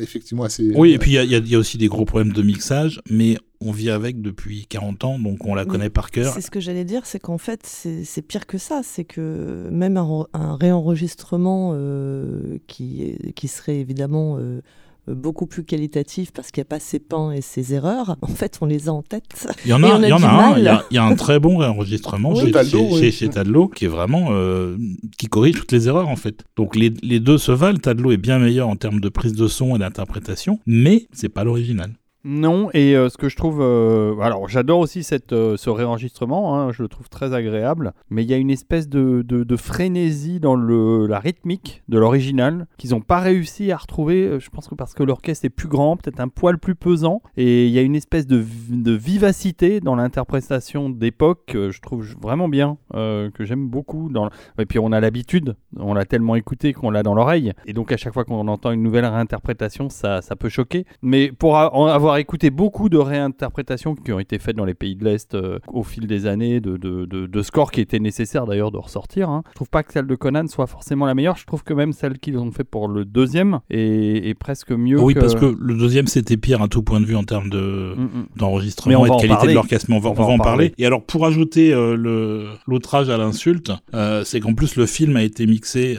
[0.00, 0.70] effectivement à ces.
[0.74, 2.42] Oui, et puis il y a- il y, y a aussi des gros problèmes de
[2.50, 5.68] mixage, mais on vit avec depuis 40 ans, donc on la Oui.
[5.68, 6.32] connaît par cœur.
[6.32, 8.80] C'est ce que j'allais dire, c'est qu'en fait, c'est pire que ça.
[8.82, 13.16] C'est que même un, un réenregistrement euh, qui,
[13.48, 14.60] serait évidemment euh,
[15.06, 18.58] beaucoup plus qualitatif parce qu'il n'y a pas ses pains et ses erreurs, en fait,
[18.62, 19.24] on les a en tête.
[19.66, 20.84] Il y en a, on a il y en du a un, il y a,
[20.90, 22.40] il y a un très bon réenregistrement Oui.
[22.46, 23.00] chez, Tadlo, chez, oui.
[23.00, 24.76] chez- chez Tadlo, qui est vraiment, euh,
[25.18, 26.44] qui corrige toutes les erreurs en fait.
[26.56, 29.48] Donc les, les deux se valent, Tadlo est bien meilleur en termes de prise de
[29.48, 31.92] son et d'interprétation, mais c'est pas l'original.
[32.22, 33.60] Non, et euh, ce que je trouve.
[33.62, 38.22] euh, alors, j'adore aussi cette, euh, ce réenregistrement, hein, je le trouve très agréable, mais
[38.22, 42.90] il y a une espèce de, de- frénésie dans le, la rythmique de l'original qu'ils
[42.90, 44.38] n'ont pas réussi à retrouver.
[44.38, 47.66] Je pense que parce que l'orchestre est plus grand, peut-être un poil plus pesant, et
[47.66, 52.48] il y a une espèce de, de vivacité dans l'interprétation d'époque que je trouve vraiment
[52.48, 54.08] bien, que j'aime beaucoup.
[54.10, 54.28] Dans...
[54.58, 57.92] Et puis, on a l'habitude, on l'a tellement écouté qu'on l'a dans l'oreille, et donc
[57.92, 60.84] à chaque fois qu'on entend une nouvelle réinterprétation, ça, ça peut choquer.
[61.02, 64.74] Mais pour a- en avoir écouté beaucoup de réinterprétations qui ont été faites dans les
[64.74, 67.98] pays de l'Est euh, au fil des années, de, de, de- de scores qui étaient
[68.00, 71.14] nécessaires d'ailleurs de ressortir, hein, je trouve pas que celle de Conan soit forcément la
[71.14, 71.36] meilleure.
[71.36, 75.00] Je trouve que même celle qu'ils ont fait pour le deuxième est, est presque mieux.
[75.00, 75.20] oui, que...
[75.20, 78.02] parce que le deuxième c'était pire à tout point de vue en termes de Mm,
[78.02, 78.26] mm.
[78.36, 79.48] D'enregistrement et de qualité parler.
[79.52, 79.86] de l'orchestre.
[79.88, 80.70] Mais on va, On on va en en parler.
[80.70, 80.74] parler.
[80.78, 85.22] Et alors, pour ajouter euh, l'outrage à l'insulte, euh, c'est qu'en plus le film a
[85.22, 85.96] été mixé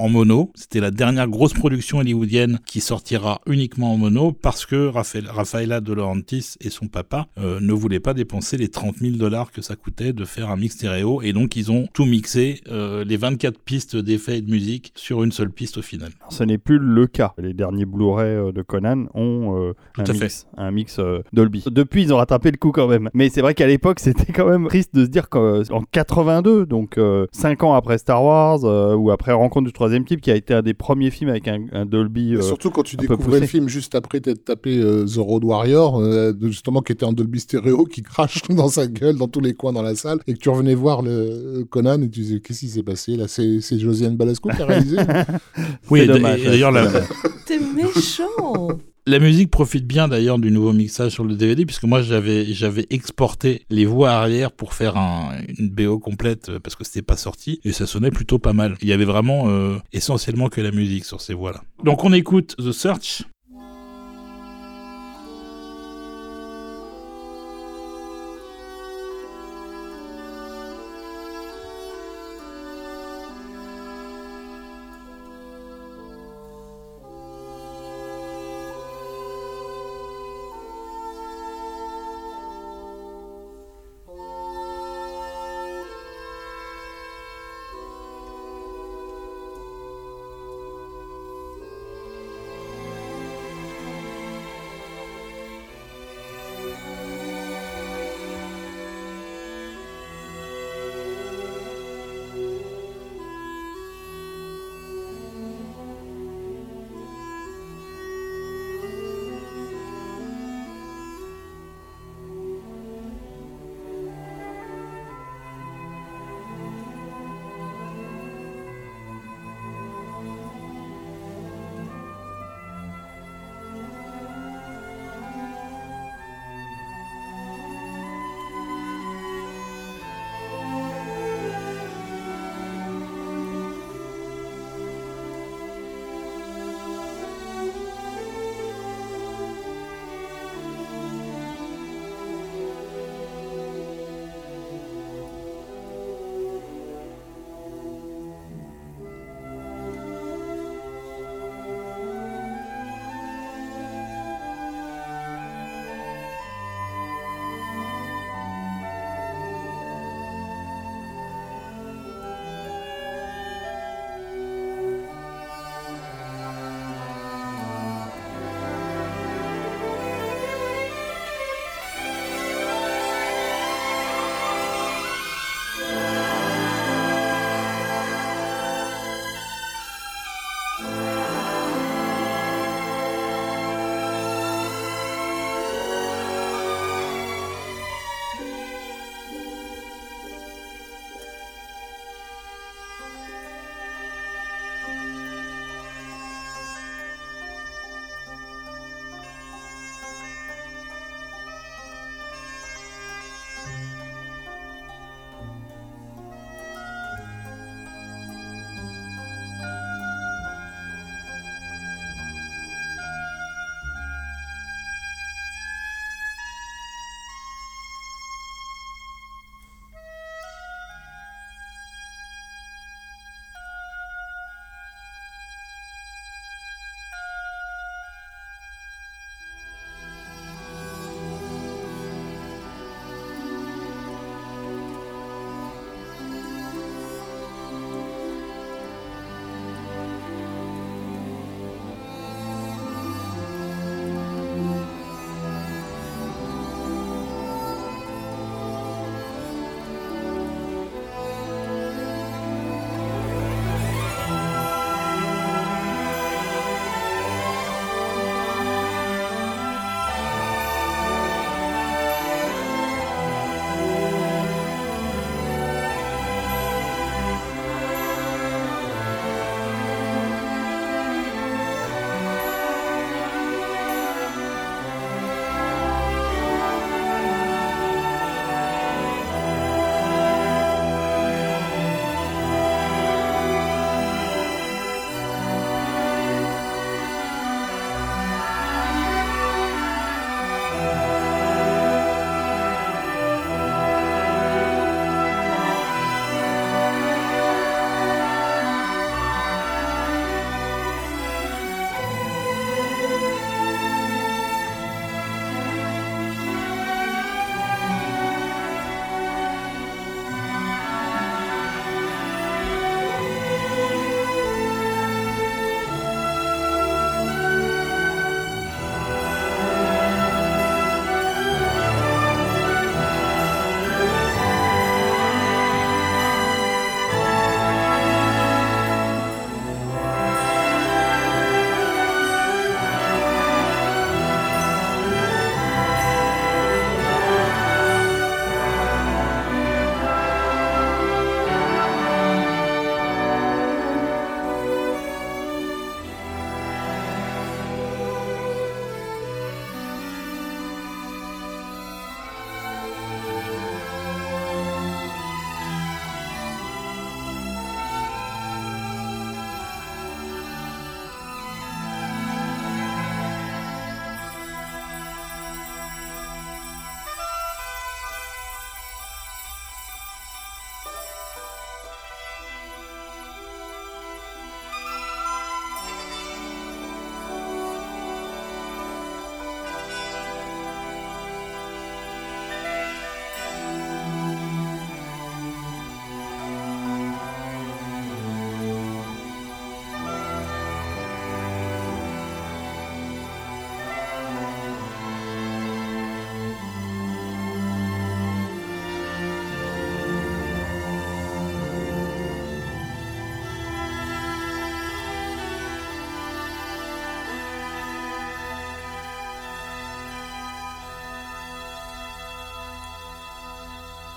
[0.00, 0.50] en mono.
[0.54, 5.80] C'était la dernière grosse production hollywoodienne qui sortira uniquement en mono parce que Raphaël, Rafaela
[5.80, 9.60] De Laurentiis et son papa euh, ne voulaient pas dépenser les 30 000 dollars que
[9.62, 11.20] ça coûtait de faire un mix stéréo.
[11.22, 15.22] Et donc, ils ont tout mixé, euh, les 24 pistes d'effets et de musique sur
[15.22, 16.10] une seule piste au final.
[16.30, 17.34] Ce n'est plus le cas.
[17.38, 20.24] Les derniers Blu-ray euh, de Conan ont euh, Tout un, à fait.
[20.24, 21.64] mix, un mix euh, Dolby.
[21.70, 23.10] Depuis, ils ont rattrapé le coup quand même.
[23.12, 25.62] Mais c'est vrai qu'à l'époque, c'était quand même triste de se dire qu'en
[25.92, 26.98] 82, donc
[27.32, 30.54] 5 ans après Star Wars, euh, ou après Rencontre du troisième type, qui a été
[30.54, 32.36] un des premiers films avec un, un Dolby.
[32.36, 35.44] euh, Surtout quand tu un découvrais le film juste après t'être tapé euh, The Road
[35.44, 39.40] Warrior, euh, justement qui était en Dolby Stereo, qui crache dans sa gueule dans tous
[39.40, 42.40] les coins dans la salle, et que tu revenais voir le Conan et tu disais
[42.40, 43.26] qu'est-ce qui s'est passé là?
[43.28, 44.96] C'est c'est Josiane Balasco qui a réalisé?
[45.90, 47.08] Oui, d'ailleurs, ouais, la, c'est dommage.
[47.46, 48.68] T'es méchant
[49.06, 52.86] La musique profite bien d'ailleurs du nouveau mixage sur le DVD puisque moi j'avais j'avais
[52.90, 57.16] exporté les voix arrière pour faire un, une BO complète euh, parce que c'était pas
[57.16, 58.76] sorti et ça sonnait plutôt pas mal.
[58.82, 61.62] Il y avait vraiment euh, essentiellement que la musique sur ces voix là.
[61.82, 63.22] Donc on écoute The Search.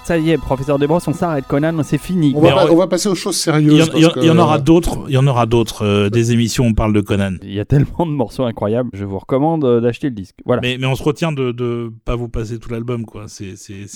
[0.04, 1.46] Ça y est, professeur Desbrosses, on s'arrête.
[1.48, 2.34] Conan, c'est fini.
[2.36, 3.90] On va, on- pas- on va passer aux choses Il y, sérieuses.
[3.90, 5.00] en- il y en- parce que- il y en aura d'autres.
[5.08, 5.86] Il y en aura d'autres.
[5.86, 7.36] euh, des émissions où on parle de Conan.
[7.42, 8.90] Il y a tellement de morceaux incroyables.
[8.94, 10.36] Je vous recommande euh, d'acheter le disque.
[10.46, 10.62] Voilà.
[10.62, 13.26] Mais, mais on se retient de, de pas vous passer tout l'album, quoi.
[13.28, 13.54] C'est,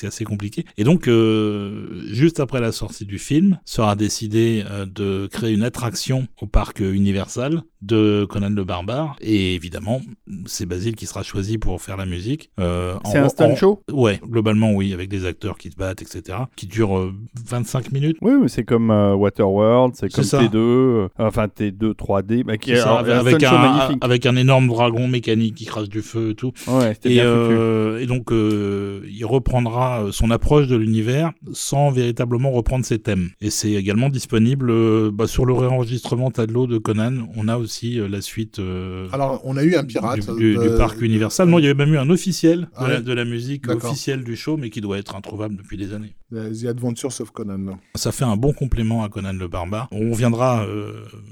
[0.07, 0.63] assez compliqué.
[0.77, 5.63] Et donc, euh, juste après la sortie du film, sera décidé euh, de créer une
[5.63, 9.15] attraction au parc Universal de Conan le Barbare.
[9.21, 10.01] Et évidemment,
[10.45, 12.49] c'est Basile qui sera choisi pour faire la musique.
[12.59, 16.01] Euh, C'est un stunt en- show Ouais, globalement, oui, avec des acteurs qui se battent,
[16.01, 16.39] etc.
[16.55, 17.13] Qui dure euh,
[17.45, 18.17] 25 minutes.
[18.21, 20.41] Oui, mais c'est comme euh, Waterworld, c'est comme ça.
[20.41, 25.07] T2, euh, enfin T2 3D, bah, qui ça, alors, avec, un, avec un énorme dragon
[25.07, 26.51] mécanique qui crache du feu et tout.
[26.67, 32.85] Ouais, c'était Et, bien et donc, il reprendra son approche de l'univers sans véritablement reprendre
[32.85, 33.29] ses thèmes.
[33.41, 37.27] Et c'est également disponible bah, sur le réenregistrement Tadlo de Conan.
[37.35, 37.66] On a aussi
[37.99, 40.19] euh, la suite euh, Alors, on a eu un pirate.
[40.35, 41.49] du, du- euh, du parc Universal.
[41.49, 43.01] Non, il y avait même eu un officiel de, la, ouais.
[43.01, 46.15] de la musique officielle du show, mais qui doit être introuvable depuis des années.
[46.31, 47.77] The Adventures of Conan.
[47.95, 49.87] Ça fait un bon complément à Conan le Barbare.
[49.91, 50.65] On reviendra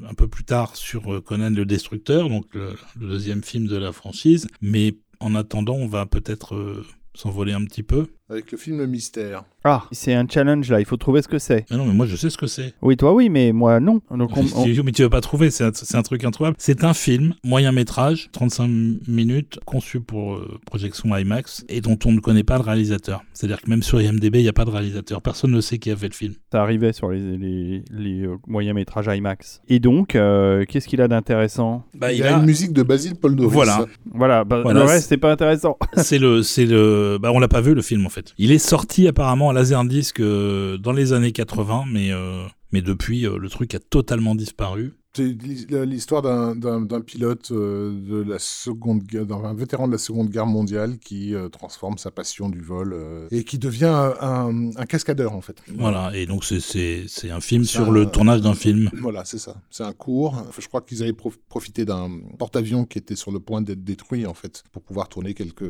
[0.10, 3.91] un peu plus tard sur Conan le Destructeur, donc le, le deuxième film de la
[3.91, 4.48] franchise.
[4.62, 8.07] Mais en attendant, on va peut-être euh, s'envoler un petit peu.
[8.28, 9.44] Avec le film Mystère.
[9.64, 11.66] Ah, c'est un challenge là, il faut trouver ce que c'est.
[11.70, 12.74] Mais non, mais moi je sais ce que c'est.
[12.82, 14.02] Oui, toi oui, mais moi non.
[14.12, 16.56] Donc, on- on- Mais tu vas pas trouver, c'est un, truc introuvable.
[16.60, 18.68] C'est un film, moyen métrage, 35
[19.08, 23.24] minutes, conçu pour euh, projection IMAX, et dont on ne connaît pas le réalisateur.
[23.34, 25.22] C'est-à-dire que même sur IMDB, il n'y a pas de réalisateur.
[25.22, 26.34] Personne ne sait qui a fait le film.
[26.52, 29.62] ça arrivait sur les, les, les, euh, moyens métrages IMAX.
[29.68, 31.86] Et donc, euh, qu'est-ce qu'il a d'intéressant?
[31.96, 33.52] Bah, il y a une musique de Basile Paul Doris.
[33.54, 33.86] Voilà.
[34.14, 35.78] Voilà, bah, Voilà, le c'est- reste c'est pas intéressant.
[35.98, 39.08] c'est le, c'est le, bah on l'a pas vu le film en Il est sorti
[39.08, 43.74] apparemment à Laserdisc euh, dans les années 80, mais euh, mais depuis euh, le truc
[43.76, 44.94] a totalement disparu.
[45.18, 50.46] L'histoire d'un- pilote euh, de la seconde, guerre- d'un- un vétéran de la Seconde Guerre
[50.46, 55.34] mondiale qui euh, transforme sa passion du vol euh, et qui devient un, un cascadeur
[55.34, 55.58] en fait.
[55.78, 58.90] Voilà, et donc c'est un film sur le tournage d'un film.
[59.02, 59.56] Voilà, c'est ça.
[59.70, 60.34] C'est un cours.
[60.50, 62.10] Enfin, je crois qu'ils avaient prof- profité d'un
[62.40, 65.66] porte-avions qui était sur le point d'être détruit en fait pour pouvoir tourner quelques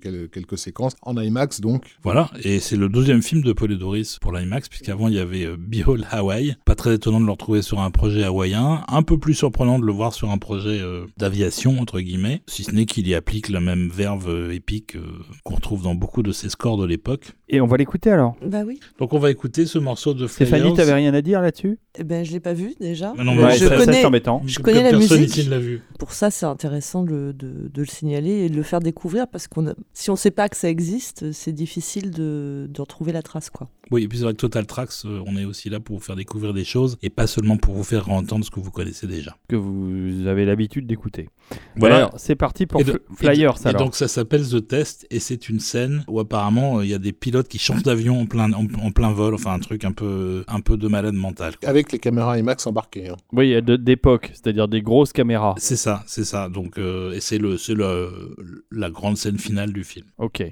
[0.00, 1.84] quel- quelques séquences en IMAX donc.
[2.02, 5.18] Voilà, et c'est le deuxième film de Paul et Doris pour l'IMAX, puisqu'avant il y
[5.18, 6.56] avait Behold Hawaii.
[6.64, 9.84] Pas très étonnant de le retrouver sur un projet hawaïen, un peu plus surprenant de
[9.84, 13.48] le voir sur un projet euh, d'aviation, entre guillemets, si ce n'est qu'il y applique
[13.48, 17.32] la même verve euh, épique euh, qu'on retrouve dans beaucoup de ses scores de l'époque.
[17.50, 18.36] Et on va l'écouter alors.
[18.44, 18.78] Bah oui.
[18.98, 20.48] Donc on va écouter ce morceau de Flyers.
[20.50, 21.78] Stéphanie, t'avais rien à dire là-dessus?
[21.98, 23.14] Eh ben, je l'ai pas vu déjà.
[23.16, 24.00] Mais non, Mais mais je ça- ça, connais.
[24.00, 24.42] c'est embêtant.
[24.46, 25.48] je connais la personne musique.
[25.48, 25.82] ne vu.
[25.98, 29.48] Pour ça, c'est intéressant de, de- de le signaler et de le faire découvrir parce
[29.48, 33.22] qu'on a- si on sait pas que ça existe, c'est difficile de, de retrouver la
[33.22, 33.68] trace, quoi.
[33.90, 36.02] Oui, et puis c'est vrai que Total Tracks, euh, on est aussi là pour vous
[36.02, 39.06] faire découvrir des choses et pas seulement pour vous faire entendre ce que vous connaissez
[39.06, 39.34] déjà.
[39.48, 41.30] Que vous avez l'habitude d'écouter.
[41.76, 41.96] Voilà.
[41.96, 43.82] Alors, c'est parti pour Et de- Fl- Flyers Et, alors.
[43.84, 46.98] donc ça s'appelle The Test et c'est une scène où apparemment euh, il y a
[46.98, 49.92] des pilotes qui changent d'avion en plein, en, en plein vol, enfin un truc un
[49.92, 51.56] peu, un peu de malade mental.
[51.56, 51.68] quoi.
[51.68, 53.08] Avec les caméras IMAX embarquées.
[53.10, 53.16] hein.
[53.32, 55.54] Oui, d'époque, c'est-à-dire des grosses caméras.
[55.58, 56.48] C'est ça, c'est ça.
[56.48, 58.34] Donc euh, et c'est le, c'est le,
[58.70, 60.06] la grande scène finale du film.
[60.18, 60.42] Ok.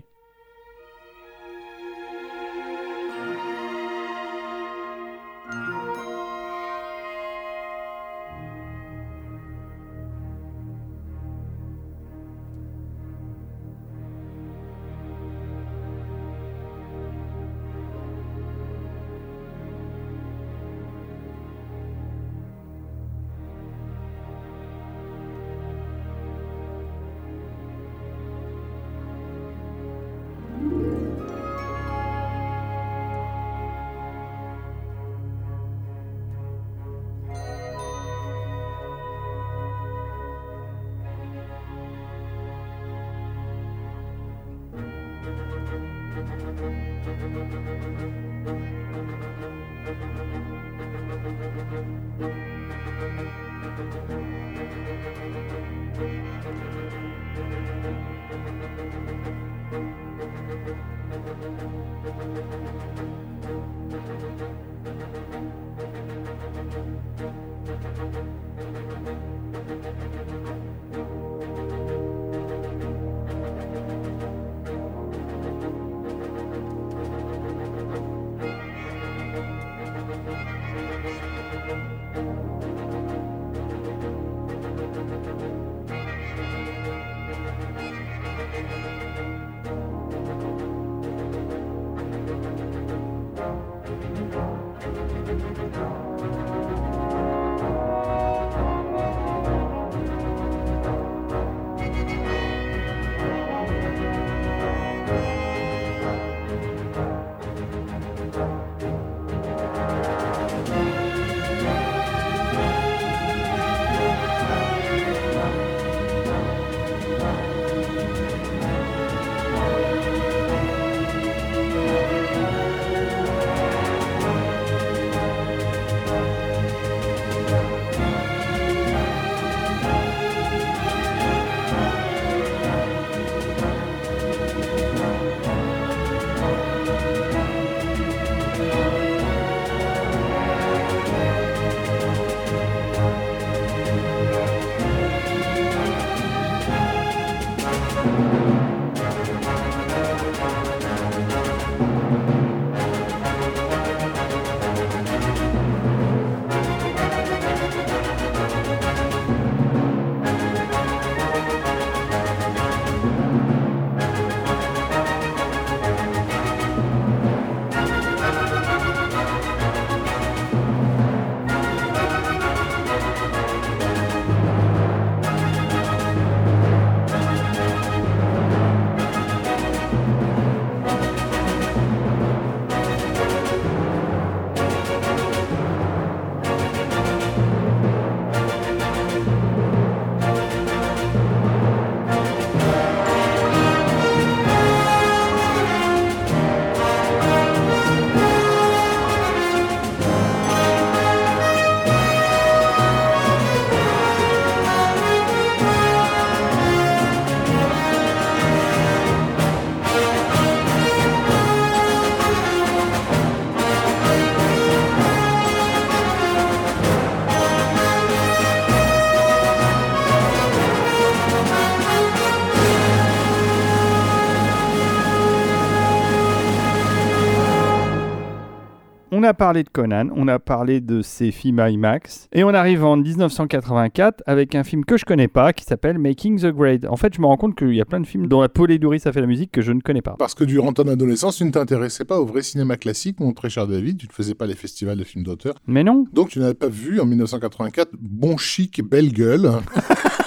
[229.27, 232.97] A parlé de Conan, on a parlé de ses films IMAX, et on arrive en
[232.97, 236.87] 1984 avec un film que je connais pas qui s'appelle Making the Grade.
[236.87, 238.71] En fait, je me rends compte qu'il y a plein de films dont la Paul
[238.71, 240.15] Edouris a fait la musique que je ne connais pas.
[240.19, 243.51] Parce que durant ton adolescence, tu ne t'intéressais pas au vrai cinéma classique, mon très
[243.51, 245.55] cher David, tu ne faisais pas les festivals de films d'auteur.
[245.67, 246.07] Mais non.
[246.13, 249.51] Donc tu n'avais pas vu en 1984 Bon Chic, Belle Gueule.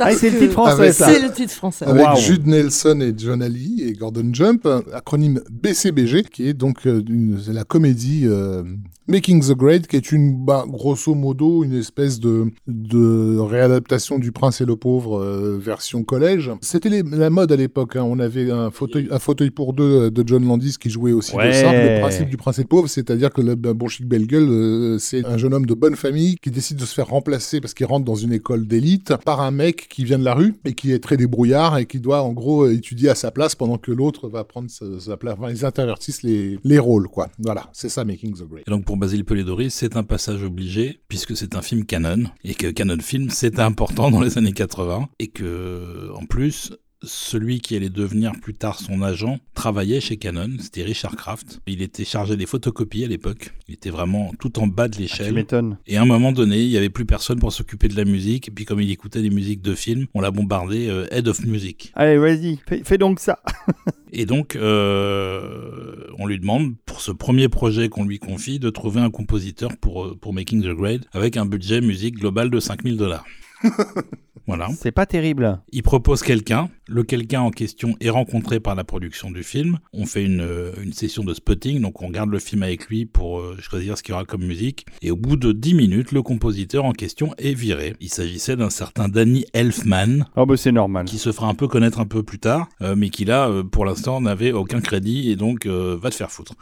[0.00, 1.08] Ah, c'est le titre français, ça.
[1.12, 1.84] C'est le titre français.
[1.86, 2.20] avec.
[2.22, 7.38] Jude Nelson et John Ali et Gordon Jump, acronyme BCBG, qui est donc euh, une-
[7.48, 8.62] la comédie euh,
[9.08, 14.32] Making the Grade, qui est une, bah, grosso modo, une espèce de, de réadaptation du
[14.32, 16.50] Prince et le Pauvre euh, version collège.
[16.60, 17.96] C'était la mode à l'époque.
[17.96, 18.02] hein.
[18.04, 21.34] On avait un fauteuil, un fauteuil pour deux euh, de John Landis qui jouait aussi
[21.34, 21.48] Ouais.
[21.48, 21.72] de ça.
[21.72, 24.98] Le principe du Prince et le Pauvre, c'est-à-dire que le bon chic belle gueule, euh,
[24.98, 27.86] c'est un jeune homme de bonne famille qui décide de se faire remplacer parce qu'il
[27.86, 30.92] rentre dans une école d'élite par un mec qui vient de la rue et qui
[30.92, 34.28] est très débrouillard et qui doit en gros étudier à sa place pendant que l'autre
[34.28, 35.36] va prendre sa, sa place.
[35.38, 37.28] Enfin, ils intervertissent les, les rôles, quoi.
[37.38, 38.64] Voilà, c'est ça Making the Grade.
[38.66, 42.54] Et donc pour Basile Polidoris, c'est un passage obligé, puisque c'est un film canon, et
[42.54, 46.72] que Canon Film, c'était important dans les années 80, et que, en plus,
[47.02, 51.60] celui qui allait devenir plus tard son agent travaillait chez Canon, c'était Richard Kraft.
[51.66, 53.54] Il était chargé des photocopies à l'époque.
[53.68, 55.46] Il était vraiment tout en bas de Ah, l'échelle.
[55.86, 58.48] Et à un moment donné, il y avait plus personne pour s'occuper de la musique.
[58.48, 61.44] Et puis comme il écoutait des musiques de films, on l'a bombardé euh, Head of
[61.44, 61.92] Music.
[61.94, 63.40] Allez, vas-y, fais, fais donc ça.
[64.12, 69.00] Et donc, euh, on lui demande, pour ce premier projet qu'on lui confie, de trouver
[69.00, 72.96] un compositeur pour, euh, pour Making the Grade, avec un budget musique global de 5000
[72.96, 73.24] dollars.
[74.46, 74.68] voilà.
[74.80, 75.60] C'est pas terrible.
[75.72, 76.70] Il propose quelqu'un.
[76.90, 79.78] Le quelqu'un en question est rencontré par la production du film.
[79.92, 83.04] On fait une, euh, une session de spotting, donc on garde le film avec lui
[83.04, 84.86] pour euh, choisir ce qu'il y aura comme musique.
[85.02, 87.94] Et au bout de 10 minutes, le compositeur en question est viré.
[88.00, 91.04] Il s'agissait d'un certain Danny Elfman, Oh, bah c'est normal.
[91.04, 93.62] qui se fera un peu connaître un peu plus tard, euh, mais qui là, euh,
[93.62, 96.54] pour l'instant, n'avait aucun crédit et donc euh, va te faire foutre.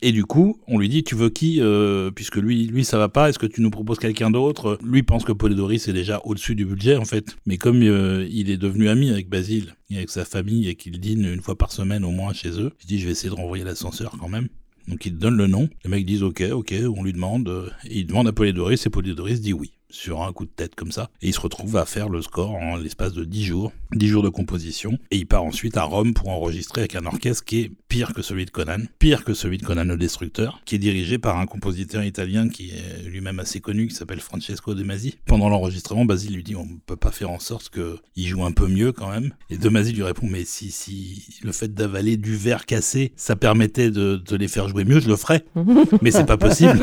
[0.00, 1.60] Et du coup, on lui dit, tu veux qui
[2.14, 3.28] Puisque lui, lui, ça va pas.
[3.28, 4.78] Est-ce que tu nous proposes quelqu'un d'autre?
[4.84, 8.50] Lui pense que Polidori est déjà au-dessus du budget en fait, mais comme euh, il
[8.50, 11.72] est devenu ami avec Basile et avec sa famille et qu'il dîne une fois par
[11.72, 14.48] semaine au moins chez eux, il dit, je vais essayer de renvoyer l'ascenseur quand même.
[14.88, 18.00] Donc il donne le nom, les mecs disent ok, ok, on lui demande, euh, et
[18.00, 21.08] il demande à Polidori, et Polidori dit oui, sur un coup de tête comme ça,
[21.22, 24.22] et il se retrouve à faire le score en l'espace de 10 jours, 10 jours
[24.22, 27.72] de composition, et il part ensuite à Rome pour enregistrer avec un orchestre qui est
[27.88, 31.18] pire que celui de Conan, pire que celui de Conan le Destructeur, qui est dirigé
[31.18, 35.16] par un compositeur italien qui est lui-même assez connu, qui s'appelle Francesco De Masi.
[35.26, 38.66] Pendant l'enregistrement, Basile lui dit on peut pas faire en sorte qu'il joue un peu
[38.66, 42.34] mieux quand même, et De Masi lui répond mais si, si le fait d'avaler du
[42.36, 45.44] verre cassé, ça permettait de, de les faire jouer mieux, je le ferais,
[46.02, 46.80] mais c'est pas possible.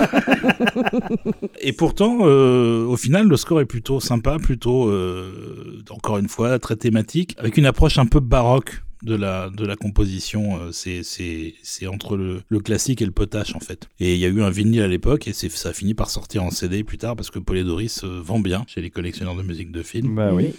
[1.60, 6.58] Et pourtant, euh, au final, le score est plutôt sympa, plutôt, euh, encore une fois,
[6.60, 10.60] très thématique, avec une approche un peu baroque de la, de la composition.
[10.62, 13.90] euh, C'est, entre le, classique et le potache, en fait.
[14.00, 16.44] Et il y a eu un vinyle à l'époque, et ça a fini par sortir
[16.44, 19.72] en CD plus tard, parce que Polydorus euh, vend bien chez les collectionneurs de musique
[19.72, 20.16] de film.
[20.16, 20.54] Bah oui.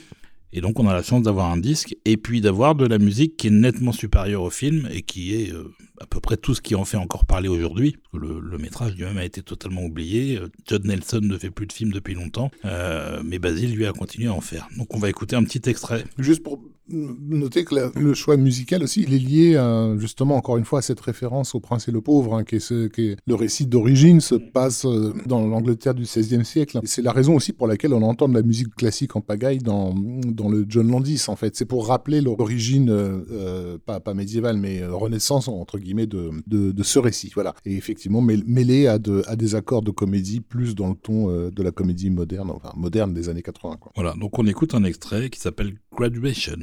[0.53, 3.37] Et donc, on a la chance d'avoir un disque, et puis d'avoir de la musique
[3.37, 6.61] qui est nettement supérieure au film, et qui est euh, à peu près tout ce
[6.61, 7.97] qui en fait encore parler aujourd'hui.
[8.12, 10.37] Le, métrage lui-même a été totalement oublié.
[10.37, 13.93] Euh, John Nelson ne fait plus de films depuis longtemps, euh, mais Basile, lui, a
[13.93, 14.69] continué à en faire.
[14.77, 16.05] Donc, on va écouter un petit extrait.
[16.19, 16.62] Juste pour
[16.93, 20.82] noter que le choix musical aussi, il est lié à, justement encore une fois à
[20.82, 23.66] cette référence au Prince et le Pauvre, hein, qui, est ce, qui est le récit
[23.66, 26.81] d'origine se passe euh, dans l'Angleterre du XVIe siècle.
[26.85, 29.94] C'est la raison aussi pour laquelle on entend de la musique classique en pagaille dans,
[29.94, 31.56] dans le John Landis, en fait.
[31.56, 36.31] C'est pour rappeler l'origine, euh, euh, pas, pas médiévale, mais euh, renaissance, entre guillemets, de,
[36.47, 37.31] de, de ce récit.
[37.35, 37.55] Voilà.
[37.64, 41.31] Et effectivement, mêl- mêlé à, de, à des accords de comédie plus dans le ton
[41.31, 43.77] euh, de la comédie moderne, enfin moderne des années 80.
[43.81, 43.93] Quoi.
[43.94, 46.56] Voilà, donc on écoute un extrait qui s'appelle Graduation.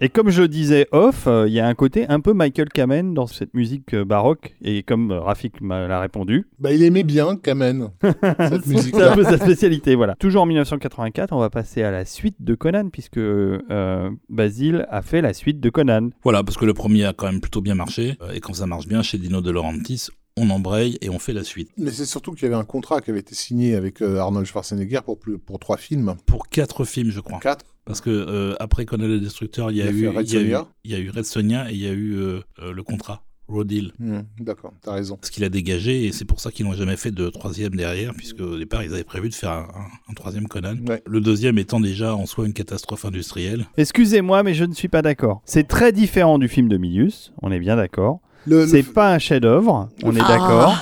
[0.00, 3.14] Et comme je disais off, euh, il y a un côté un peu Michael Kamen
[3.14, 4.54] dans cette musique euh, baroque.
[4.62, 9.12] Et comme euh, Rafik m'a l'a répondu, Bah, il aimait bien Kamen, cette c'est musique-là.
[9.12, 9.96] un peu sa spécialité.
[9.96, 10.14] Voilà.
[10.14, 15.02] Toujours en 1984, on va passer à la suite de Conan, puisque euh, Basile a
[15.02, 16.10] fait la suite de Conan.
[16.22, 18.16] Voilà, parce que le premier a quand même plutôt bien marché.
[18.22, 20.06] euh, Et quand ça marche bien chez Dino De Laurentiis,
[20.36, 21.70] on embraye et on fait la suite.
[21.76, 25.00] Mais c'est surtout qu'il y avait un contrat qui avait été signé avec Arnold Schwarzenegger
[25.04, 26.14] pour, plus, pour trois films.
[26.26, 27.40] Pour quatre films, je crois.
[27.40, 30.28] Quatre Parce que euh, après Conan le Destructeur, il y a, Il a eu, Red
[30.28, 30.68] il y a eu, Sonja.
[30.84, 31.24] il y a eu Red
[31.70, 33.92] et il y a eu euh, euh, le contrat, Raw Deal.
[33.98, 35.18] Hmm, D'accord, t'as raison.
[35.22, 38.12] Ce qu'il a dégagé, et c'est pour ça qu'ils n'ont jamais fait de troisième derrière,
[38.14, 40.76] puisque au départ, ils avaient prévu de faire un, un- un troisième Conan.
[40.86, 41.02] Ouais.
[41.06, 43.66] Le deuxième étant déjà en soi une catastrophe industrielle.
[43.78, 45.40] Excusez-moi, mais je ne suis pas d'accord.
[45.46, 48.20] C'est très différent du film de Milius, on est bien d'accord.
[48.46, 50.28] Le, le C'est f- pas un chef-d'œuvre, on est Ah.
[50.28, 50.76] d'accord.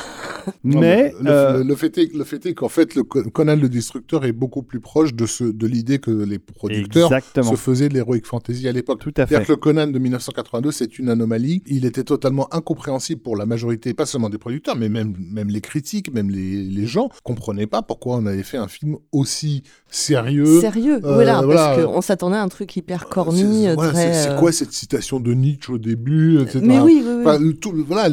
[0.65, 3.23] Non, Mais le, euh, le- le fait est, le fait est qu'en fait, le Co-
[3.31, 7.51] Conan le Destructeur est beaucoup plus proche de, ce, de l'idée que les producteurs exactement,
[7.51, 9.01] se faisaient de l'heroic fantasy à l'époque.
[9.01, 9.45] tout à C'est-à-dire fait.
[9.47, 11.63] que le Conan de 1982, c'est une anomalie.
[11.67, 15.61] Il était totalement incompréhensible pour la majorité, pas seulement des producteurs, mais même, même les
[15.61, 20.61] critiques, même les, les gens, comprenaient pas pourquoi on avait fait un film aussi sérieux.
[20.61, 21.75] Sérieux, euh, voilà, voilà.
[21.77, 25.21] parce qu'on s'attendait à un truc hyper corny, C'est- euh, voilà, euh, quoi cette citation
[25.21, 26.61] de Nietzsche au début, etc.
[26.63, 27.21] Mais oui, oui, oui.
[27.25, 28.09] Enfin, le tout- voilà,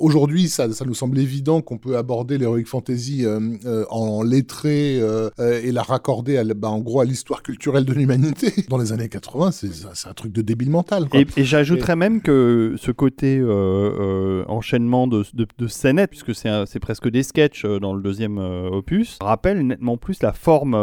[0.00, 4.98] aujourd'hui, ça, ça nous semble évident qu'on peut aborder l'heroic fantasy euh, euh, en lettré
[5.00, 8.52] euh, et la raccorder, à, bah, en gros, à l'histoire culturelle de l'humanité.
[8.68, 11.08] Dans les années 80, c'est un truc de débile mental.
[11.08, 11.20] Quoi.
[11.20, 13.42] Et, et j'ajouterais même que ce côté
[14.48, 19.66] enchaînement de, de, de scénettes, puisque c'est presque des sketchs dans le deuxième opus, rappelle
[19.66, 20.76] nettement plus la forme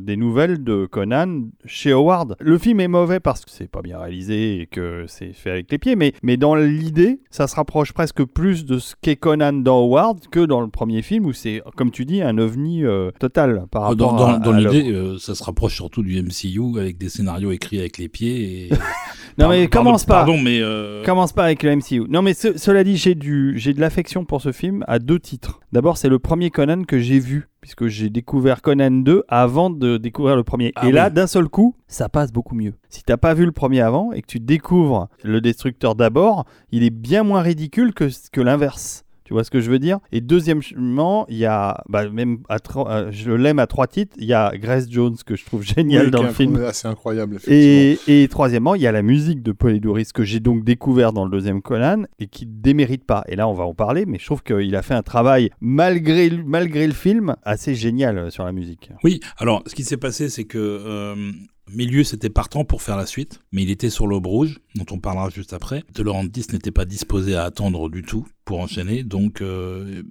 [0.00, 2.36] des nouvelles de Conan chez Howard.
[2.40, 5.70] Le film est mauvais parce que c'est pas bien réalisé et que c'est fait avec
[5.70, 9.52] les pieds, mais, mais dans l'idée, ça se rapproche presque plus de ce qu'est Conan
[9.52, 13.10] dans Howard que dans le premier film où c'est, comme tu dis, un ovni euh,
[13.18, 16.78] total par rapport Dans, dans- à, dans l'idée, euh, ça se rapproche surtout du MCU
[16.78, 18.66] avec des scénarios écrits avec les pieds.
[18.66, 18.70] Et...
[19.38, 20.14] Non mais Pardon- commence pas.
[20.24, 22.04] Pardon, mais euh, Commence pas avec le MCU.
[22.08, 25.18] Non, mais ce- cela dit, j'ai du, j'ai de l'affection pour ce film à deux
[25.18, 25.60] titres.
[25.72, 29.96] D'abord, c'est le premier Conan que j'ai vu, puisque j'ai découvert Conan 2 avant de
[29.96, 30.70] découvrir le premier.
[30.76, 31.14] Ah Et là, oui.
[31.14, 32.74] d'un seul coup, ça passe beaucoup mieux.
[32.90, 36.84] Si t'as pas vu le premier avant et que tu découvres le Destructeur d'abord, il
[36.84, 39.03] est bien moins ridicule que, que l'inverse.
[39.24, 40.00] Tu vois ce que je veux dire?
[40.12, 44.14] Et deuxièmement, il y a, bah, même à tro- euh, je l'aime à trois titres,
[44.18, 46.60] il y a Grace Jones que je trouve génial Oui, dans le film.
[46.72, 47.96] C'est incroyable, effectivement.
[48.06, 51.24] Et, et troisièmement, il y a la musique de Polydorus que j'ai donc découvert dans
[51.24, 53.24] le deuxième Conan et qui démérite pas.
[53.28, 56.28] Et là, on va en parler, mais je trouve qu'il a fait un travail, malgré,
[56.28, 58.90] le- malgré le film, assez génial euh, sur la musique.
[59.04, 61.32] Oui, alors ce qui s'est passé, c'est que euh,
[61.70, 64.98] Milius était partant pour faire la suite, mais il était sur l'aube rouge, dont on
[64.98, 65.82] parlera juste après.
[65.94, 70.02] De Laurentiis n'était pas disposé à attendre du tout pour enchaîner, donc euh,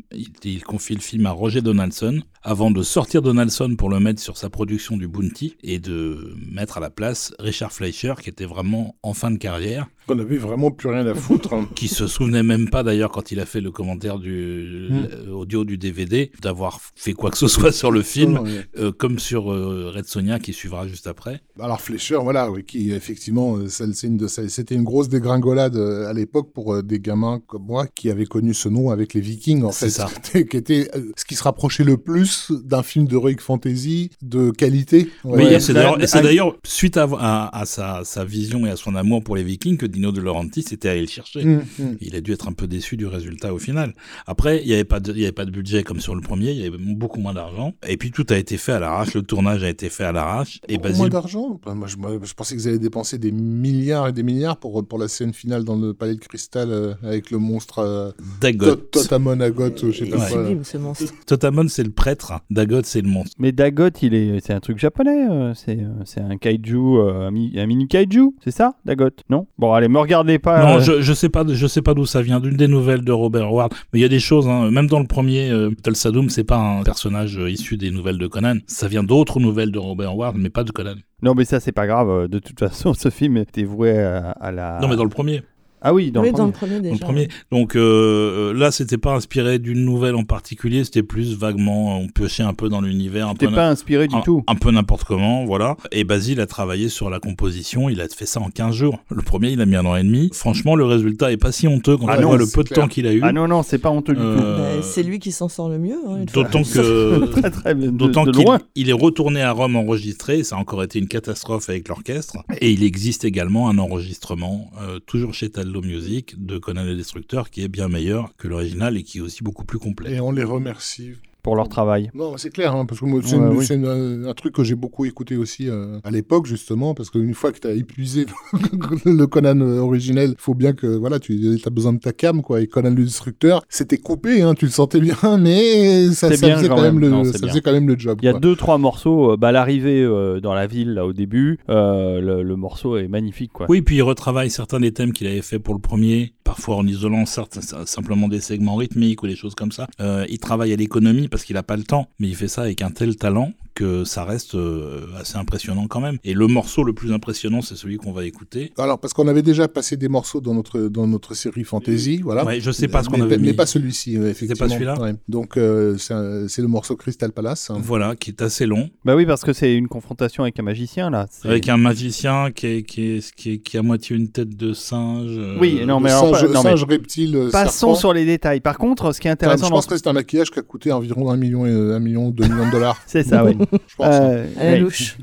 [0.44, 4.38] il confie le film à Roger Donaldson, avant de sortir Donaldson pour le mettre sur
[4.38, 8.96] sa production du Bounty, et de mettre à la place Richard Fleischer, qui était vraiment
[9.04, 11.54] en fin de carrière, On avait vraiment plus rien à foutre.
[11.54, 11.68] hein.
[11.76, 14.96] qui se souvenait même pas d'ailleurs quand il a fait le commentaire du Hmm.
[14.96, 18.34] l- audio du DVD, d'avoir fait quoi que ce soit sur le film.
[18.34, 21.42] Non, non, mais- Euh, comme sur euh, Red Sonia qui suivra juste après.
[21.60, 26.52] Alors Fleischer, voilà, oui, qui effectivement, euh, de- c'était une grosse dégringolade euh, à l'époque
[26.54, 29.72] pour euh, des gamins comme moi qui avaient connu ce nom avec les Vikings, en
[29.72, 30.08] C'est fait, ça.
[30.08, 34.10] qui était- qui était euh, ce qui se rapprochait le plus d'un film d'heroic fantasy
[34.22, 35.10] de qualité.
[35.24, 35.54] Ouais.
[35.54, 39.36] et c'est d'ailleurs, suite à, à- à sa, sa vision et à son amour pour
[39.36, 41.44] les Vikings que Dino De Laurentiis était allé le chercher.
[41.44, 41.98] Hum, hum.
[42.02, 43.94] Il a dû être un peu déçu du résultat au final.
[44.28, 46.22] Après, il n'y avait, pas de- il y avait pas de budget comme sur le
[46.22, 47.74] premier, il y avait beaucoup moins d'argent.
[47.88, 50.60] Et puis tout a été fait à l'arrache, le tournage a été fait à l'arrache.
[50.68, 51.60] Et Beaucoup Basile, moins d'argent.
[51.66, 54.98] Moi, je, moi, je pensais qu'ils allaient dépenser des milliards et des milliards pour, pour
[55.00, 58.12] la scène finale dans le palais de cristal euh, avec le monstre euh,
[58.42, 58.76] Dagot.
[58.76, 60.30] Tot- Totamon Agot, je sais pas Ouais.
[60.30, 60.44] quoi.
[60.44, 61.14] Sublime ce monstre.
[61.26, 63.36] Totamon, c'est le prêtre, Dagot, c'est le monstre.
[63.40, 65.28] Mais Dagot, il est, c'est un truc japonais.
[65.30, 69.48] euh, c'est, euh, c'est un kaiju, euh, un mini kaiju, c'est ça, Dagot Non?
[69.58, 70.64] Bon, allez, me regardez pas.
[70.64, 73.04] Non, euh, je, je sais pas, je sais pas d'où ça vient, d'une des nouvelles
[73.04, 73.74] de Robert Howard.
[73.92, 76.58] Mais il y a des choses, hein, même dans le premier, euh, Tulsadum, c'est pas
[76.58, 78.58] un personnage euh, issu des nouvelles de Conan.
[78.68, 80.96] Ça vient d'autres nouvelles de Robert Howard, mais pas de Conan.
[81.22, 82.10] Non, mais ça, c'est pas grave.
[82.10, 84.80] euh, De toute façon, ce film était voué à, à la.
[84.82, 85.42] Non, mais dans le premier.
[85.84, 86.52] Ah oui, dans oui, le dans premier.
[86.52, 86.94] le premier dans déjà.
[86.96, 87.28] le premier.
[87.52, 92.08] Donc euh, euh, là, c'était pas inspiré d'une nouvelle en particulier, c'était plus vaguement, on
[92.08, 94.44] piochait un peu dans l'univers, un peu, T'es pas inspiré du un, tout.
[94.48, 95.76] un peu n'importe comment, voilà.
[95.92, 99.00] Et Basile a travaillé sur la composition, il a fait ça en 15 jours.
[99.10, 100.30] Le premier, il a mis un an et demi.
[100.34, 102.70] Franchement, le résultat est pas si honteux quand Ah on non, voit le peu de
[102.70, 103.20] temps qu'il a eu.
[103.24, 105.80] Ah non, non, c'est pas honteux du Euh, Bah, c'est lui qui s'en sort le
[105.80, 105.98] mieux.
[106.08, 106.24] hein.
[106.34, 107.28] D'autant que tout.
[107.42, 111.70] Très, très D'autant qu'il est retourné à Rome enregistré, ça a encore été une catastrophe
[111.70, 112.38] avec l'orchestre.
[112.62, 115.50] Et il existe également un enregistrement, euh, toujours chez
[115.82, 119.44] Music, de Conan le Destructeur, qui est bien meilleur que l'original et qui est aussi
[119.44, 120.14] beaucoup plus complet.
[120.14, 121.14] Et on les remercie
[121.44, 122.10] pour leur travail.
[122.16, 124.28] Non, c'est clair, hein, parce que c'est Ouais, oui.
[124.30, 127.60] un truc que j'ai beaucoup écouté aussi euh, à l'époque, justement, parce qu'une fois que
[127.60, 128.26] tu as épuisé
[129.06, 132.62] le Conan originel, il faut bien que voilà, tu as besoin de ta cam, quoi.
[132.62, 136.48] Et Conan le Destructeur, c'était coupé, hein, tu le sentais bien, mais ça, C'est ça
[136.48, 137.48] bien faisait quand même, le, c'est ça bien.
[137.50, 138.20] faisait quand même le job.
[138.22, 138.40] Il y a quoi.
[138.40, 139.32] deux trois morceaux.
[139.34, 143.08] euh, bah, l'arrivée euh, dans la ville là au début, euh, le, le morceau est
[143.08, 143.66] magnifique quoi.
[143.70, 146.88] Oui, puis il retravaille certains des thèmes qu'il avait fait pour le premier, parfois en
[146.88, 149.88] isolant certes simplement des segments rythmiques ou des choses comme ça.
[150.00, 152.62] Euh, il travaille à l'économie parce qu'il a pas le temps, mais il fait ça
[152.64, 156.18] avec un tel talent que ça reste euh, assez impressionnant quand même.
[156.24, 158.72] Et le morceau le plus impressionnant, c'est celui qu'on va écouter.
[158.78, 162.46] Alors, parce qu'on avait déjà passé des morceaux dans notre, dans notre série fantasy, voilà.
[162.46, 163.54] Ouais, je sais pas ce qu'on avait mais mis.
[163.54, 164.68] pas celui-ci, effectivement.
[164.68, 165.14] pas celui-là Ouais.
[165.28, 166.14] Donc, euh, c'est
[166.48, 167.70] c'est le morceau Crystal Palace.
[167.70, 167.78] hein.
[167.82, 171.10] Voilà, qui est assez long, Bah oui parce que c'est une confrontation avec un magicien
[171.10, 171.28] là.
[171.30, 174.30] C'est- avec un magicien qui, est, qui, est, qui, est- qui a à moitié une
[174.30, 175.32] tête de singe.
[175.38, 177.96] euh, Oui, non, mais alors, singe, non, mais- singe reptile, euh, Passons serpent.
[177.96, 178.60] sur les détails.
[178.62, 180.60] Par contre, ce qui est Enfin, intéressant, je dans pense que c'est un maquillage qui
[180.60, 182.98] a coûté environ un million, et, un million, deux millions de dollars.
[183.08, 183.58] c'est ça, oui.
[183.72, 184.08] Je pense.
[184.08, 184.22] hein.
[184.24, 184.80] Euh, À la ouais.
[184.80, 185.18] louche.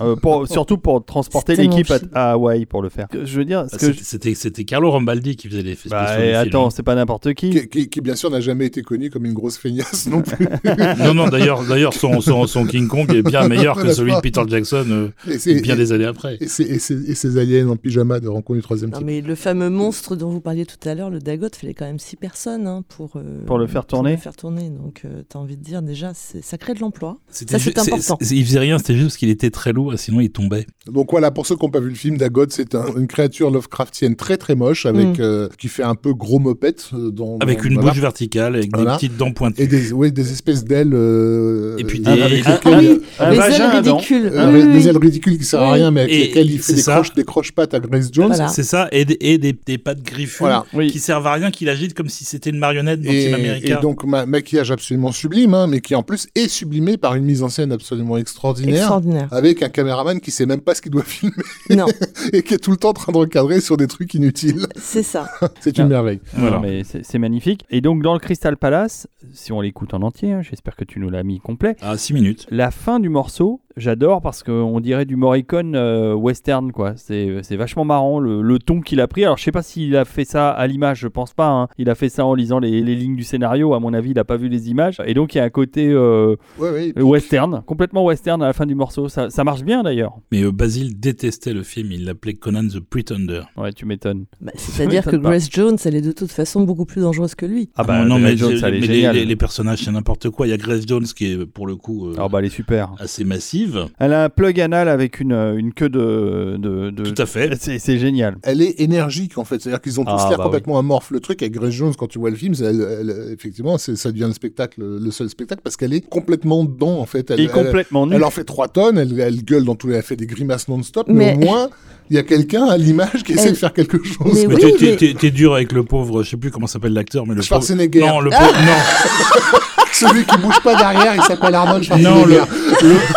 [0.00, 3.08] Euh, pour- surtout pour transporter l'équipe à, à Hawaï pour le faire.
[3.12, 6.70] Je veux dire, Bah, C'était je- Carlo Rambaldi qui faisait les effets bah, et attends,
[6.70, 7.50] c'est pas n'importe qui.
[7.50, 10.46] qui, qui- qui, bien sûr n'a jamais été connu comme une grosse feignasse non plus.
[11.00, 14.20] Non, non, d'ailleurs, d'ailleurs son, son, son King Kong est bien meilleur que celui de
[14.20, 15.08] Peter Jackson euh,
[15.46, 16.36] et, bien des années après.
[16.40, 16.78] et, et et
[17.14, 19.06] ces aliens en pyjama de rencontre du troisième Non, type.
[19.06, 21.98] mais le fameux monstre dont vous parliez tout à l'heure, le Dagot, fallait quand même
[21.98, 24.12] six personnes hein, pour, euh, Pour le faire tourner.
[24.12, 24.70] le faire tourner.
[24.70, 27.18] Donc, euh, t'as envie de dire déjà, ça crée de l'emploi.
[27.30, 28.18] Ça, c'est important.
[28.20, 30.66] il faisait rien, c'était juste parce qu'il était très lourd, et sinon il tombait.
[30.86, 33.50] Donc voilà, pour ceux qui n'ont pas vu le film, Dagot, c'est un- une créature
[33.50, 35.20] Lovecraftienne très très moche, avec Mm.
[35.20, 36.90] euh, qui fait un peu gros mopette.
[36.94, 37.90] euh, dans, Avec dans- une voilà.
[37.90, 38.92] bouche verticale, avec Voilà.
[38.92, 39.62] des petites dents pointues.
[39.62, 40.92] Et des, ouais, des espèces d'ailes.
[40.94, 44.26] euh, Et puis des- avec Ah, lesquelles- ah oui, ailes ridicules.
[44.32, 46.58] euh, Oui, oui, des ailes ridicules qui servent à rien, mais avec Et- lesquelles il
[46.58, 46.94] fait des, ça.
[46.94, 48.28] croches, des croche-pattes à Grace Jones.
[48.28, 48.48] Voilà.
[48.48, 50.44] C'est ça, et, des- et des, des pattes griffues
[50.90, 53.34] qui servent à rien, qu'il agite comme si c'était une marionnette dans Et, Team et
[53.34, 53.76] America.
[53.80, 57.42] donc, ma maquillage absolument sublime, hein, mais qui en plus est sublimé par une mise
[57.42, 58.74] en scène absolument extraordinaire.
[58.76, 59.28] Extraordinaire.
[59.30, 61.34] Avec un caméraman qui sait même pas ce qu'il doit filmer
[61.70, 61.86] Non,
[62.32, 64.66] et qui est tout le temps en train de recadrer sur des trucs inutiles.
[64.76, 65.28] c'est ça.
[65.60, 65.88] C'est une Ah.
[65.88, 66.20] merveille.
[66.34, 66.56] Voilà.
[66.56, 67.64] Non, mais c'est c'est magnifique.
[67.70, 70.98] Et donc dans le Crystal Palace, si on l'écoute en entier, hein, j'espère que tu
[71.00, 71.76] nous l'as mis complet.
[71.82, 72.46] À 6 minutes.
[72.50, 76.94] La fin du morceau, j'adore parce qu'on dirait du Morricone euh, western quoi.
[76.96, 79.24] C'est c'est vachement marrant le, le ton qu'il a pris.
[79.24, 81.48] Alors je sais pas s'il a fait ça à l'image, je pense pas.
[81.48, 81.68] hein.
[81.78, 83.74] Il a fait ça en lisant les, les lignes du scénario.
[83.74, 85.00] À mon avis, il a pas vu les images.
[85.06, 87.02] Et donc il y a un côté euh, Ouais, ouais.
[87.02, 89.08] western, complètement western à la fin du morceau.
[89.08, 90.14] Ça, ça marche bien d'ailleurs.
[90.32, 93.42] Mais euh, Basile détestait le film, il l'appelait Conan the Pretender.
[93.56, 94.26] Ouais, tu m'étonnes.
[94.40, 95.16] Bah, C'est-à-dire que.
[95.16, 97.68] Grace Jones, elle est de toute façon beaucoup plus dangereuse que lui.
[97.76, 99.90] Ah bah non, Grace mais, Jones, j'ai- elle est mais les, les- les personnages, c'est
[99.90, 100.46] n'importe quoi.
[100.46, 102.48] Il y a Grace Jones qui est pour le coup euh, Ah bah elle est
[102.50, 102.92] super.
[102.98, 103.86] assez massive.
[103.98, 107.26] Elle a un plug anal avec une, euh, une queue de, de, de- Tout à
[107.26, 107.50] fait.
[107.60, 108.36] C'est c'est génial.
[108.42, 111.10] Elle est énergique en fait, c'est-à-dire qu'ils ont tous Ah, l'air bah complètement amorphes.
[111.10, 114.10] Le truc avec Grace Jones, quand tu vois le film, c'est- elle- elle- effectivement, ça
[114.12, 117.30] devient le spectacle, le seul spectacle, parce qu'elle est complètement dedans en fait.
[117.30, 119.96] Elle, Et elle- complètement elle en fait 3 tonnes, elle, elle gueule dans tous les,
[119.96, 121.68] elle fait des grimaces non-stop, mais, Mais- au moins
[122.08, 124.32] il y a quelqu'un à l'image qui essaie Elle- de faire quelque chose.
[124.34, 126.50] Mais Mais oui, t'es- t'es- mais- t'es t'es dur avec le pauvre, je sais plus
[126.50, 127.46] comment s'appelle l'acteur, mais le pauvre.
[127.46, 128.52] Schwarzenegger, Non, le pauvre.
[128.66, 129.60] Non,
[129.92, 132.42] celui qui bouge pas derrière, il s'appelle Arnold non, le, Schwarzenegger.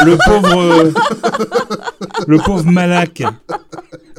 [0.06, 0.60] le, le pauvre.
[0.62, 0.92] euh,
[2.28, 3.24] le pauvre Malak.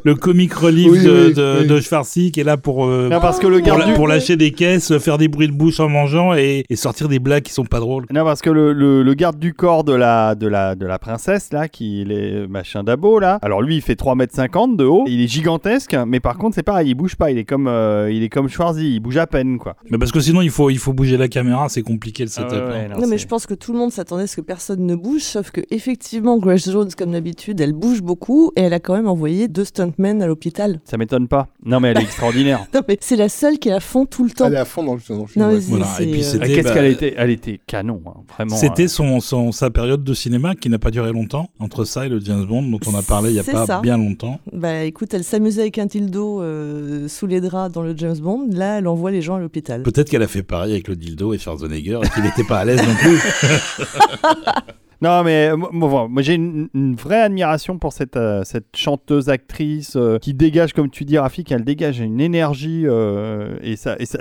[0.05, 1.67] Le comic relief Oui, de, oui, de, oui.
[1.67, 3.93] de Schwarzy qui est là pour, euh, Non, parce que le pour, garde la- du...
[3.95, 7.19] pour lâcher des caisses, faire des bruits de bouche en mangeant et, et sortir des
[7.19, 8.05] blagues qui sont pas drôles.
[8.13, 10.99] Non, parce que le, le- le garde du corps de la, de la, de la
[10.99, 15.23] princesse, là, qui est machin d'abo, là, alors lui, il fait 3m50 de haut, il
[15.23, 18.23] est gigantesque, mais par contre, c'est pareil, il bouge pas, il est comme, euh, il
[18.23, 19.77] est comme Schwarzy, il bouge à peine, quoi.
[19.91, 22.41] Mais parce que sinon, il faut, il faut bouger la caméra, c'est compliqué le Ah
[22.43, 22.63] setup.
[22.63, 22.99] hein.
[23.01, 25.23] Non, mais je pense que tout le monde s'attendait à ce que personne ne bouge,
[25.23, 29.09] sauf que effectivement, Grace Jones, comme d'habitude, elle bouge beaucoup et elle a quand même
[29.09, 29.65] envoyé deux
[30.03, 30.81] à l'hôpital.
[30.85, 31.49] Ça m'étonne pas.
[31.65, 32.67] Non, mais elle est extraordinaire.
[32.75, 34.47] Non, mais c'est la seule qui est à fond tout le temps.
[34.47, 35.45] Elle est à fond dans le, dans le film.
[35.45, 35.57] Non, ouais.
[35.57, 37.61] mais c'est- Voilà, et puis euh, c'est- Ah, C'était, Qu'est-ce bah, qu'elle était Elle était
[37.67, 38.57] canon, hein, vraiment.
[38.57, 38.89] C'était euh.
[38.89, 42.19] son, son, sa période de cinéma qui n'a pas duré longtemps, entre ça et le
[42.21, 43.81] James Bond dont on a parlé il y a pas ça.
[43.81, 44.41] bien longtemps.
[44.53, 48.49] Bah écoute, elle s'amusait avec un dildo euh, sous les draps dans le James Bond.
[48.53, 49.83] Là, elle envoie les gens à l'hôpital.
[49.83, 52.65] Peut-être qu'elle a fait pareil avec le dildo et Schwarzenegger et qu'il n'était pas à
[52.65, 53.21] l'aise non plus.
[55.03, 58.77] Non, mais euh, moi, moi, moi, j'ai une, une vraie admiration pour cette, euh, cette
[58.77, 63.77] chanteuse actrice euh, qui dégage, comme tu dis, Rafik, elle dégage une énergie euh, et
[63.77, 64.19] ça, et ça,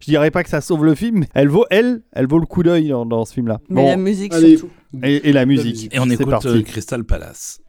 [0.00, 2.46] je dirais pas que ça sauve le film, mais elle vaut, elle, elle vaut le
[2.46, 3.60] coup d'œil dans, dans ce film-là.
[3.68, 4.56] Mais Bon, la musique allez.
[4.56, 4.72] surtout.
[5.02, 5.66] et, et la musique.
[5.74, 5.94] musique.
[5.94, 6.48] Et on écoute parti.
[6.48, 7.60] euh, Crystal Palace.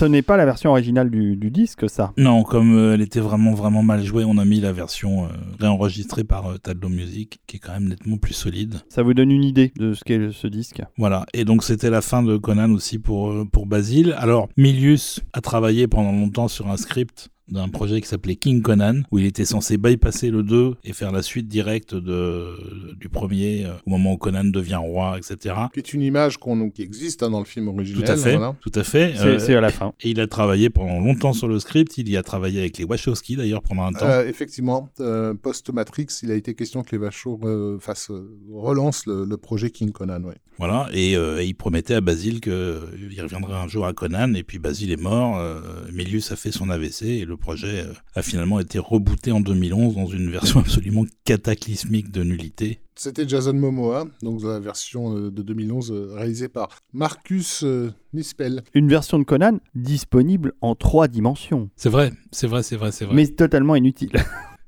[0.00, 2.14] Ce n'est pas la version originale du, du disque, ça.
[2.16, 5.28] Non, comme euh, elle était vraiment vraiment mal jouée, on a mis la version euh,
[5.58, 8.76] réenregistrée par euh, Tadlo Music, qui est quand même nettement plus solide.
[8.88, 10.80] Ça vous donne une idée de ce qu'est ce disque.
[10.96, 14.14] Voilà, et donc c'était la fin de Conan aussi pour, euh, pour Basile.
[14.16, 19.02] Alors, Milius a travaillé pendant longtemps sur un script d'un projet qui s'appelait King Conan,
[19.10, 23.66] où il était censé bypasser le 2 et faire la suite directe de, du premier,
[23.66, 25.54] euh, au moment où Conan devient roi, etc.
[25.72, 28.04] Qui est une image qu'on, qui existe hein, dans le film original.
[28.04, 28.56] Tout à fait, voilà.
[28.60, 29.14] tout à fait.
[29.16, 29.92] C'est Euh, c'est à la fin.
[30.00, 32.84] et il a travaillé pendant longtemps sur le script, il y a travaillé avec les
[32.84, 34.06] Wachowski d'ailleurs pendant un temps.
[34.06, 38.10] Euh, effectivement, euh, post-Matrix, il a été question que les Vachos euh, fassent,
[38.52, 40.22] relancent le, le projet King Conan.
[40.22, 40.34] Ouais.
[40.58, 44.42] Voilà, et, euh, et il promettait à Basile qu'il reviendrait un jour à Conan, et
[44.42, 45.60] puis Basile est mort, euh,
[45.90, 49.96] Milius a fait son AVC, et le projet euh, a finalement été rebooté en 2011
[49.96, 52.80] dans une version absolument cataclysmique de nullité.
[52.94, 57.64] C'était Jason Momoa, donc dans la version euh, de 2011 euh, réalisée par Marcus
[58.12, 58.62] Nispel.
[58.74, 63.06] Une version de Conan disponible en trois dimensions, C'est vrai, c'est vrai, c'est vrai, c'est
[63.06, 63.14] vrai.
[63.14, 64.12] mais totalement inutile.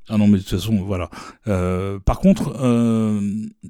[0.09, 1.09] Ah non, mais de toute façon, voilà.
[1.47, 3.21] Euh, par contre, euh,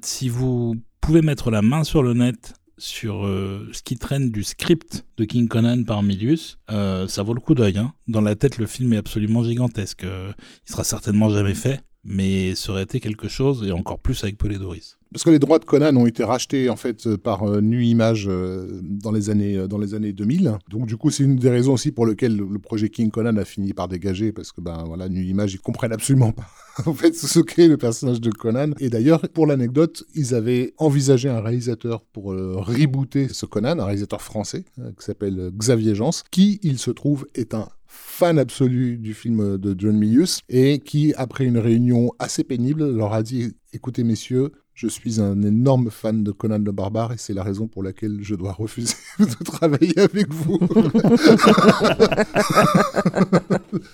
[0.01, 4.43] si vous pouvez mettre la main sur le net sur euh, ce qui traîne du
[4.43, 7.77] script de King Conan par Milius, euh, ça vaut le coup d'œil.
[7.77, 7.93] hein.
[8.07, 10.03] Dans la tête, le film est absolument gigantesque.
[10.03, 10.33] Euh,
[10.67, 14.37] il sera certainement jamais fait, mais ça aurait été quelque chose, et encore plus avec
[14.37, 14.97] Polydoris.
[15.13, 17.85] Parce que les droits de Conan ont été rachetés en fait euh, par euh, Nu
[17.85, 20.57] Image euh, dans les années euh, dans les années 2000.
[20.71, 23.45] Donc du coup, c'est une des raisons aussi pour lesquelles le, projet King Conan a
[23.45, 26.47] fini par dégager parce que ben voilà, Nu Image ils comprennent absolument pas
[26.87, 28.71] en fait ce qu'est le personnage de Conan.
[28.79, 34.21] Et d'ailleurs, pour l'anecdote, ils avaient envisagé un réalisateur pour rebooter ce Conan, un réalisateur
[34.21, 39.57] français qui s'appelle Xavier Jans, qui il se trouve est un fan absolu du film
[39.57, 44.51] de John Milius et qui, après une réunion assez pénible, leur a dit écoutez messieurs,
[44.73, 48.19] je suis un énorme fan de Conan le Barbare et c'est la raison pour laquelle
[48.21, 50.59] je dois refuser de travailler avec vous.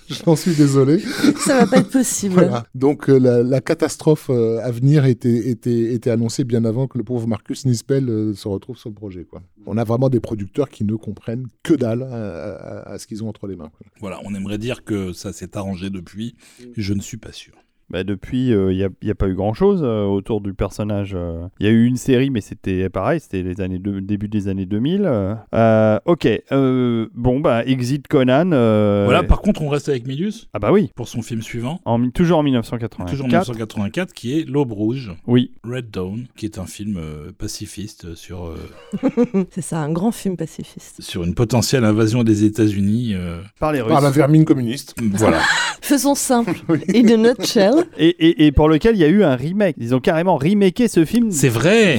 [0.08, 0.98] J'en suis désolé.
[1.36, 2.34] Ça va pas être possible.
[2.34, 2.64] Voilà.
[2.74, 6.98] Donc euh, la, la catastrophe euh, à venir était, était, était annoncée bien avant que
[6.98, 9.24] le pauvre Marcus Nispel euh, se retrouve sur le projet.
[9.24, 9.42] Quoi.
[9.66, 13.22] On a vraiment des producteurs qui ne comprennent que dalle à, à- à ce qu'ils
[13.24, 13.70] ont entre les mains.
[13.76, 13.86] quoi.
[14.00, 16.34] Voilà, on aimerait dire que ça s'est arrangé depuis,
[16.76, 17.54] je ne suis pas sûr.
[17.90, 21.16] Bah, depuis, il n'y a, y a pas eu grand-chose euh, autour du personnage.
[21.60, 24.48] Il y a eu une série, mais c'était pareil, c'était les années de- début des
[24.48, 25.02] années 2000.
[25.04, 25.34] euh.
[25.54, 28.50] Euh, ok, euh, bon, bah, Exit Conan.
[28.52, 31.80] euh, Voilà, par contre, on reste avec Milius Ah bah oui, pour son film suivant,
[31.84, 33.10] en, toujours en 1984.
[33.10, 35.12] toujours en 1984, qui est L'Aube Rouge.
[35.26, 40.12] Oui, Red Dawn, qui est un film euh, pacifiste sur, euh, C'est ça, un grand
[40.12, 41.00] film pacifiste.
[41.02, 43.14] sur une potentielle invasion des États-Unis.
[43.14, 43.92] euh, par les Russes.
[43.92, 44.94] Par la vermine communiste.
[45.14, 45.40] voilà.
[45.82, 46.52] Faisons simple.
[46.94, 49.76] In a nutshell, Et, et- et pour lequel il y a eu un remake.
[49.78, 51.30] Ils ont carrément remaké ce film.
[51.30, 51.98] C'est vrai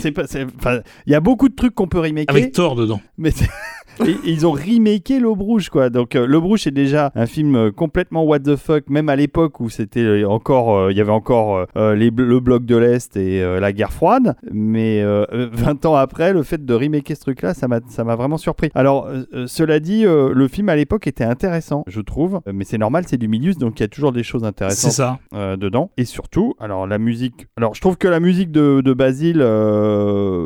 [1.05, 2.25] Il y a beaucoup de trucs qu'on peut remaker.
[2.35, 3.01] Avec Thor dedans.
[3.17, 3.31] Mais
[4.05, 5.89] et- et ils ont remaké L'Aube Rouge, quoi.
[5.89, 9.15] Donc, euh, L'Aube Rouge, c'est déjà un film euh, complètement what the fuck, même à
[9.15, 12.75] l'époque où c'était euh, encore, euh, il y avait encore euh, les, le bloc de
[12.77, 14.35] l'Est et la guerre froide.
[14.51, 18.37] Mais euh, euh, 20 ans après, le fait de remaker ce truc-là, ça m'a vraiment
[18.37, 18.69] surpris.
[18.75, 19.07] Alors,
[19.47, 22.41] cela dit, le film à l'époque était intéressant, je trouve.
[22.51, 25.19] Mais c'est normal, c'est du Milius, donc il y a toujours des choses intéressantes ça.
[25.57, 25.91] dedans.
[25.97, 27.47] Et surtout, alors la musique.
[27.57, 29.39] Alors je trouve que la musique de, de Basile,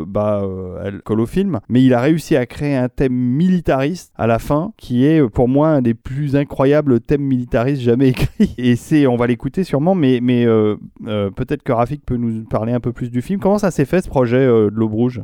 [0.08, 0.44] bah,
[0.84, 3.14] elle colle au film, mais il a réussi à créer un thème
[3.46, 7.82] militariste à la fin, qui est euh, pour moi un des plus incroyables thèmes militaristes
[7.82, 8.54] jamais écrits.
[8.58, 10.76] Et c'est, on va l'écouter sûrement, mais, euh,
[11.08, 13.40] euh, peut-être que Rafik peut nous parler un peu plus du film.
[13.40, 15.22] Comment ça s'est fait ce projet de l'Aube Rouge?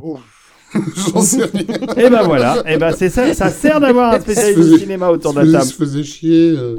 [1.14, 1.64] J'en sais rien.
[1.96, 5.32] Et ben voilà, et ben c'est ça, ça sert d'avoir un spécialiste du cinéma autour
[5.34, 5.64] de la Il table.
[5.64, 6.54] se faisait chier.
[6.56, 6.76] euh.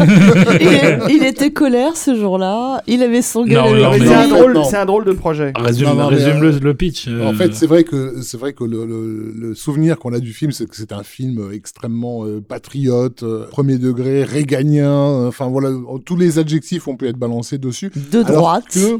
[0.00, 2.82] il, il était colère ce jour-là.
[2.86, 4.28] Il avait son gueule C'est un
[4.84, 5.52] drôle, un de projet.
[5.56, 7.06] Résume, Non, non, mais, résume euh, le, le pitch.
[7.08, 10.18] euh, En fait, c'est vrai que c'est vrai que le, le- le souvenir qu'on a
[10.20, 14.90] du film, c'est que c'est un film extrêmement euh, patriote, euh, premier degré, réganien.
[14.90, 15.70] euh, Enfin voilà,
[16.04, 17.90] tous les adjectifs ont pu être balancés dessus.
[18.12, 18.64] de droite.
[18.72, 18.98] que-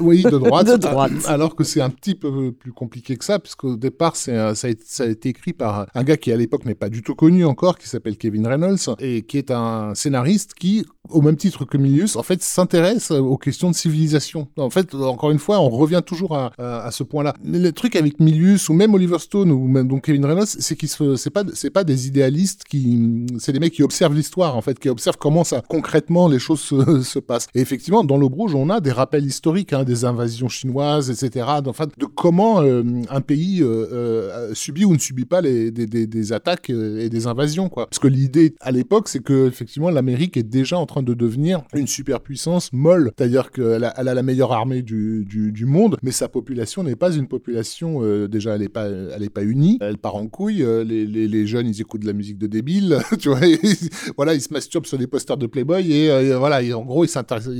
[0.00, 0.66] oui, de droite.
[0.72, 1.12] De droite.
[1.26, 3.38] Alors que c'est un petit peu plus compliqué que ça,
[3.76, 6.74] départ, ça, a, été- ça a été écrit par un gars qui à l'époque n'est
[6.74, 10.86] pas du tout connu encore, qui s'appelle Kevin Reynolds, et qui est un scénariste qui,
[11.12, 14.48] au même titre que Milius, en fait, s'intéresse aux questions de civilisation.
[14.56, 17.34] En fait, encore une fois, on revient toujours à, à- ce point-là.
[17.44, 20.88] Le truc avec Milius ou même Oliver Stone ou même donc Kevin Reynolds, c'est qu'ils
[20.88, 24.78] c'est pas, c'est pas des idéalistes qui, c'est des mecs qui observent l'histoire en fait,
[24.78, 27.46] qui observent comment ça concrètement les choses se, se passent.
[27.54, 31.46] Et effectivement, dans l'Aube Rouge, on a des rappels historiques, hein, des invasions chinoises, etc.
[31.66, 35.86] Enfin, de comment euh, un pays euh, euh, subit ou ne subit pas des, des,
[35.86, 37.86] des attaques et des invasions, quoi.
[37.86, 41.14] Parce que l'idée à l'époque, c'est que effectivement, l'Amérique est déjà en train train de
[41.14, 45.66] devenir une superpuissance molle, c'est-à-dire qu'elle a, elle a la meilleure armée du, du, du
[45.66, 49.30] monde, mais sa population n'est pas une population euh, déjà elle est pas elle est
[49.30, 50.62] pas unie, elle part en couille.
[50.62, 53.90] euh, les, les, les jeunes ils écoutent de la musique de débile, tu vois, ils-
[54.16, 57.04] voilà ils se masturbent sur des posters de Playboy et euh, voilà et en gros
[57.04, 57.54] ils s'intéressent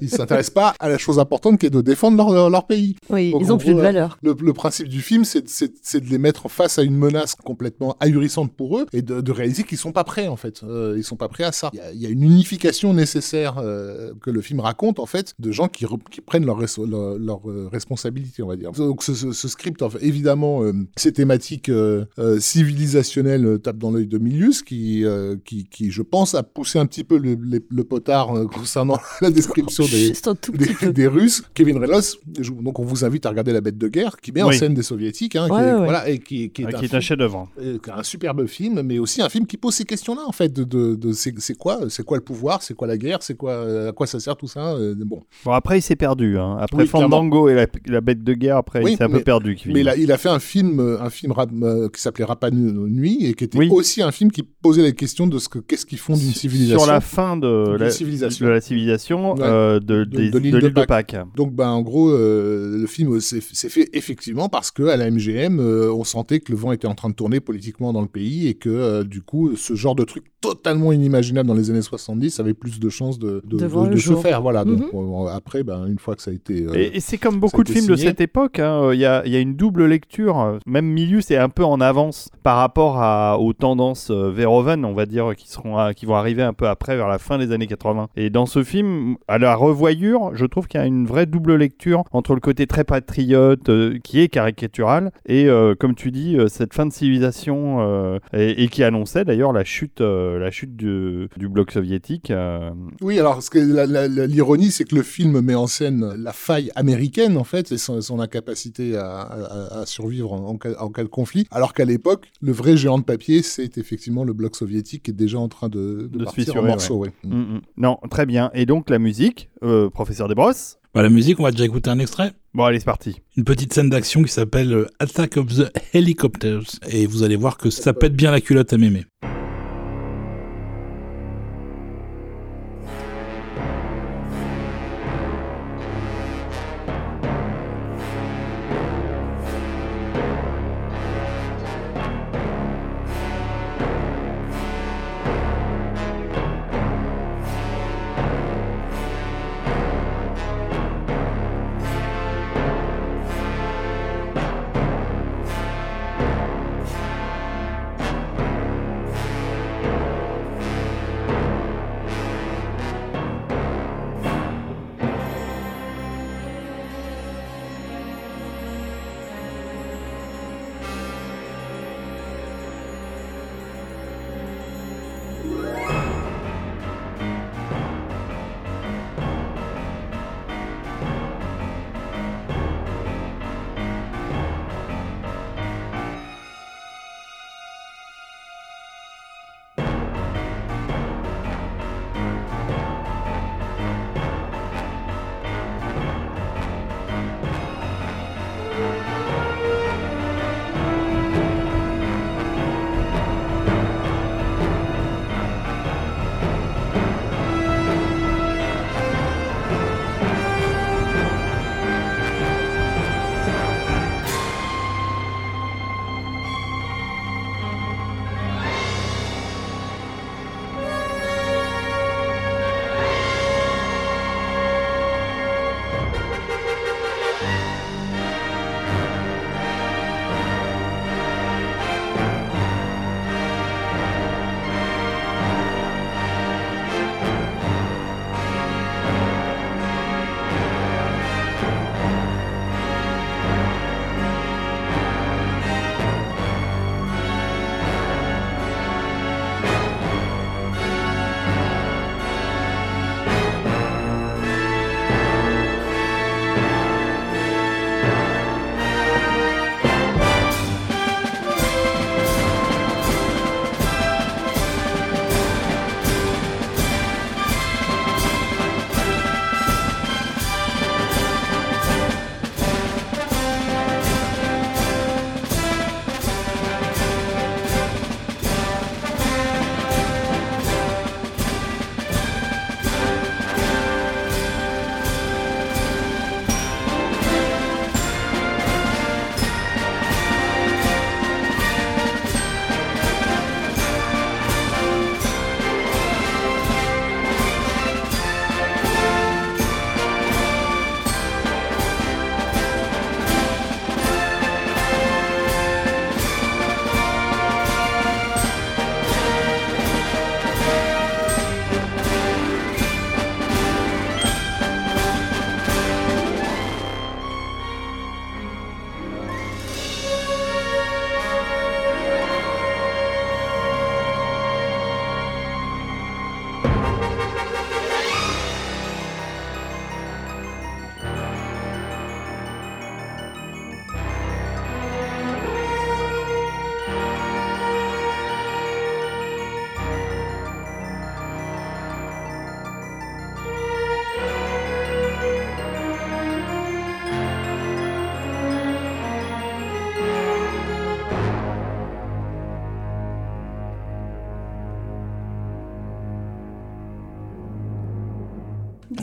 [0.00, 2.96] ils, s'intéressent pas à la chose importante qui est de défendre leur, leur, pays.
[3.10, 4.18] Oui, Donc, ils ont plus de valeur.
[4.22, 7.34] Le, le principe du film, c'est c'est- c'est de les mettre face à une menace
[7.34, 10.62] complètement ahurissante pour eux et de, de réaliser qu'ils sont pas prêts en fait.
[10.96, 11.70] Ils sont pas prêts à ça.
[11.72, 15.06] Il y a, il y a une unification nécessaire euh, que le film raconte en
[15.06, 18.56] fait de gens qui, re- qui prennent leur, res- leur, leur, euh, responsabilité, on va
[18.56, 18.72] dire.
[18.72, 23.90] Donc ce, ce- ce script, enfin, évidemment, euh, ces thématiques euh, euh, civilisationnelles tapent dans
[23.90, 27.34] l'œil de Milius, qui, euh, qui, qui, je pense, a poussé un petit peu le,
[27.34, 31.42] le- le potard euh, concernant la description des, Russes.
[31.54, 32.16] Kevin Relos,
[32.62, 34.82] donc on vous invite à regarder La Bête de guerre, qui met en scène des
[34.82, 35.78] soviétiques, hein, qui, Ouais, est, ouais.
[35.84, 37.48] voilà, et qui, qui est Ah, un qui est film- un chef-d'œuvre.
[37.60, 40.64] euh, un superbe film, mais aussi un film qui pose ces questions-là, en fait, de,
[40.64, 43.52] de, de- c'est c'est quoi, c'est quoi le pouvoir, c'est quoi la guerre, c'est quoi,
[43.52, 45.22] euh, à quoi ça sert tout ça, euh, bon.
[45.44, 46.38] Bon, après, il s'est perdu.
[46.38, 46.56] hein.
[46.60, 47.08] Après Oui, clairement.
[47.16, 49.54] Fandango et la, la bête de guerre, après, Oui, il s'est un peu perdu.
[49.54, 49.74] Kevin.
[49.74, 52.24] Mais il a, il a fait un film, euh, un film rap- euh, qui s'appelait
[52.24, 53.68] Rapa Nuit et qui était Oui.
[53.70, 56.80] aussi un film qui posait la question de ce que qu'est-ce qu'ils font d'une civilisation.
[56.80, 58.44] Sur la fin de la civilisation.
[58.46, 59.40] de la civilisation Ouais.
[59.42, 61.16] euh, de, De- des- de l'île de Pâques.
[61.36, 66.04] Donc, ben, en gros, le film s'est fait effectivement parce que à la MGM, on
[66.04, 69.02] sentait que le vent était en train de tourner politiquement dans le pays et que
[69.04, 72.88] du coup, ce genre de truc totalement inimaginable dans les années 70 avait plus de
[72.88, 74.42] chances de, de, De se faire.
[74.42, 74.64] Voilà.
[74.64, 75.24] Donc, Mhm.
[75.24, 76.64] euh, après, ben, une fois que ça a été.
[76.66, 79.04] euh, Et, et c'est comme beaucoup de films de cette époque, hein, euh, il y,
[79.06, 80.58] a, il y a une double lecture.
[80.66, 84.92] Même Milius est un peu en avance par rapport à, aux tendances euh, Verhoeven, on
[84.94, 87.52] va dire, qui, seront, à- qui vont arriver un peu après, vers la fin des
[87.52, 88.08] années 80.
[88.16, 91.54] Et dans ce film, à la revoyure, je trouve qu'il y a une vraie double
[91.56, 96.36] lecture entre le côté très patriote, euh, qui est caricatural, et euh, comme tu dis,
[96.38, 100.50] euh, cette fin de civilisation, euh, et, et qui annonçait d'ailleurs la chute, euh, la
[100.50, 102.30] chute du, du bloc soviétique.
[102.46, 102.70] Euh,
[103.00, 106.14] Oui, alors ce que la- la- la- l'ironie, c'est que le film met en scène
[106.16, 110.56] la faille américaine, en fait, et son, son incapacité à, à- à survivre en, en
[110.56, 114.24] cas, en cas de conflit, alors qu'à l'époque, le vrai géant de papier, c'est effectivement
[114.24, 116.96] le bloc soviétique qui est déjà en train de, de De partir en morceaux.
[116.98, 117.12] ouais.
[117.24, 117.60] mm, mm.
[117.76, 118.50] Non, très bien.
[118.54, 121.98] Et donc la musique, euh, professeur Desbrosses Bah, la musique, on va déjà écouter un
[121.98, 122.32] extrait.
[122.54, 123.16] Bon, allez, c'est parti.
[123.36, 126.62] Une petite scène d'action qui s'appelle euh, Attack of the Helicopters.
[126.88, 129.04] Et vous allez voir que ça pète bien la culotte à mémé.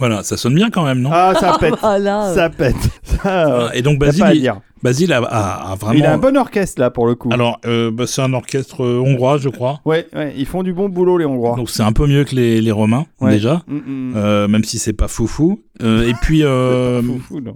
[0.06, 1.10] Voilà, ça sonne bien quand même, non?
[1.14, 1.76] Ah, ça pète.
[1.82, 2.76] Ah là, Ça pète.
[3.04, 4.60] Ça, euh, Et donc y a pas à Basile, il- dire.
[4.84, 5.94] Basile a, a- a vraiment.
[5.98, 7.30] Il a un bon orchestre là pour le coup.
[7.32, 9.80] Alors, euh, bah, c'est un orchestre euh, hongrois, je crois.
[9.86, 11.56] Ouais, ouais, ils font du bon boulot les Hongrois.
[11.56, 13.32] Donc c'est un peu mieux que les, les Romains Ouais.
[13.32, 14.14] déjà, Mm, mm.
[14.18, 15.62] euh, même si c'est pas foufou.
[15.82, 17.56] Euh, et puis euh, Fou, fou, non.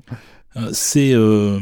[0.56, 1.60] Euh, c'est euh,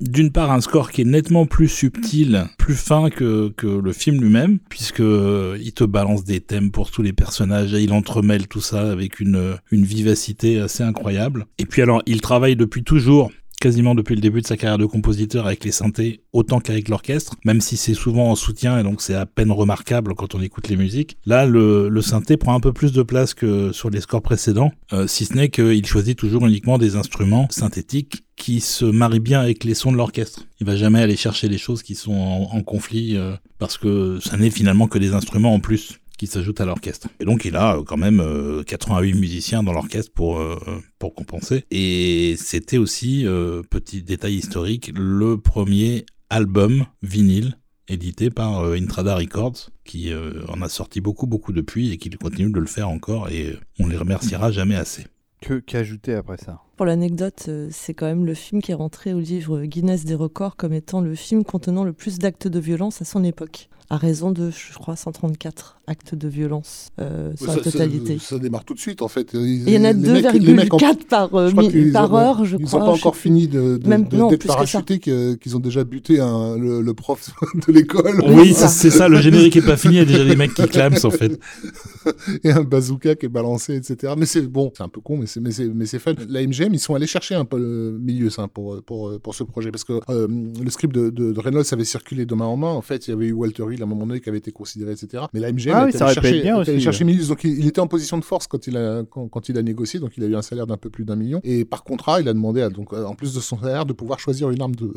[0.00, 4.20] d'une part un score qui est nettement plus subtil, plus fin que, que le film
[4.20, 8.48] lui-même, puisque euh, il te balance des thèmes pour tous les personnages et il entremêle
[8.48, 11.46] tout ça avec une, une vivacité assez incroyable.
[11.58, 13.30] Et puis alors, il travaille depuis toujours
[13.64, 17.34] quasiment depuis le début de sa carrière de compositeur avec les synthés autant qu'avec l'orchestre,
[17.46, 20.68] même si c'est souvent en soutien et donc c'est à peine remarquable quand on écoute
[20.68, 21.16] les musiques.
[21.24, 24.70] Là, le, le synthé prend un peu plus de place que sur les scores précédents,
[24.92, 29.40] euh, si ce n'est qu'il choisit toujours uniquement des instruments synthétiques qui se marient bien
[29.40, 30.44] avec les sons de l'orchestre.
[30.60, 34.36] Il va jamais aller chercher des choses qui sont en, conflit euh, parce que ça
[34.36, 37.08] n'est finalement que des instruments en plus qui s'ajoutent à l'orchestre.
[37.20, 40.58] Et donc il a euh, quand même euh, 88 musiciens dans l'orchestre pour euh,
[40.98, 41.64] pour compenser.
[41.70, 47.56] Et c'était aussi euh, petit détail historique le premier album vinyle
[47.88, 52.10] édité par euh, Intrada Records qui euh, en a sorti beaucoup beaucoup depuis et qui
[52.10, 55.06] continue de le faire encore et euh, on les remerciera jamais assez.
[55.44, 56.62] Que qu'ajouter après ça?
[56.78, 60.14] Pour l'anecdote, euh, c'est quand même le film qui est rentré au livre Guinness des
[60.14, 63.96] records comme étant le film contenant le plus d'actes de violence à son époque, à
[63.96, 68.18] raison de, je crois, 134 actes de violence euh, sur Ça- la totalité.
[68.18, 69.34] Ça, ça démarre tout de suite, en fait.
[69.34, 72.80] Il y en a 2,4 par, euh, mi- ont- heure, je ils crois.
[72.80, 74.54] n'ont pas encore fini de, de- Même- de- non, d'être plus que ça.
[74.54, 77.30] parachutés, que- qu'ils ont déjà buté un- le, le prof
[77.66, 78.22] de l'école.
[78.26, 80.66] Oui, c'est ça, le générique est pas fini, il y a déjà des mecs qui
[80.68, 81.38] clament en fait.
[82.44, 84.14] et un bazooka qui est balancé, etc.
[84.16, 86.14] Mais c'est bon, c'est un peu con, mais c'est mais c'est mais c'est fun.
[86.28, 89.44] La MGM, ils sont allés chercher un peu le milieu ça, pour pour pour ce
[89.44, 92.56] projet parce que euh, le script de, de, de Reynolds avait circulé de main en
[92.56, 92.68] main.
[92.70, 94.92] En fait, il y avait eu Walter À un moment donné qui avait été considéré,
[94.92, 95.24] etc.
[95.32, 97.28] Mais la MGM Ah oui, ça chercher, bien aussi, chercher Milius.
[97.28, 99.62] donc il, il était en position de force quand il a quand, quand il a
[99.62, 101.40] négocié, donc il a eu un salaire d'un peu plus d'un million.
[101.44, 103.92] Et par contrat, il a demandé à, donc euh, en plus de son salaire de
[103.92, 104.92] pouvoir choisir une arme de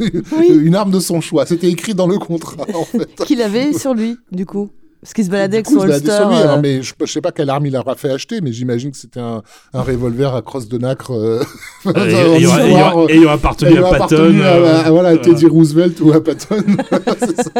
[0.00, 0.48] Oui.
[0.64, 1.46] une arme de son choix.
[1.46, 3.14] C'était écrit dans le contrat en fait.
[3.26, 4.70] Qu'il avait sur lui, du coup.
[5.04, 6.10] Parce qu'il se baladait avec son holster.
[6.10, 8.40] sur lui, euh, alors, mais je, je sais pas quelle arme il aura fait acheter,
[8.40, 9.42] mais j'imagine que c'était un,
[9.74, 11.12] un revolver à crosse de nacre.
[11.12, 11.42] euh,
[11.94, 14.16] Et il aura- appartenu à Patton.
[14.40, 16.56] à, euh, à- voilà, à euh, Teddy Roosevelt ou à Patton.
[17.18, 17.50] C'est ça.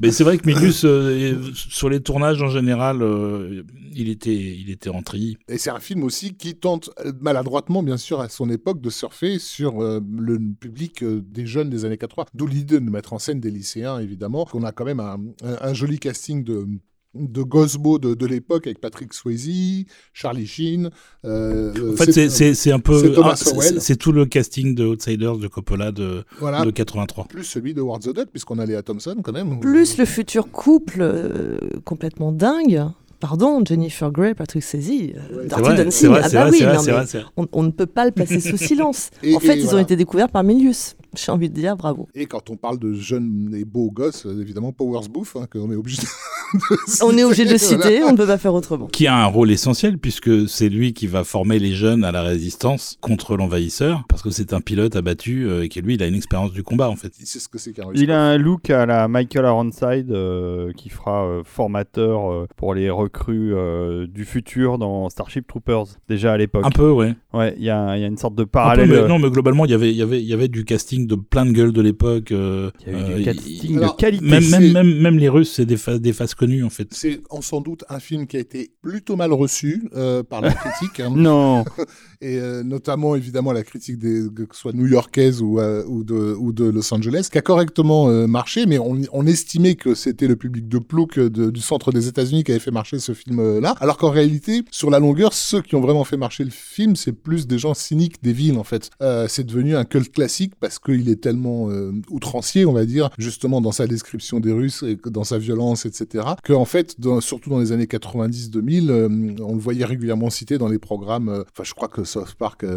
[0.00, 3.64] Mais c'est vrai que Milius, euh, sur les tournages en général, euh,
[3.98, 5.36] il était, il était en tri.
[5.48, 9.38] Et c'est un film aussi qui tente maladroitement, bien sûr, à son époque, de surfer
[9.38, 12.26] sur euh, le public euh, des jeunes des années 80.
[12.34, 14.46] D'où l'idée de mettre en scène des lycéens, évidemment.
[14.54, 16.66] On a quand même un, un- un joli casting de
[17.14, 20.90] de Gosbo de, de l'époque avec Patrick Swayze, Charlie Sheen.
[21.24, 23.64] euh, En fait, c'est- c'est c'est un peu, c'est Thomas ah, c'est- Sowell.
[23.74, 27.24] c'est c'est tout le casting de Outsiders de Coppola de, voilà, de 83.
[27.24, 29.58] plus celui de Ward the Duck, puisqu'on a Léa Thompson quand même.
[29.58, 32.84] Plus le futur couple euh, complètement dingue.
[33.20, 36.10] Pardon, Jennifer Grey, Patrick Swayze, euh, Dirty Dancing.
[36.22, 39.10] ah bah oui, vrai, non, mais on, on ne peut pas le passer sous silence.
[39.24, 40.94] Et- en fait, ils ont été découverts par Milius.
[41.16, 42.08] J'ai envie de dire bravo.
[42.14, 45.76] Et quand on parle de jeunes et beaux gosses, évidemment, Powers Booth, hein, qu'on est
[45.76, 46.06] obligé de
[47.02, 47.90] On est obligé de le citer, voilà.
[47.90, 48.86] citer, on ne peut pas faire autrement.
[48.86, 52.22] Qui a un rôle essentiel puisque c'est lui qui va former les jeunes à la
[52.22, 56.06] résistance contre l'envahisseur parce que c'est un pilote abattu euh, et que lui il a
[56.06, 57.12] une expérience du combat en fait.
[57.20, 60.72] Il sait ce que c'est qu'un Il a un look à la Michael Ironside euh,
[60.72, 66.32] qui fera euh, formateur euh, pour les recrues euh, du futur dans Starship Troopers déjà
[66.32, 66.64] à l'époque.
[66.64, 67.14] Un peu ouais.
[67.34, 68.88] Ouais, il y, a il y a une sorte de Un peu, parallèle.
[68.88, 70.64] mais, euh, non mais globalement il y avait il y avait il y avait du
[70.64, 72.32] casting de plein de gueules de l'époque.
[72.32, 74.24] euh, Il y a eu euh, du il- casting Alors, de qualité.
[74.24, 76.88] Même, C'est- même, même, même les Russes, c'est des, fa- des faces connues en fait.
[76.92, 81.00] C'est sans doute un film qui a été plutôt mal reçu euh, par la critique,
[81.00, 81.64] hein, Non,
[82.20, 86.34] et euh, notamment évidemment la critique des, que ce soit new-yorkaise ou, euh, ou, de,
[86.38, 90.26] ou de Los Angeles, qui a correctement euh, marché, mais on, on estimait que c'était
[90.26, 93.74] le public de plouc de- du centre des États-Unis qui avait fait marcher ce film-là,
[93.80, 97.12] alors qu'en réalité, sur la longueur, ceux qui ont vraiment fait marcher le film, c'est
[97.12, 98.90] plus des gens cyniques des villes en fait.
[99.02, 103.10] Euh, c'est devenu un culte classique parce qu'il est tellement euh, outrancier, on va dire,
[103.18, 107.20] justement dans sa description des Russes et dans sa violence, etc., que en fait, dans-
[107.20, 109.08] surtout dans les années 90-2000, euh,
[109.40, 111.28] on le voyait régulièrement cité dans les programmes.
[111.28, 112.68] euh, Enfin, je crois que South Park euh,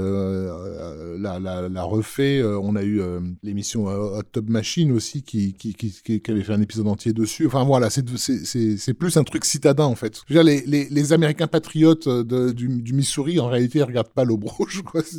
[0.51, 2.39] euh, l'a, l'a- l'a refait.
[2.39, 6.21] euh, on a eu euh, l'émission euh, Hot Tub Machine aussi qui, qui, qui, qui-
[6.31, 7.45] avait fait un épisode entier dessus.
[7.47, 10.21] Enfin voilà, c'est, c'est, plus un truc citadin en fait.
[10.27, 13.83] Je veux dire, les, les, les Américains patriotes de- du, du Missouri, en réalité, ils
[13.83, 14.25] regardent pas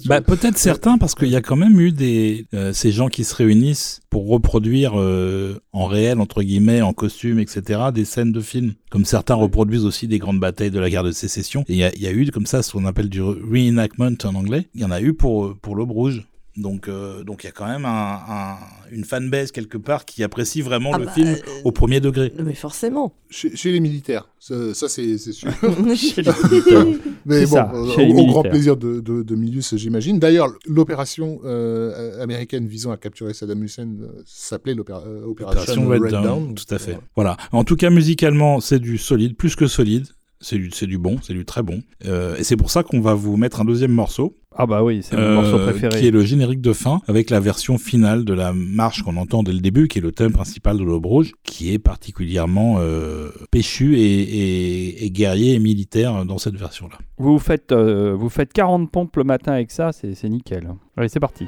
[0.02, 3.06] tu Bah, peut-être certains, parce qu'il y a quand même eu des, euh, ces gens
[3.06, 8.32] qui se réunissent pour reproduire euh, en réel, entre guillemets, en costume, etc., des scènes
[8.32, 8.74] de films.
[8.90, 11.64] Comme certains reproduisent aussi des grandes batailles de la guerre de sécession.
[11.68, 14.16] Et il y a, il y a eu comme ça ce qu'on appelle du reenactment
[14.24, 14.68] en anglais.
[14.74, 16.26] Il y en a eu pour, pour l'Aube Rouge.
[16.58, 18.56] Donc, euh, donc il y a quand même un, un,
[18.90, 22.30] une fanbase quelque part qui apprécie vraiment Ah le bah, film euh, au premier degré.
[22.44, 23.14] Mais forcément.
[23.30, 25.50] Chez, chez les militaires, ça, ça, c'est sûr.
[25.96, 26.86] Chez les militaires.
[27.24, 29.74] Mais C'est bon, ça, euh, chez les au, au grand plaisir de, de, de Milius,
[29.76, 30.18] j'imagine.
[30.18, 35.88] D'ailleurs, l'opération euh, américaine visant à capturer Saddam Hussein euh, s'appelait l'opéra- euh, Opération opération
[35.88, 36.54] Red Red Dawn, Dawn.
[36.54, 36.98] tout à fait.
[37.16, 37.36] Voilà.
[37.36, 37.36] Voilà.
[37.52, 40.06] En tout cas, musicalement, c'est du solide, plus que solide.
[40.44, 41.82] C'est du, c'est du bon, c'est du très bon.
[42.04, 45.00] Euh, et c'est pour ça qu'on va vous mettre un deuxième morceau, Ah bah oui,
[45.02, 45.98] c'est mon euh, morceau préféré.
[46.00, 49.42] qui est le générique de fin, avec la version finale de la marche qu'on entend
[49.42, 53.30] dès le début, qui est le thème principal de l'Aube Rouge, qui est particulièrement euh,
[53.50, 56.98] péchu et, et- et guerrier et militaire dans cette version-là.
[57.18, 60.68] Vous faites, euh, vous faites 40 pompes le matin avec ça, c'est c'est nickel.
[60.96, 61.46] Allez, c'est parti.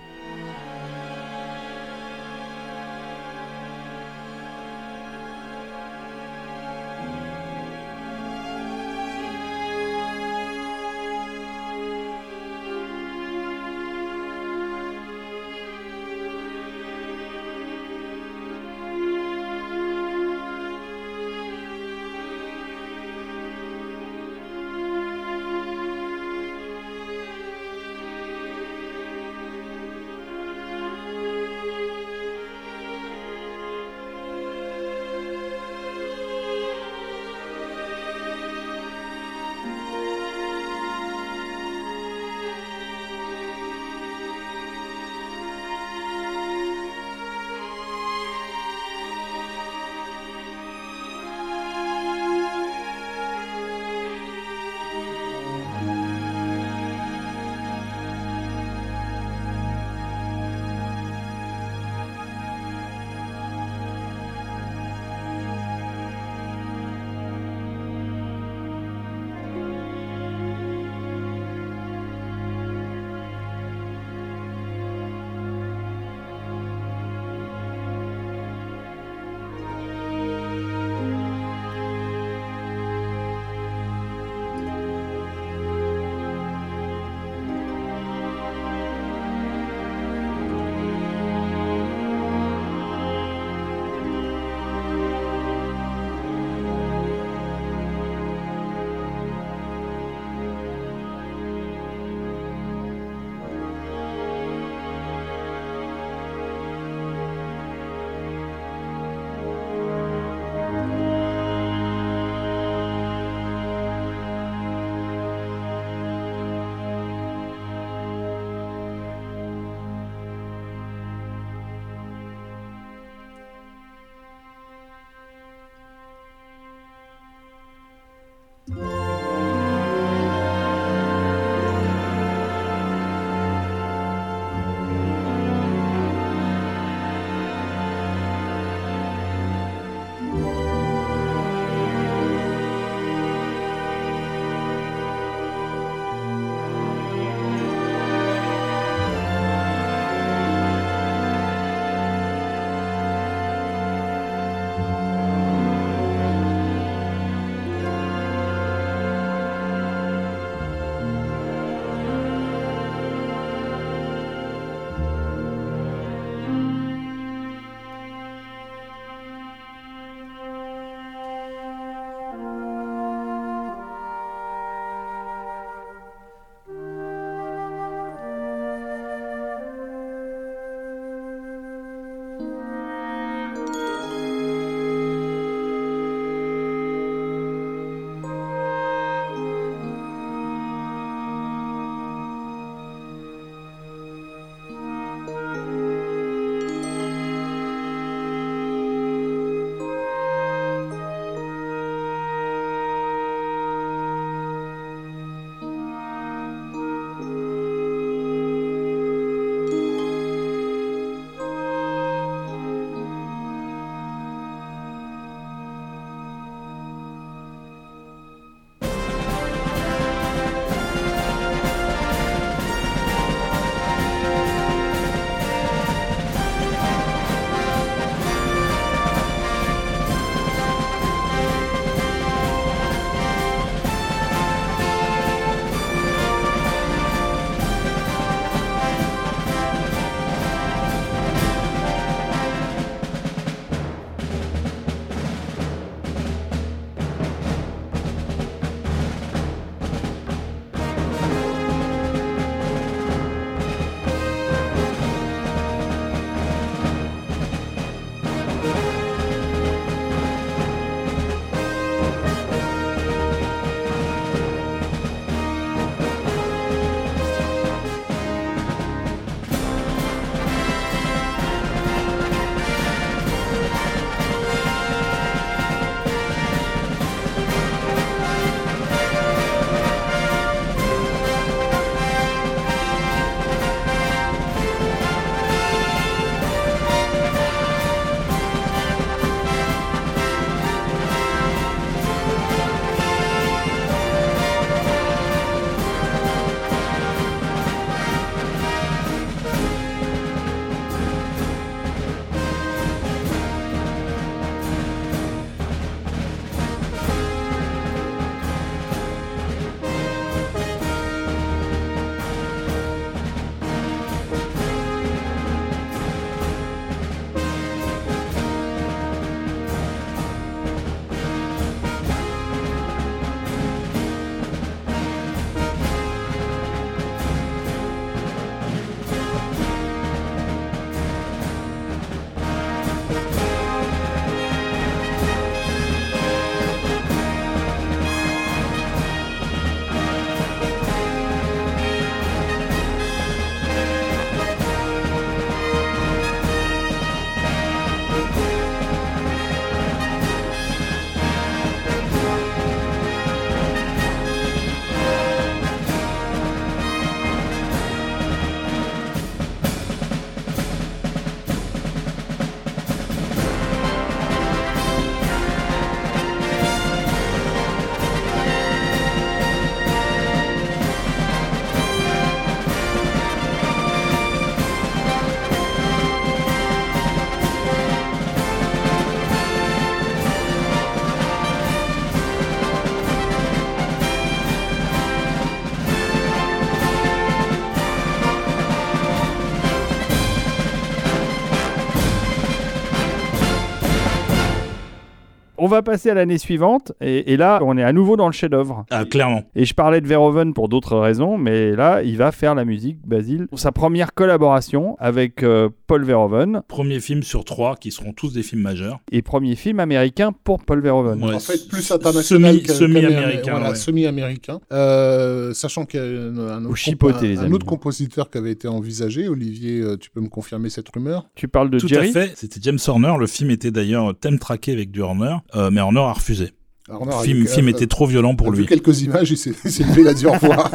[395.65, 398.34] On va passer à l'année suivante, et, et là, on est à nouveau dans le
[398.34, 398.84] chef-d'œuvre.
[398.91, 399.44] Ah, clairement.
[399.57, 402.99] Et je parlais de Verhoeven pour d'autres raisons, mais là, il va faire la musique,
[403.07, 408.12] Basile, pour sa première collaboration avec euh, Paul Verhoeven, Premier film sur trois qui seront
[408.12, 409.01] tous des films majeurs.
[409.10, 411.25] et premier film américain pour Paul Verhoeven.
[411.25, 413.75] Ouais, en fait, plus international semi-américain, voilà, ouais.
[413.75, 414.60] semi-américain.
[414.70, 419.28] Euh, sachant qu'il y a un, autre, un autre compositeur qui avait été envisagé.
[419.28, 421.25] Olivier, euh, tu peux me confirmer cette rumeur?
[421.34, 422.10] Tu parles de Tout Jerry?
[422.10, 422.33] à fait.
[422.36, 423.15] C'était James Horner.
[423.18, 425.36] Le film était d'ailleurs thème traqué avec du Horner,
[425.70, 426.50] mais Horner a refusé.
[426.89, 428.58] Alors, on Le a- film, avec, film euh, était trop violent pour a lui.
[428.58, 430.70] vu quelques images, il s'est il s'est levé, il a dit au revoir.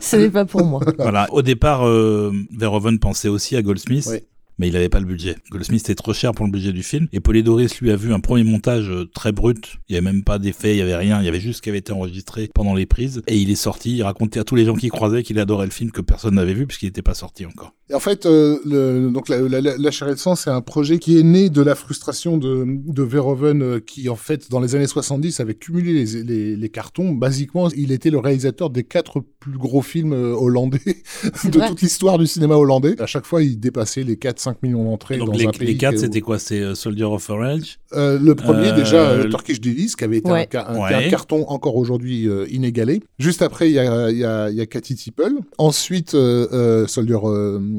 [0.00, 0.80] Ce n'est pas pour moi.
[0.98, 1.26] Voilà.
[1.32, 4.06] Au départ, euh, Verhoeven pensait aussi à Goldsmith.
[4.10, 4.18] Oui.
[4.60, 5.36] Mais il n'avait pas le budget.
[5.50, 7.08] Goldsmith était trop cher pour le budget du film.
[7.14, 9.78] Et Polydoris lui a vu un premier montage euh, très brut.
[9.88, 11.18] Il n'y avait même pas d'effet, il n'y avait rien.
[11.20, 13.22] Il y avait juste ce qui avait été enregistré pendant les prises.
[13.26, 15.72] Et il est sorti, il racontait à tous les gens qui croisaient qu'il adorait le
[15.72, 17.72] film que personne n'avait vu puisqu'il n'était pas sorti encore.
[17.88, 20.50] Et en fait, euh, le, donc la, la, la, la chair et le sang, c'est
[20.50, 24.48] un projet qui est né de la frustration de, de Verhoeven, euh, qui en fait,
[24.50, 27.12] dans les années 70, avait cumulé les, les, les cartons.
[27.12, 30.78] Basiquement, il était le réalisateur des quatre plus gros films euh, hollandais
[31.44, 31.68] de vrai.
[31.68, 32.94] toute l'histoire du cinéma hollandais.
[33.00, 35.78] À chaque fois, il dépassait les 4-5 millions d'entrées dans Donc les, un pays.
[35.78, 36.38] les c'était quoi?
[36.38, 37.78] C'est euh, Soldier of Orange?
[37.94, 40.42] Euh, le premier, Euh, déjà, le- Turkish Delice, qui avait été Ouais.
[40.42, 41.06] un, ca- un- Ouais.
[41.06, 43.00] un carton encore aujourd'hui euh, inégalé.
[43.18, 45.34] Juste après, il y a, y, a, il y a Cathy Tipple.
[45.58, 47.16] Ensuite, euh, euh, Soldier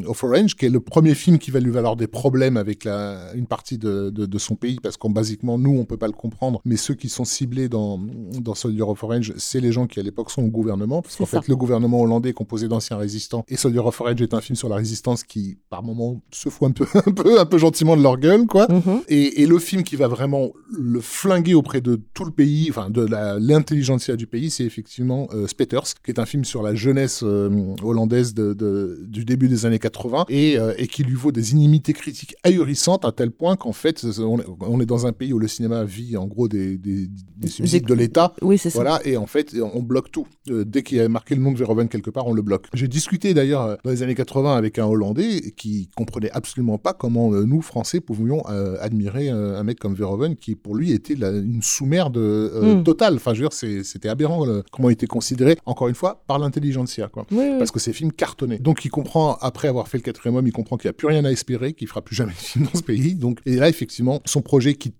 [0.07, 3.33] of Orange, qui est le premier film qui va lui valoir des problèmes avec la,
[3.35, 6.13] une partie de, de, de son pays, parce qu'en basiquement, nous, on peut pas le
[6.13, 7.99] comprendre, mais ceux qui sont ciblés dans,
[8.39, 11.25] dans Soldier of Orange, c'est les gens qui, à l'époque, sont au gouvernement, parce qu'en
[11.25, 14.55] fait, le gouvernement hollandais est composé d'anciens résistants, et Soldier of Orange est un film
[14.55, 17.95] sur la résistance qui, par moments, se fout un peu, un peu, un peu gentiment
[17.97, 18.67] de leur gueule, quoi.
[18.69, 19.01] Mhm.
[19.09, 22.89] Et, et le film qui va vraiment le flinguer auprès de tout le pays, enfin
[22.89, 23.05] de
[23.39, 27.49] l'intelligentsia du pays, c'est effectivement euh, Spetters, qui est un film sur la jeunesse euh,
[27.83, 31.51] hollandaise de, de- du début des années 80 et, euh, et qui lui vaut des
[31.51, 35.33] inimitiés critiques ahurissantes à tel point qu'en fait, on est, on est dans un pays
[35.33, 37.07] où le cinéma vit en gros des, des,
[37.37, 38.33] des subsides de l'État.
[38.41, 38.77] Oui, c'est ça.
[38.79, 40.27] Voilà, et en fait, on bloque tout.
[40.49, 42.67] Euh, dès qu'il y a marqué le nom de Verhoeven quelque part, on le bloque.
[42.73, 46.40] J'ai discuté d'ailleurs dans les années 80 avec un Hollandais qui comprenait absolument
[46.81, 50.75] pas comment euh, nous, Français, pouvions euh, admirer euh, un mec comme Verhoeven qui, pour
[50.75, 52.83] lui, était la- une sous-merde euh, Mm.
[52.83, 53.15] totale.
[53.15, 56.39] Enfin, je veux dire, c'était aberrant le- comment il était considéré, encore une fois, par
[56.39, 57.25] l'intelligentsia, quoi.
[57.31, 57.55] Oui, oui.
[57.57, 58.59] Parce que ces films cartonnaient.
[58.59, 61.07] Donc il comprend, après avoir fait le quatrième homme, il comprend qu'il n'y a plus
[61.07, 63.15] rien à espérer, qu'il fera plus jamais de film dans ce pays.
[63.15, 64.93] Donc, et là, effectivement, son projet qui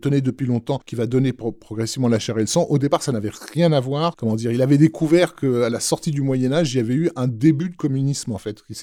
[0.00, 3.02] tenait depuis longtemps, qui va donner pro- progressivement la chair et le sang, au départ,
[3.02, 4.16] ça n'avait rien à voir.
[4.16, 7.28] Comment dire Il avait découvert qu'à la sortie du Moyen-Âge, il y avait eu un
[7.28, 8.74] début de communisme, en fait, qui,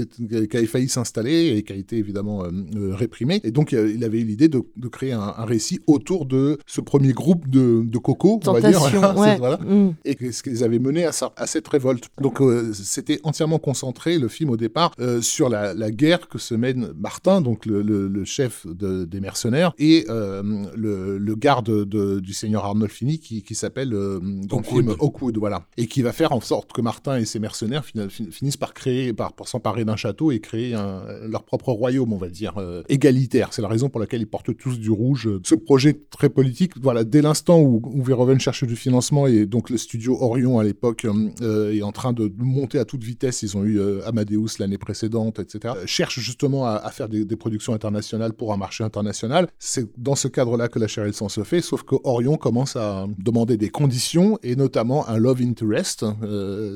[0.58, 3.42] avait failli s'installer et qui été évidemment euh, euh, réprimé.
[3.44, 6.82] Et donc, il avait eu l'idée de, de créer un, un récit autour de ce
[6.82, 8.80] premier groupe de, de cocos, on va dire.
[8.80, 9.38] Tentation, Voilà, c'est- ouais.
[9.38, 9.94] voilà Mm.
[10.06, 12.06] et ce qu'ils avaient mené à, ça, à cette révolte.
[12.22, 16.38] Donc euh, c'était entièrement concentré, le film au départ, euh, sur la, la guerre que
[16.38, 20.42] se mène Martin, donc le, le- le chef de- des mercenaires, et euh,
[20.76, 25.38] le, le garde de- du seigneur Arnolfini qui, qui s'appelle euh, dans le film Hawkwood,
[25.38, 25.66] voilà.
[25.78, 28.74] Et qui va faire en sorte que Martin et ses mercenaires fin- fin- finissent par
[28.74, 32.84] créer, par, s'emparer d'un château et créer un- leur propre royaume, on va dire, euh,
[32.90, 33.50] égalitaire.
[33.52, 35.30] C'est la raison pour laquelle ils portent tous du rouge.
[35.44, 39.70] Ce projet très politique, voilà, dès l'instant où, où Verhoeven cherche du financement et donc
[39.70, 41.06] le studio Orion à l'époque
[41.42, 44.78] euh, est en train de, monter à toute vitesse, ils ont eu euh, Amadeus l'année
[44.78, 49.48] précédente, etc., cherche justement à, faire des, productions internationales pour un marché international.
[49.58, 53.08] C'est dans ce cadre-là que la le sang se fait, sauf que Orion commence à
[53.18, 56.04] demander des conditions et notamment un love interest.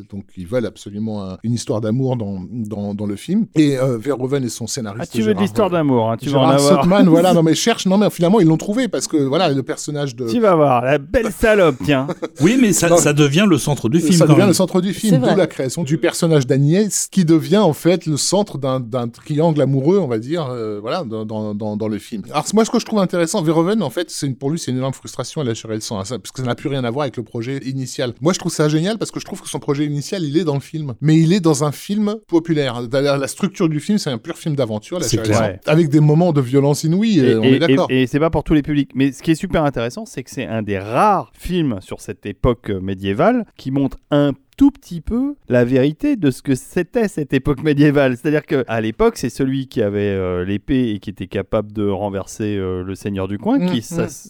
[0.09, 3.45] donc ils veulent absolument un- une histoire d'amour dans, dans, dans le film.
[3.55, 4.84] Et Verhoeven et son scénariste.
[4.99, 6.81] Ah, tu veux de l'histoire d'amour, hein, tu vas en avoir.
[6.81, 9.63] Sotman, voilà, non mais cherche, non mais finalement ils l'ont trouvé parce que voilà, le
[9.63, 10.27] personnage de.
[10.29, 12.07] Tu vas voir, la belle salope, tiens.
[12.41, 12.97] Oui, mais ça, Non.
[12.97, 14.47] ça devient le centre du film ça quand devient même.
[14.49, 15.31] le centre du C'est film, vrai.
[15.33, 19.99] d'où la création du personnage d'Agnès, qui devient en fait le centre d'un triangle amoureux,
[19.99, 22.23] on va dire, euh, voilà, dans, dans, le film.
[22.31, 24.77] Alors moi, ce que je trouve intéressant, Verhoeven, en fait, c'est pour lui, c'est une
[24.77, 26.91] énorme frustration à la le sang, hein, ça- parce que ça n'a plus rien à
[26.91, 28.13] voir avec le projet initial.
[28.21, 30.43] Moi, je trouve ça génial parce que je trouve que son projet initial, il est
[30.43, 32.87] dans le film, mais il est dans un film populaire.
[32.87, 34.55] D'ailleurs, La structure du film, c'est un pur film
[34.91, 35.59] la le clair.
[35.65, 37.87] avec des moments de violence inouïe, Et, on et- est d'accord.
[37.89, 38.91] et- et c'est pas pour tous les publics.
[38.95, 42.25] Mais ce qui est super intéressant, c'est que c'est un des rares films sur cette
[42.25, 47.33] époque médiévale qui montre un tout petit peu la vérité de ce que c'était cette
[47.33, 48.17] époque médiévale.
[48.17, 51.87] C'est-à-dire que à l'époque, c'est celui qui avait euh, l'épée et qui était capable de
[51.87, 53.81] renverser euh, le seigneur du coin, qui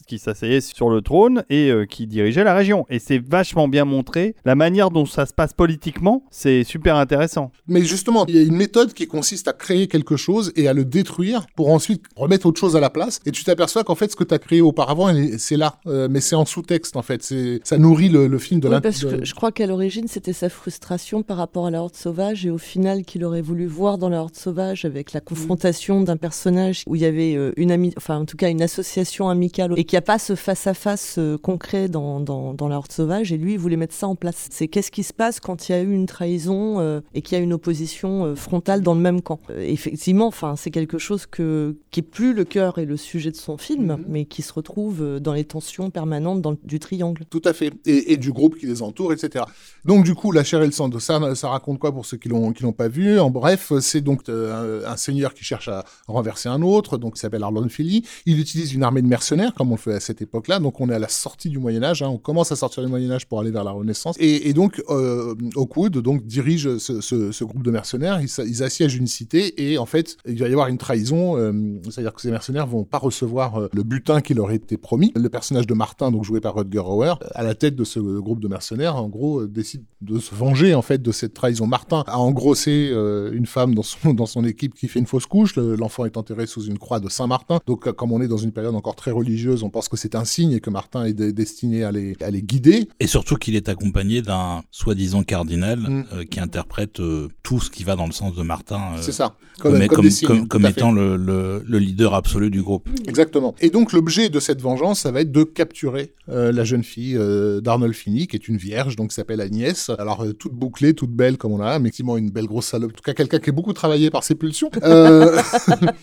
[0.07, 2.85] qui s'asseyait sur le trône et euh, qui dirigeait la région.
[2.89, 4.35] Et c'est vachement bien montré.
[4.45, 7.51] La manière dont ça se passe politiquement, c'est super intéressant.
[7.67, 10.73] Mais justement, il y a une méthode qui consiste à créer quelque chose et à
[10.73, 13.19] le détruire pour ensuite remettre autre chose à la place.
[13.25, 15.75] Et tu t'aperçois qu'en fait, ce que tu as créé auparavant, c'est là.
[15.87, 17.23] Euh, mais c'est en sous-texte, en fait.
[17.23, 20.07] C'est- Ça nourrit le, le film de Oui, parce de- que je crois qu'à l'origine,
[20.15, 23.65] c'était sa frustration par rapport à la Horde sauvage et au final qu'il aurait voulu
[23.65, 27.51] voir dans la Horde sauvage avec la confrontation d'un personnage où il y avait euh,
[27.57, 30.35] une amie, enfin en tout cas une association amicale et qu'il n'y a pas ce
[30.35, 34.07] face-à-face euh, concret dans, dans, dans, la Horde sauvage et lui il voulait mettre ça
[34.07, 34.47] en place.
[34.51, 37.37] C'est qu'est-ce qui se passe quand il y a eu une trahison euh, et qu'il
[37.37, 39.41] y a une opposition frontale dans le même camp?
[39.57, 43.35] effectivement, enfin c'est quelque chose que, qui est plus le cœur et le sujet de
[43.35, 44.05] son film, mm-hmm.
[44.07, 47.25] mais qui se retrouve dans les tensions permanentes dans, du triangle.
[47.29, 47.73] Tout à fait.
[47.85, 49.43] Et, et, du groupe qui les entoure, etc.
[49.83, 52.29] Donc du coup, la chair et le sang, ça, ça raconte quoi pour ceux qui
[52.29, 53.19] l'ont qui l'ont pas vu?
[53.19, 57.43] En bref, c'est donc un, seigneur qui cherche à renverser un autre, donc il s'appelle
[57.43, 58.05] Arlon Philly.
[58.25, 60.59] Il utilise une armée de mercenaires, comme on le fait à cette époque-là.
[60.59, 62.01] Donc on est à la sortie du Moyen Âge.
[62.01, 62.07] Hein.
[62.07, 64.15] On commence à sortir du Moyen Âge pour aller vers la Renaissance.
[64.19, 68.21] Et, donc euh, donc dirige ce, groupe de mercenaires.
[68.21, 71.37] Ils, assiègent une cité et en fait il va y avoir une trahison.
[71.37, 71.51] Euh,
[71.89, 75.11] c'est-à-dire que ces mercenaires vont pas recevoir euh, le butin qui leur été promis.
[75.15, 78.39] Le personnage de Martin, donc joué par Rutger Hauer, à la tête de ce groupe
[78.39, 81.67] de mercenaires, en gros euh, décide de se venger en fait de cette trahison.
[81.67, 82.91] Martin a engrossé
[83.31, 85.55] une femme dans son dans son équipe qui fait une fausse couche.
[85.55, 87.59] L'enfant est enterré sous une croix de Saint-Martin.
[87.65, 90.25] Donc, comme on est dans une période encore très religieuse, on pense que c'est un
[90.25, 92.87] signe et que Martin est destiné à les, à les guider.
[92.99, 96.05] Et surtout qu'il est accompagné d'un soi-disant cardinal mm.
[96.13, 98.93] euh, qui interprète euh, tout ce qui va dans le sens de Martin.
[98.95, 99.35] Euh, c'est ça.
[99.59, 102.89] Comme, comme, comme, étant le, le, le, leader absolu du groupe.
[103.07, 103.55] Exactement.
[103.61, 107.17] Et donc, l'objet de cette vengeance, ça va être de capturer la jeune fille
[107.61, 109.84] d'Arnold Finney, qui est une vierge, donc qui s'appelle Agnès.
[109.89, 112.91] Alors, toute bouclée, toute belle comme on a, mais effectivement une belle grosse salope.
[112.91, 114.69] En tout cas, quelqu'un qui est beaucoup travaillé par ses pulsions.
[114.85, 115.41] Euh...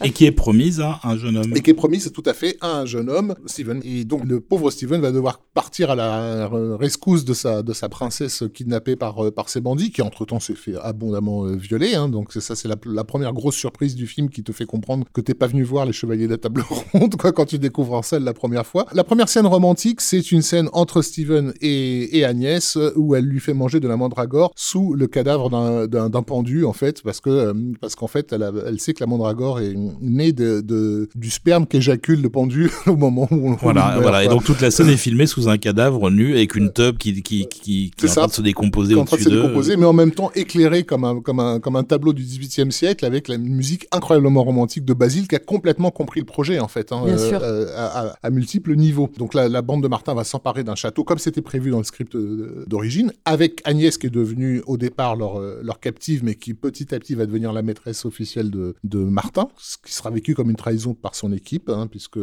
[0.03, 1.53] et qui est promise à un jeune homme.
[1.55, 3.81] Et qui est promise tout à fait à un jeune homme, Steven.
[3.85, 7.89] Et donc le pauvre Steven va devoir partir à la rescousse de sa, de sa
[7.89, 11.95] princesse kidnappée par, euh, par ces bandits, qui entre-temps s'est fait abondamment euh, violer.
[11.95, 12.09] Hein.
[12.09, 15.21] Donc ça, c'est la, la, première grosse surprise du film qui te fait comprendre que
[15.21, 18.03] t'es pas venu voir les Chevaliers de la Table Ronde, quoi, quand tu découvres en
[18.19, 18.87] la première fois.
[18.93, 23.41] La première scène romantique, c'est une scène entre Steven et, et Agnès, où elle lui
[23.41, 25.51] fait manger de la mandragore sous le cadavre
[25.89, 29.07] d'un pendu, en fait, parce que euh, parce qu'en fait, elle, elle, sait que la
[29.07, 33.99] mandragore est née de, de du sperme qu'éjacule le pendu au moment où on Voilà,
[34.01, 34.25] voilà.
[34.25, 37.23] Et donc toute la scène est filmée sous un cadavre nu avec une tube qui,
[37.23, 39.43] qui, qui, qui est, en train de se décomposer au-dessus d'eux.
[39.43, 42.71] décomposer, mais en même temps éclairé comme un, comme un, comme un tableau du 18e
[42.71, 46.69] siècle avec la musique incroyablement romantique de Basile qui a complètement compris le projet, en
[46.69, 49.11] fait, hein, euh, euh, à, à, multiples niveaux.
[49.19, 51.85] Donc la, la bande de Martin va s'emparer d'un château comme c'était prévu dans le
[51.85, 56.55] script euh, d'origine, avec Agnès qui est devenue au départ leur, leur captive, mais qui
[56.55, 60.35] petit à petit va devenir la maîtresse officielle de, de Martin, ce qui sera vécu
[60.35, 62.19] comme une trahison par son équipe, hein, puisque,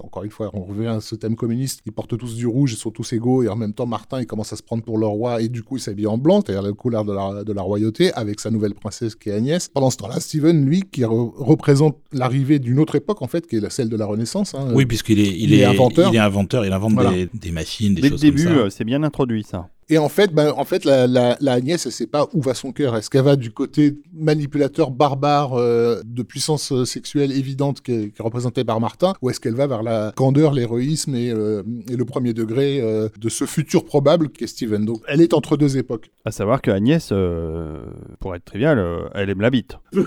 [0.00, 2.76] encore une fois, on revient à ce thème communiste, ils portent tous du rouge, ils
[2.76, 5.06] sont tous égaux, et en même temps, Martin, il commence à se prendre pour le
[5.06, 7.62] roi, et du coup, il s'habille en blanc, c'est-à-dire la couleur de la, de la
[7.62, 9.68] royauté, avec sa nouvelle princesse qui est Agnès.
[9.68, 13.70] Pendant ce temps-là, Steven, lui, qui représente l'arrivée d'une autre époque, en fait, qui est
[13.70, 14.54] celle de la Renaissance.
[14.54, 16.12] Hein, oui, puisqu'il est, il, est, inventeur.
[16.12, 18.84] Il est inventeur, il invente des, des, machines, des Dès choses le début, euh, c'est
[18.84, 19.68] bien introduit, ça.
[19.92, 22.54] Et en fait, ben, en fait, la, la, la Agnès, elle sait pas où va
[22.54, 22.94] son cœur.
[22.96, 28.10] Est-ce qu'elle va du côté manipulateur, barbare, euh, de puissance euh, sexuelle évidente qui est,
[28.10, 31.64] qui est représentée par Martin, ou est-ce qu'elle va vers la candeur, l'héroïsme et, euh,
[31.90, 34.84] et, le premier degré euh, de ce futur probable qu'est Steven?
[34.84, 36.12] Donc, elle est entre deux époques.
[36.24, 37.82] À savoir que Agnès, euh,
[38.20, 39.76] pour être trivial, elle aime la bite.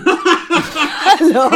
[1.20, 1.50] Alors...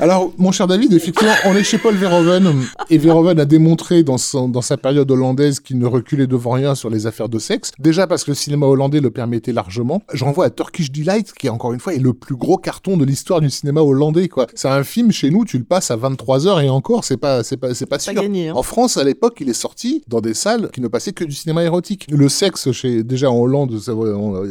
[0.00, 2.54] Alors, mon cher David, effectivement, on est chez Paul Verhoeven,
[2.88, 6.74] et Verhoeven a démontré dans, son, dans sa période hollandaise qu'il ne reculait devant rien
[6.74, 7.70] sur les affaires de sexe.
[7.78, 10.02] Déjà parce que le cinéma hollandais le permettait largement.
[10.14, 13.04] Je renvoie à Turkish Delight, qui encore une fois est le plus gros carton de
[13.04, 14.46] l'histoire du cinéma hollandais, quoi.
[14.54, 17.42] C'est un film chez nous, tu le passes à 23 heures et encore, c'est pas,
[17.42, 18.14] c'est pas, c'est pas sûr.
[18.14, 18.54] Pas gagné, hein.
[18.56, 21.34] En France, à l'époque, il est sorti dans des salles qui ne passaient que du
[21.34, 22.06] cinéma érotique.
[22.10, 23.78] Le sexe, chez, déjà en Hollande,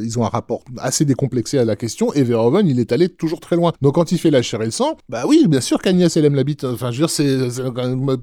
[0.03, 3.40] ils ont un rapport assez décomplexé à la question, et Verhoeven, il est allé toujours
[3.40, 3.74] très loin.
[3.82, 6.25] Donc quand il fait la chair et le sang, bah oui, bien sûr qu'Agnès elle
[6.25, 6.64] aime la bite.
[6.64, 7.61] Enfin, je veux dire, c'est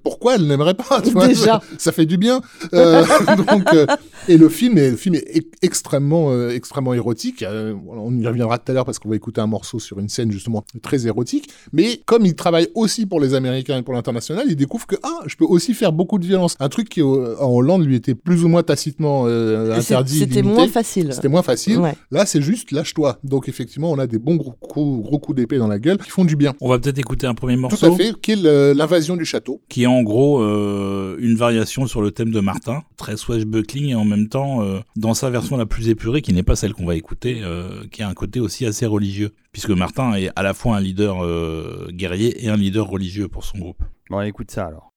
[0.03, 1.29] pourquoi elle n'aimerait pas tu vois?
[1.29, 2.41] Déjà, ça fait du bien.
[2.75, 3.05] Euh,
[3.37, 3.87] donc, euh,
[4.29, 7.43] et le film est, le film est extrêmement, euh, extrêmement érotique.
[7.43, 10.09] Euh, on y reviendra tout à l'heure parce qu'on va écouter un morceau sur une
[10.09, 11.51] scène justement très érotique.
[11.73, 15.21] Mais comme il travaille aussi pour les Américains et pour l'international, il découvre que ah,
[15.27, 16.57] je peux aussi faire beaucoup de violence.
[16.61, 20.19] Un truc qui en Hollande lui était plus ou moins tacitement interdit.
[20.19, 21.13] C'était moins facile.
[21.13, 21.79] C'était moins facile.
[21.79, 21.95] Ouais.
[22.11, 23.19] Là, c'est juste lâche-toi.
[23.25, 26.11] Donc effectivement, on a des bons gros coups, gros coups d'épée dans la gueule qui
[26.11, 26.55] font du bien.
[26.61, 27.89] On va peut-être écouter un premier morceau.
[27.89, 29.61] Tout à fait, qui est l'invasion du château.
[29.69, 33.95] Qui est en gros euh, une variation sur le thème de Martin, très swashbuckling et
[33.95, 36.87] en même temps, euh, dans sa version la plus épurée, qui n'est pas celle qu'on
[36.87, 39.33] va écouter, euh, qui a un côté aussi assez religieux.
[39.53, 43.45] Puisque Martin est à la fois un leader euh, guerrier et un leader religieux pour
[43.45, 43.83] son groupe.
[44.11, 44.93] Bon, écoute ça alors.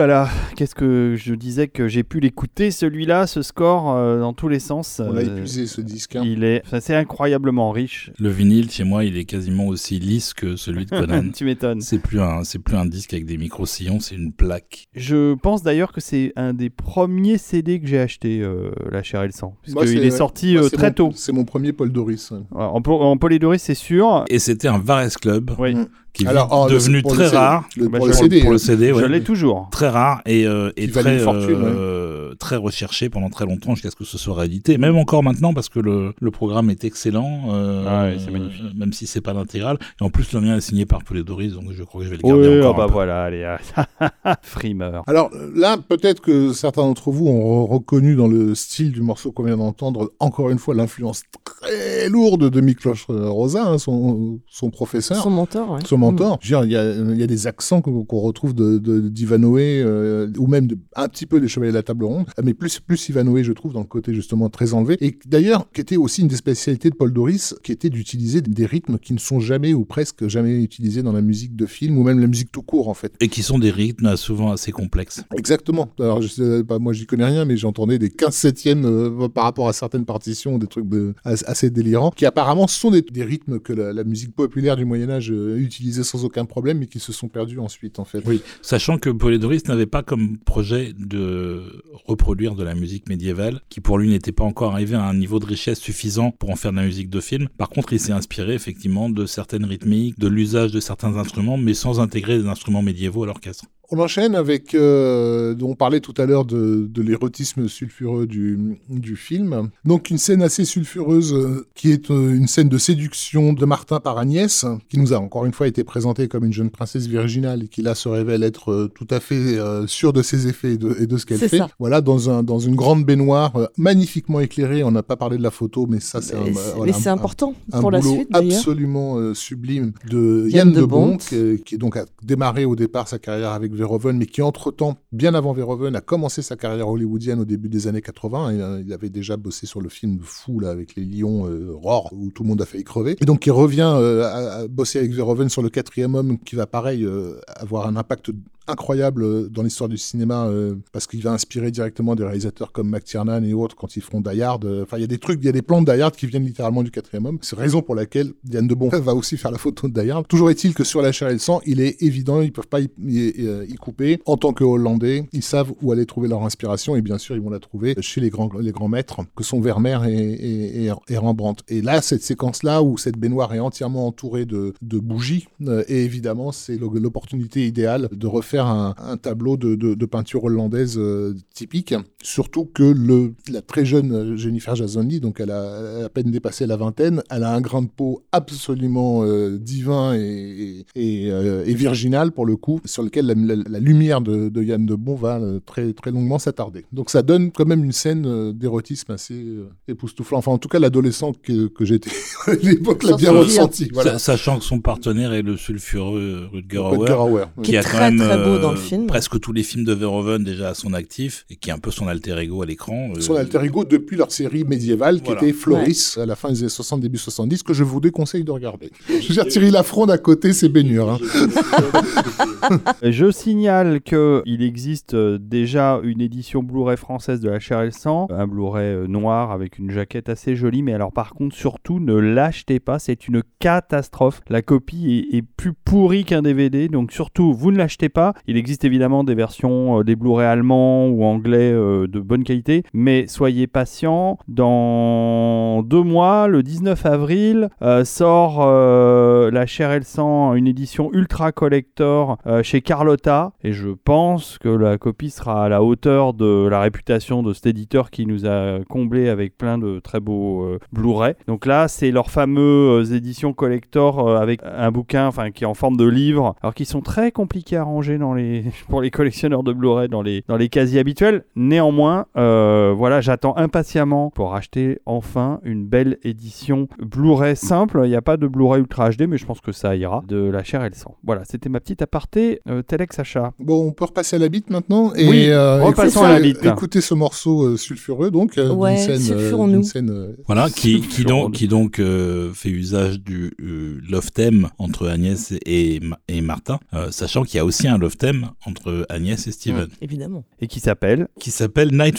[0.00, 4.32] Là là, qu'est-ce que je disais que j'ai pu l'écouter celui-là, ce score euh, dans
[4.32, 5.00] tous les sens.
[5.04, 6.16] On l'a euh, épuisé ce disque.
[6.16, 6.22] hein.
[6.24, 8.10] Il est, enfin, c'est incroyablement riche.
[8.18, 11.30] Le vinyle, chez moi, il est quasiment aussi lisse que celui de Conan.
[11.34, 11.80] tu m'étonnes.
[11.82, 14.88] c'est plus un, c'est plus un disque avec des micro-sillons, c'est une plaque.
[14.94, 19.22] Je pense d'ailleurs que c'est un des premiers CD que j'ai acheté, euh, La chair
[19.22, 19.56] et le sang.
[19.74, 21.10] Parce qu'il est sorti Moi, euh, très mon- tôt.
[21.14, 22.30] C'est mon premier Paul Doris.
[22.30, 22.38] ouais.
[22.50, 24.24] Ouais, En, po- en Polydoris, c'est sûr.
[24.28, 25.74] Et c'était un Vares Club Oui,
[26.12, 27.68] Qui est Alors, oh, devenu très rare.
[27.76, 28.40] le- Bah, pour je- le CD.
[28.40, 29.00] pour le hein.
[29.00, 29.68] Je l'ai toujours.
[29.70, 33.96] très rare et, euh, et très, fortune, euh, très recherché pendant très longtemps jusqu'à ce
[33.96, 34.76] que ce soit réédité.
[34.76, 37.42] Même encore maintenant parce que le, le programme est excellent.
[37.52, 38.60] euh, Ah ouais, c'est magnifique.
[38.64, 39.78] euh, Même si c'est pas l'intégrale.
[40.00, 42.16] Et en plus, le mien est signé par Polidoris, donc je crois que je vais
[42.22, 42.74] le garder Oui, encore.
[42.74, 42.92] ah bah un peu.
[42.92, 43.56] voilà, allez.
[44.42, 45.02] Frimeur.
[45.06, 49.32] Alors là, peut-être que certains d'entre vous ont re- reconnu dans le style du morceau
[49.32, 54.70] qu'on vient d'entendre, encore une fois, l'influence très lourde de Miklos Rosa, hein, son, son
[54.70, 55.22] professeur.
[55.22, 55.80] Son mentor, ouais.
[55.86, 56.38] Son mentor.
[56.42, 60.28] Je veux dire, Il y y a des accents qu'on retrouve de, de, d'Ivanoé, euh,
[60.38, 63.08] ou même de, un petit peu des Chevaliers de la Table Ronde, mais plus, plus
[63.08, 64.96] Ivanoé, je trouve, dans le côté justement très enlevé.
[65.00, 68.66] Et d'ailleurs, qui était aussi une des spécialités de Paul Doris, qui était d'utiliser des
[68.66, 72.02] rythmes qui ne sont jamais ou presque jamais utilisés dans la musique de film, ou
[72.02, 73.12] même la musique tout court, en fait.
[73.20, 75.22] Et qui sont des rythmes souvent assez complexes.
[75.36, 75.88] Exactement.
[75.98, 79.44] Alors, je sais pas, moi, j'y connais rien, mais j'entendais des 15 septièmes euh, par
[79.44, 83.24] rapport à certaines partitions, des trucs de, as- assez délirants, qui apparemment sont des, des
[83.24, 85.58] rythmes que la, la musique populaire du Moyen-Âge euh,
[85.92, 88.22] sans aucun problème, mais qui se sont perdus ensuite, en fait.
[88.26, 88.42] Oui.
[88.62, 93.98] Sachant que Polidoris n'avait pas comme projet de reproduire de la musique médiévale, qui pour
[93.98, 96.76] lui n'était pas encore arrivé à un niveau de richesse suffisant pour en faire de
[96.76, 97.48] la musique de film.
[97.58, 101.74] Par contre, il s'est inspiré effectivement de certaines rythmiques, de l'usage de certains instruments, mais
[101.74, 103.64] sans intégrer des instruments médiévaux à l'orchestre.
[103.92, 109.16] On enchaîne avec, euh, on parlait tout à l'heure de, de l'érotisme sulfureux du, du
[109.16, 109.70] film.
[109.84, 113.98] Donc une scène assez sulfureuse euh, qui est euh, une scène de séduction de Martin
[113.98, 117.64] par Agnès, qui nous a encore une fois été présentée comme une jeune princesse virginale
[117.64, 120.96] et qui là se révèle être tout à fait sûre de ses effets et de,
[121.00, 121.58] et de ce qu'elle fait.
[121.58, 121.68] ça.
[121.80, 124.84] Voilà, dans, un, dans une grande baignoire magnifiquement éclairée.
[124.84, 127.54] On n'a pas parlé de la photo, mais ça c'est un, Mais c'est- voilà, important
[127.72, 131.16] un pour la suite, absolument sublime de Yann Yann, de
[131.56, 135.34] qui, qui donc a démarré au départ sa carrière avec Verhoeven, mais qui entre-temps, bien
[135.34, 138.50] avant Verhoeven, a commencé sa carrière hollywoodienne au début des années 80.
[138.50, 141.72] Et, euh, il avait déjà bossé sur le film fou là, avec les lions euh,
[141.72, 143.16] Roar, où tout le monde a failli crever.
[143.20, 146.56] Et donc il revient euh, à, à bosser avec Verhoeven sur le quatrième homme, qui
[146.56, 148.30] va pareil euh, avoir un impact
[148.70, 152.88] incroyable euh, dans l'histoire du cinéma euh, parce qu'il va inspirer directement des réalisateurs comme
[152.88, 154.40] McTiernan et autres quand ils feront Die.
[154.42, 156.26] Euh, Enfin, il y a des trucs, il y a des plans de Die qui
[156.26, 157.38] viennent littéralement du quatrième homme.
[157.42, 160.26] C'est raison pour laquelle Diane de Bon va aussi faire la photo de Die Hard.
[160.26, 162.80] Toujours est-il que sur la chair et le sang, il est évident, ils peuvent pas
[162.80, 164.20] y, couper.
[164.26, 167.42] En tant que Hollandais, ils savent où aller trouver leur inspiration et bien sûr, ils
[167.42, 171.62] vont la trouver chez les grands, les grands maîtres que sont Vermeer et, Rembrandt.
[171.68, 175.48] Et là, cette séquence-là où cette baignoire est entièrement entourée de, bougies,
[175.88, 180.96] et évidemment, c'est l'opportunité idéale de refaire un, un tableau de, de- de peinture hollandaise
[180.98, 181.94] euh, typique.
[182.22, 186.06] Surtout que le, la très jeune euh, Jennifer Jason Leigh, donc elle a, elle a
[186.06, 190.84] à peine dépassé la vingtaine, elle a un grain de peau absolument euh, divin et,
[190.94, 194.48] et, et, euh, et virginal pour le coup, sur lequel la, la- la lumière de,
[194.48, 196.84] de Yann de Bon va euh, très, très longuement s'attarder.
[196.92, 200.38] Donc ça donne quand même une scène euh, d'érotisme assez euh, époustouflant.
[200.38, 202.10] Enfin, en tout cas, l'adolescent que, que j'étais
[202.46, 203.88] à l'époque l'a bien ressenti.
[203.92, 204.18] Voilà.
[204.18, 207.44] Sachant que son partenaire est le sulfureux Rutger Hauer.
[207.62, 208.20] Qui Qui est a quand très, même
[208.54, 209.06] euh, dans le film.
[209.06, 211.90] presque tous les films de Verhoeven déjà à son actif et qui est un peu
[211.90, 213.10] son alter ego à l'écran.
[213.16, 215.42] euh, son alter ego depuis leur série médiévale qui Voilà.
[215.42, 218.50] était Floris à la fin des années 60, début 70, que je vous déconseille de
[218.50, 218.90] regarder.
[219.08, 221.10] Je veux dire, Thierry Lafronde à côté, c'est baignure.
[221.10, 221.18] Hein.
[223.02, 227.86] Je signale que il existe euh, déjà une édition Blu-ray française de La Chair et
[227.86, 231.98] le Sang, un Blu-ray noir avec une jaquette assez jolie, mais alors par contre surtout
[232.00, 234.40] ne l'achetez pas, c'est une catastrophe.
[234.48, 238.29] La copie est, est plus pourrie qu'un DVD, donc surtout vous ne l'achetez pas.
[238.46, 242.84] Il existe évidemment des versions euh, des Blu-ray allemands ou anglais euh, de bonne qualité,
[242.92, 244.38] mais soyez patients.
[244.48, 251.10] Dans deux mois, le 19 avril, euh, sort La Chair et le Sang, une édition
[251.12, 256.66] ultra collector chez Carlotta, et je pense que la copie sera à la hauteur de
[256.68, 261.34] la réputation de cet éditeur qui nous a comblé avec plein de très beaux Blu-ray.
[261.46, 266.06] Donc là, c'est leurs fameuses éditions collector avec un bouquin, qui est en forme de
[266.06, 270.08] livre, alors qui sont très compliqués à ranger dans les pour les collectionneurs de Blu-ray
[270.08, 271.44] dans les dans les casiers habituels.
[271.56, 278.00] Néanmoins, euh, voilà, j'attends impatiemment pour acheter enfin une belle édition Blu-ray simple.
[278.04, 280.36] Il n'y a pas de Blu-ray Ultra HD, mais je pense que ça ira, de
[280.50, 281.16] la chair et le sang.
[281.24, 282.60] Voilà, c'était ma petite aparté.
[282.68, 283.52] Euh, Telex Sacha.
[283.58, 285.12] Bon, on peut repasser à la bite maintenant.
[285.14, 286.64] Et, Oui, euh, repassons à la bite.
[286.64, 289.36] Écoutez ce morceau euh, sulfureux, donc, euh, Ouais, d'une scène.
[289.36, 294.30] euh, scène, euh, Voilà, qui, qui donc, qui donc euh, fait usage du euh, love
[294.32, 298.50] theme entre Agnès et, et Martin, euh, sachant qu'il y a aussi un love theme
[298.66, 300.44] entre Agnès et Steven, Évidemment.
[300.60, 302.18] Et qui s'appelle qui s'appelle Night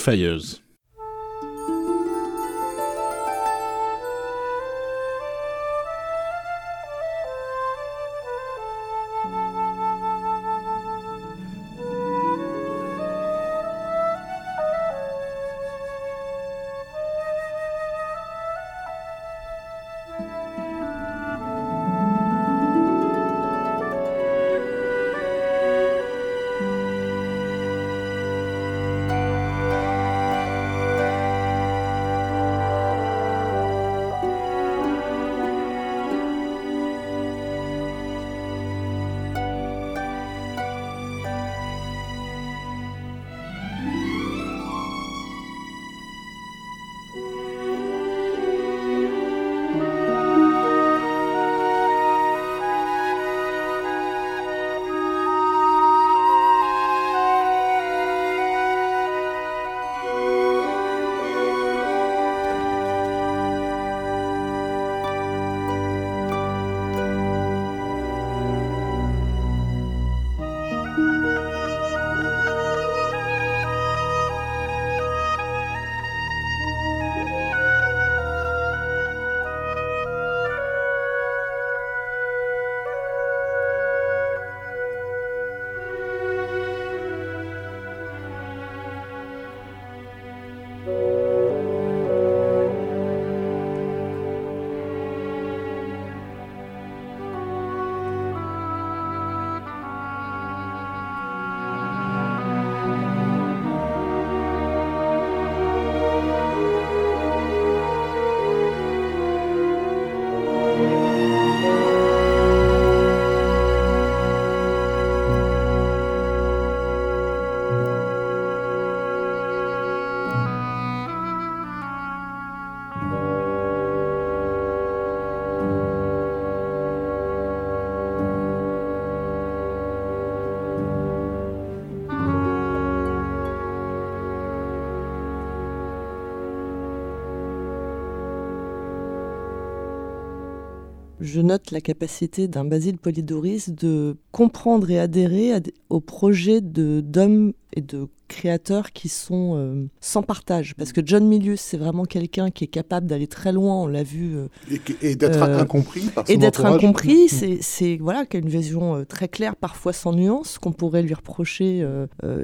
[141.33, 145.53] Je note la capacité d'un Basile Polidoris de comprendre et adhérer
[145.89, 150.73] au projet d'hommes et de créateurs qui sont euh, sans partage.
[150.75, 154.03] Parce que John Milius, c'est vraiment quelqu'un qui est capable d'aller très loin, on l'a
[154.03, 157.25] vu, euh, Et, et d'être Euh, incompris par son et d'être incompris.
[157.25, 157.27] Mm.
[157.29, 161.13] C'est, c'est voilà, qui a une vision très claire, parfois sans nuance, qu'on pourrait lui
[161.13, 161.79] reprocher,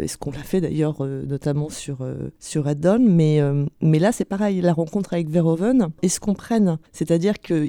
[0.02, 1.98] et ce qu'on l'a fait d'ailleurs, notamment sur
[2.40, 3.04] sur Red Dawn.
[3.08, 3.40] Mais
[3.82, 4.62] mais là, c'est pareil.
[4.62, 6.78] La rencontre avec Verhoeven, ils se comprennent.
[6.92, 7.68] C'est-à-dire qu'il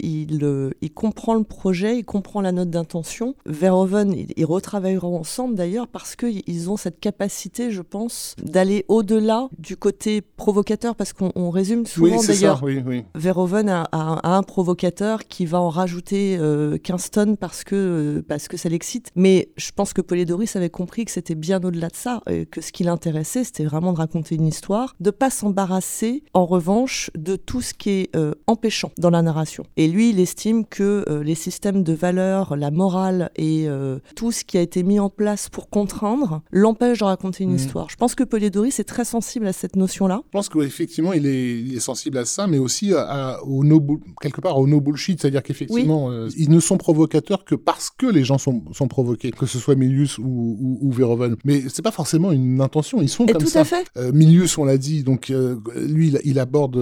[0.81, 3.35] il comprend le projet, il comprend la note d'intention.
[3.47, 8.08] Verhoeven, ils, ils retravailleront ensemble d'ailleurs parce qu'ils ont cette capacité, je pense,
[8.43, 13.05] d'aller au-delà du côté provocateur, parce qu'on on résume Oui, souvent c'est d'ailleurs oui, oui.
[13.15, 17.75] Verhoeven a, a- a un provocateur qui va en rajouter euh, 15 tonnes parce que,
[18.19, 19.11] euh, parce que ça l'excite.
[19.17, 22.61] Mais je pense que Polidori avait compris que c'était bien au-delà de ça, et que
[22.61, 27.37] ce qui l'intéressait, c'était vraiment de raconter une histoire, de pas s'embarrasser, en revanche, de
[27.37, 29.65] tout ce qui est euh, empêchant dans la narration.
[29.77, 33.67] Et lui, il estime que euh, les systèmes de valeurs, la morale et
[34.15, 37.57] tout ce qui a été mis en place pour contraindre l'empêche de raconter une Mhm.
[37.57, 37.91] histoire.
[37.91, 40.21] Je pense que Polidori est très sensible à cette notion-là.
[40.27, 43.85] Je pense qu'effectivement, il est, il est sensible à ça, mais aussi à, au no
[44.21, 48.07] quelque part au no bullshit, c'est-à-dire qu'effectivement, euh, ils ne sont provocateurs que parce que
[48.07, 51.37] les gens sont, sont provoqués, que ce soit Milius ou, ou, ou Verhoeven.
[51.45, 53.61] Mais c'est pas forcément une intention, ils sont Et comme tout ça.
[53.61, 53.87] à fait.
[53.97, 56.77] Euh, Milius, on l'a dit, donc euh, lui, il, il aborde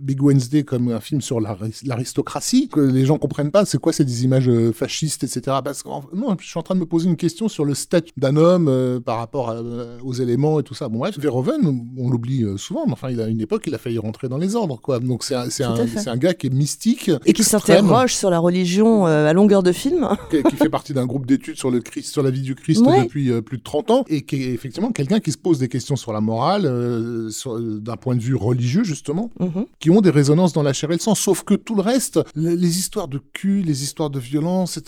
[0.00, 3.64] Big Wednesday comme un film sur l'ari- l'aristocratie, que les gens comprennent pas.
[3.64, 5.58] C'est quoi, c'est des images fascistes, etc.
[5.64, 8.12] Parce que non, je suis en train de me poser une question sur le statut
[8.16, 9.60] d'un homme par rapport à,
[10.02, 10.88] aux éléments et tout ça.
[10.88, 13.78] Bon bref, Verhoeven, on l'oublie euh, souvent, mais enfin, il a une époque, il a
[13.78, 14.98] failli rentrer dans les ordres, quoi.
[15.00, 19.06] Donc c'est un, un, un gars qui est mystique et qui s'interroge sur la religion
[19.06, 20.08] euh, à longueur de film.
[20.30, 22.78] qui, qui fait partie d'un groupe d'études sur le Christ, sur la vie du Christ
[22.84, 23.02] Ouais.
[23.04, 25.68] depuis euh, plus de 30 ans, et qui est effectivement quelqu'un qui se pose des
[25.68, 27.30] questions sur la morale, euh,
[27.80, 29.66] d'un point de vue religieux justement, Mhm.
[29.80, 31.14] qui ont des résonances dans la chair et le sang.
[31.14, 34.78] Sauf que tout le reste, le- les histoires de cul, les histoires de violence,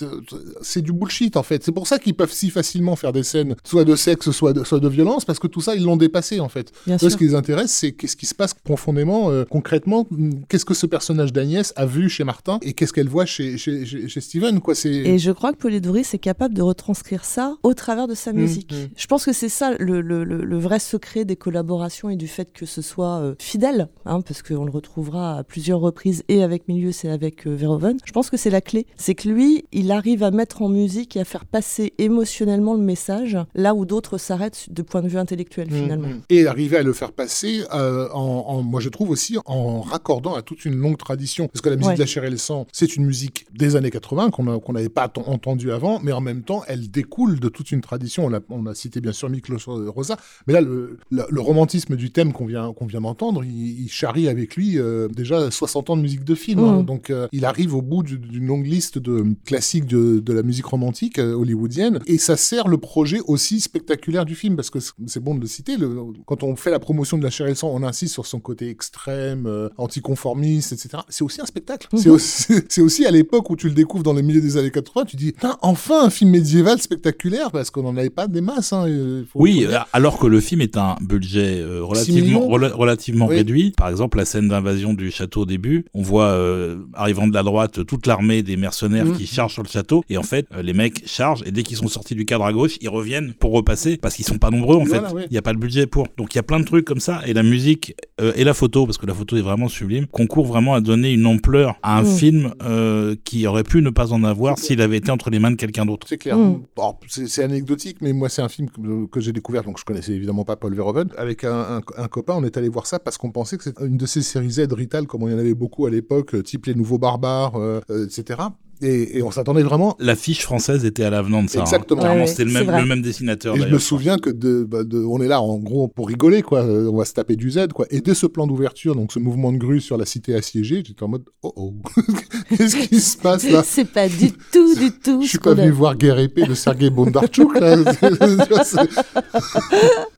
[0.62, 1.62] c'est, du bullshit en fait.
[1.65, 4.65] C'est pour ça qu'ils peuvent si facilement faire des scènes, soit de sexe, soit de,
[4.65, 6.73] soit de violence, parce que tout ça, ils l'ont dépassé en fait.
[6.86, 7.10] Bien Eux, sûr.
[7.12, 10.07] ce qui les intéresse, c'est qu'est-ce qui se passe profondément, euh, concrètement,
[10.49, 13.84] qu'est-ce que ce personnage d'Agnès a vu chez Martin et qu'est-ce qu'elle voit chez, chez,
[13.86, 14.74] chez, chez Steven, quoi.
[14.84, 18.36] Et je crois que Polidori est capable de retranscrire ça au travers de sa Mm,
[18.36, 18.73] musique.
[18.73, 18.89] mm.
[18.97, 22.28] Je pense que c'est ça le, le- le- le vrai secret des collaborations et du
[22.28, 26.42] fait que ce soit euh, fidèle, hein, parce qu'on le retrouvera à plusieurs reprises et
[26.42, 27.97] avec Milius et avec euh, Verhoeven.
[28.05, 28.86] Je pense que c'est la clé.
[28.97, 32.81] C'est que lui, il arrive à mettre en musique et à faire passer émotionnellement le
[32.82, 36.08] message là où d'autres s'arrêtent de point de vue intellectuel finalement.
[36.08, 36.22] Mm, mm.
[36.30, 40.34] Et arriver à le faire passer, euh, en, en- moi je trouve aussi en raccordant
[40.34, 41.48] à toute une longue tradition.
[41.48, 41.94] Parce que la musique Ouais.
[41.96, 45.10] de la chair et le sang, c'est une musique des années 80 qu'on n'avait pas
[45.26, 48.26] entendue avant, mais en même temps, elle découle de toute une tradition.
[48.26, 49.58] On a, on a cité bien sûr Miklos
[49.90, 53.82] Rosa, mais là, le, le- le romantisme du thème qu'on vient, qu'on vient d'entendre, il,
[53.82, 56.60] il charrie avec lui euh, déjà 60 ans de musique de film.
[56.60, 56.82] hein.
[56.82, 56.84] Mm.
[56.86, 60.42] Donc euh, il arrive au bout du- d'une longue liste de classiques de, de la
[60.42, 65.20] musique romantique hollywoodienne, et ça sert le projet aussi spectaculaire du film, parce que c'est-
[65.20, 65.96] bon de le citer, le-
[66.26, 68.40] quand on fait la promotion de la chair et le sang, on insiste sur son
[68.40, 69.68] côté extrême, euh,
[70.04, 71.02] anticonformiste, etc.
[71.08, 71.88] C'est aussi un spectacle.
[71.92, 72.18] Mhm.
[72.68, 75.16] C'est aussi, à l'époque où tu le découvres dans le milieu des années 80, tu
[75.16, 78.72] dis, enfin un film médiéval spectaculaire, parce qu'on n'en avait pas des masses.
[78.72, 78.86] Hein,
[79.30, 82.72] faut- Oui, faut euh, alors que le film est un budget euh, relativement, millions rela-
[82.72, 83.36] relativement Oui.
[83.36, 83.72] réduit.
[83.76, 87.42] Par exemple, la scène d'invasion du château au début, on voit euh, arrivant de la
[87.42, 89.16] droite toute l'armée des mercenaires Mhm.
[89.16, 90.02] qui chargent sur le château.
[90.08, 92.76] Et en fait, les mecs chargent et dès qu'ils sont sortis du cadre à gauche,
[92.80, 95.26] ils reviennent pour repasser parce qu'ils sont pas nombreux en Voilà, fait.
[95.26, 96.07] Il n'y a pas le budget pour.
[96.17, 97.20] Donc il y a plein de trucs comme ça.
[97.26, 100.47] Et la musique euh, et la photo, parce que la photo est vraiment sublime, concourt
[100.47, 102.17] vraiment à donner une ampleur à un Mhm.
[102.17, 105.50] film euh, qui aurait pu ne pas en avoir s'il avait été entre les mains
[105.50, 106.07] de quelqu'un d'autre.
[106.09, 106.36] C'est clair.
[106.36, 106.62] Mm.
[106.76, 110.12] Bon, c'est anecdotique, mais moi, c'est un film que, que j'ai découvert, donc je connaissais
[110.12, 111.09] évidemment pas Paul Verhoeven.
[111.17, 113.84] Avec un, un- un copain, on est allé voir ça parce qu'on pensait que c'était
[113.86, 116.42] une de ces séries Z Rital, comme il y en avait beaucoup à l'époque, euh,
[116.42, 118.41] type Les Nouveaux Barbares, euh, euh, etc.
[118.83, 119.97] Et, et on s'attendait vraiment.
[119.99, 121.59] L'affiche française était à l'avenant de ça.
[121.59, 121.62] hein.
[121.62, 122.00] Exactement.
[122.00, 123.57] Clairement, Ouais, c'était le le même dessinateur.
[123.57, 126.42] Et je me souviens que de, bah, de- on est là en gros pour rigoler,
[126.42, 126.60] quoi.
[126.62, 127.86] Euh, On va se taper du Z, quoi.
[127.91, 131.02] Et dès ce plan d'ouverture, donc ce mouvement de grue sur la cité assiégée, j'étais
[131.02, 131.75] en mode oh oh,
[132.57, 133.62] qu'est-ce qui se passe là?
[133.65, 135.20] C'est pas du tout, du tout.
[135.23, 137.59] Je suis pas venu voir Guerre épée de Sergei Bondarchuk.
[137.60, 137.76] là.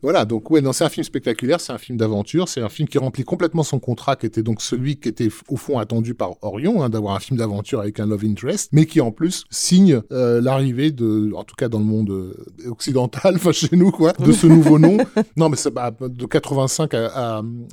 [0.02, 2.88] Voilà, donc ouais, non, c'est un film spectaculaire, c'est un film d'aventure, c'est un film
[2.88, 6.32] qui remplit complètement son contrat, qui était donc celui qui était au fond attendu par
[6.42, 10.00] Orion, hein, d'avoir un film d'aventure avec un love interest, mais qui en plus signe
[10.12, 12.34] euh, l'arrivée de, en tout cas dans le monde euh,
[12.70, 14.98] occidental, enfin chez nous quoi, de ce nouveau nom.
[15.36, 17.06] Non, mais ça, bah, de 85 à,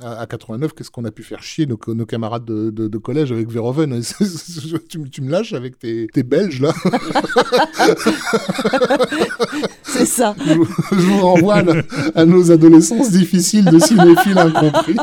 [0.03, 3.32] à, à 89, qu'est-ce qu'on a pu faire chier nos, camarades de, de- de collège
[3.32, 4.01] avec Verhoeven?
[4.90, 6.74] Tu, me- tu me lâches avec tes, tes Belges là
[9.83, 10.35] C'est ça.
[10.45, 11.64] je, vous- je vous renvoie à,
[12.22, 14.95] à nos adolescences difficiles de cinéphiles incompris.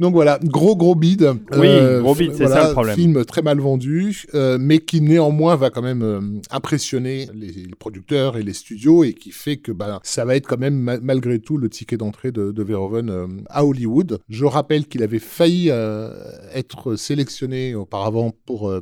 [0.00, 1.32] Donc voilà, gros gros bide.
[1.56, 1.68] Oui,
[2.00, 2.94] gros bide, c'est ça le problème.
[2.96, 7.74] Film très mal vendu, euh, mais qui néanmoins va quand même euh, impressionner les, les
[7.78, 11.00] producteurs et les studios et qui fait que bah, ça va être quand même ma-
[11.00, 14.18] malgré tout le ticket d'entrée de, de Verhoeven euh, à Hollywood.
[14.28, 15.70] Je rappelle qu'il avait failli
[16.54, 18.80] être sélectionné auparavant pour un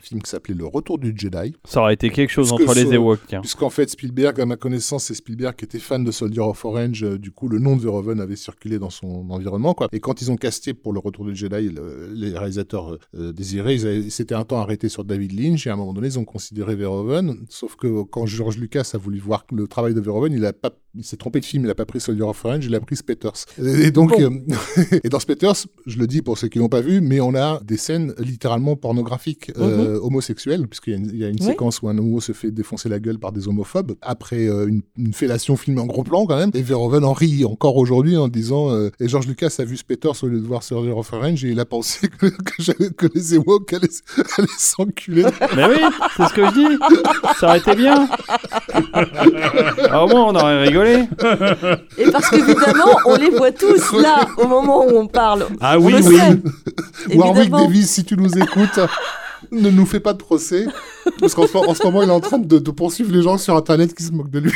[0.00, 1.54] film qui s'appelait Le Retour du Jedi.
[1.64, 3.20] Ça aurait été quelque chose entre les Ewoks.
[3.40, 7.04] Puisqu'en fait, Spielberg, à ma connaissance, c'est Spielberg qui était fan de Soldier of Orange.
[7.18, 9.74] du coup, le nom de Verhoeven avait circulé dans son environnement.
[9.74, 9.88] Quoi.
[9.92, 13.78] Et quand ils ont casté pour le Retour du Jedi, le- les réalisateurs désirés,
[14.10, 15.66] s'étaient un temps arrêtés sur David Lynch.
[15.66, 17.44] Et à un moment donné, ils ont considéré Verhoeven.
[17.48, 20.70] Sauf que quand George Lucas a voulu voir le travail de Verhoeven, il a pas
[20.96, 22.96] il s'est trompé de film, il a pas pris Soldier of Orange, il a pris
[22.96, 23.46] Spetters.
[23.58, 24.30] Et donc, euh,
[25.04, 27.60] et dans Spetters, je le dis pour ceux qui l'ont pas vu, mais on a
[27.64, 31.46] des scènes littéralement pornographiques, euh, homosexuelles, puisqu'il y a une, il y a une Oui.
[31.46, 34.82] séquence où un homo se fait défoncer la gueule par des homophobes, après euh, une,
[34.96, 38.28] une fellation filmée en gros plan quand même, et Verhoeven en rit encore aujourd'hui en
[38.28, 41.50] disant, et George Lucas a vu Spetters au lieu de voir Soldier of Orange, et
[41.50, 43.88] il a pensé que, que, que les Ewoks allaient,
[44.44, 45.24] allaient s'enculer.
[45.56, 45.80] Mais oui,
[46.16, 46.66] c'est ce que je dis.
[47.38, 48.08] Ça aurait été bien.
[49.90, 51.04] Ah, au moins, on aurait rigolé.
[51.98, 55.46] Et parce qu'évidemment, on les voit tous là, au moment où on parle.
[55.60, 56.18] Ah On oui, oui.
[57.14, 57.50] Warwick.
[57.50, 58.80] Davis, si tu nous écoutes,
[59.52, 60.66] ne nous fais pas de procès.
[61.20, 63.38] Parce qu'en ce, en ce moment, il est en train de, de poursuivre les gens
[63.38, 64.52] sur Internet qui se moquent de lui.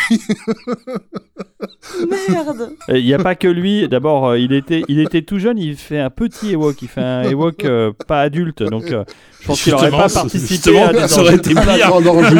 [2.31, 2.70] Merde.
[2.89, 3.89] Il n'y a pas que lui.
[3.89, 5.58] D'abord, euh, il était, il était tout jeune.
[5.58, 6.81] Il fait un petit Ewok.
[6.83, 8.62] Il fait un Ewok euh, pas adulte.
[8.62, 9.05] Donc, euh,
[9.41, 11.89] je pense qu'il n'aurait pas participé à des ça aurait été À la pire.
[11.89, 12.36] grande orgie.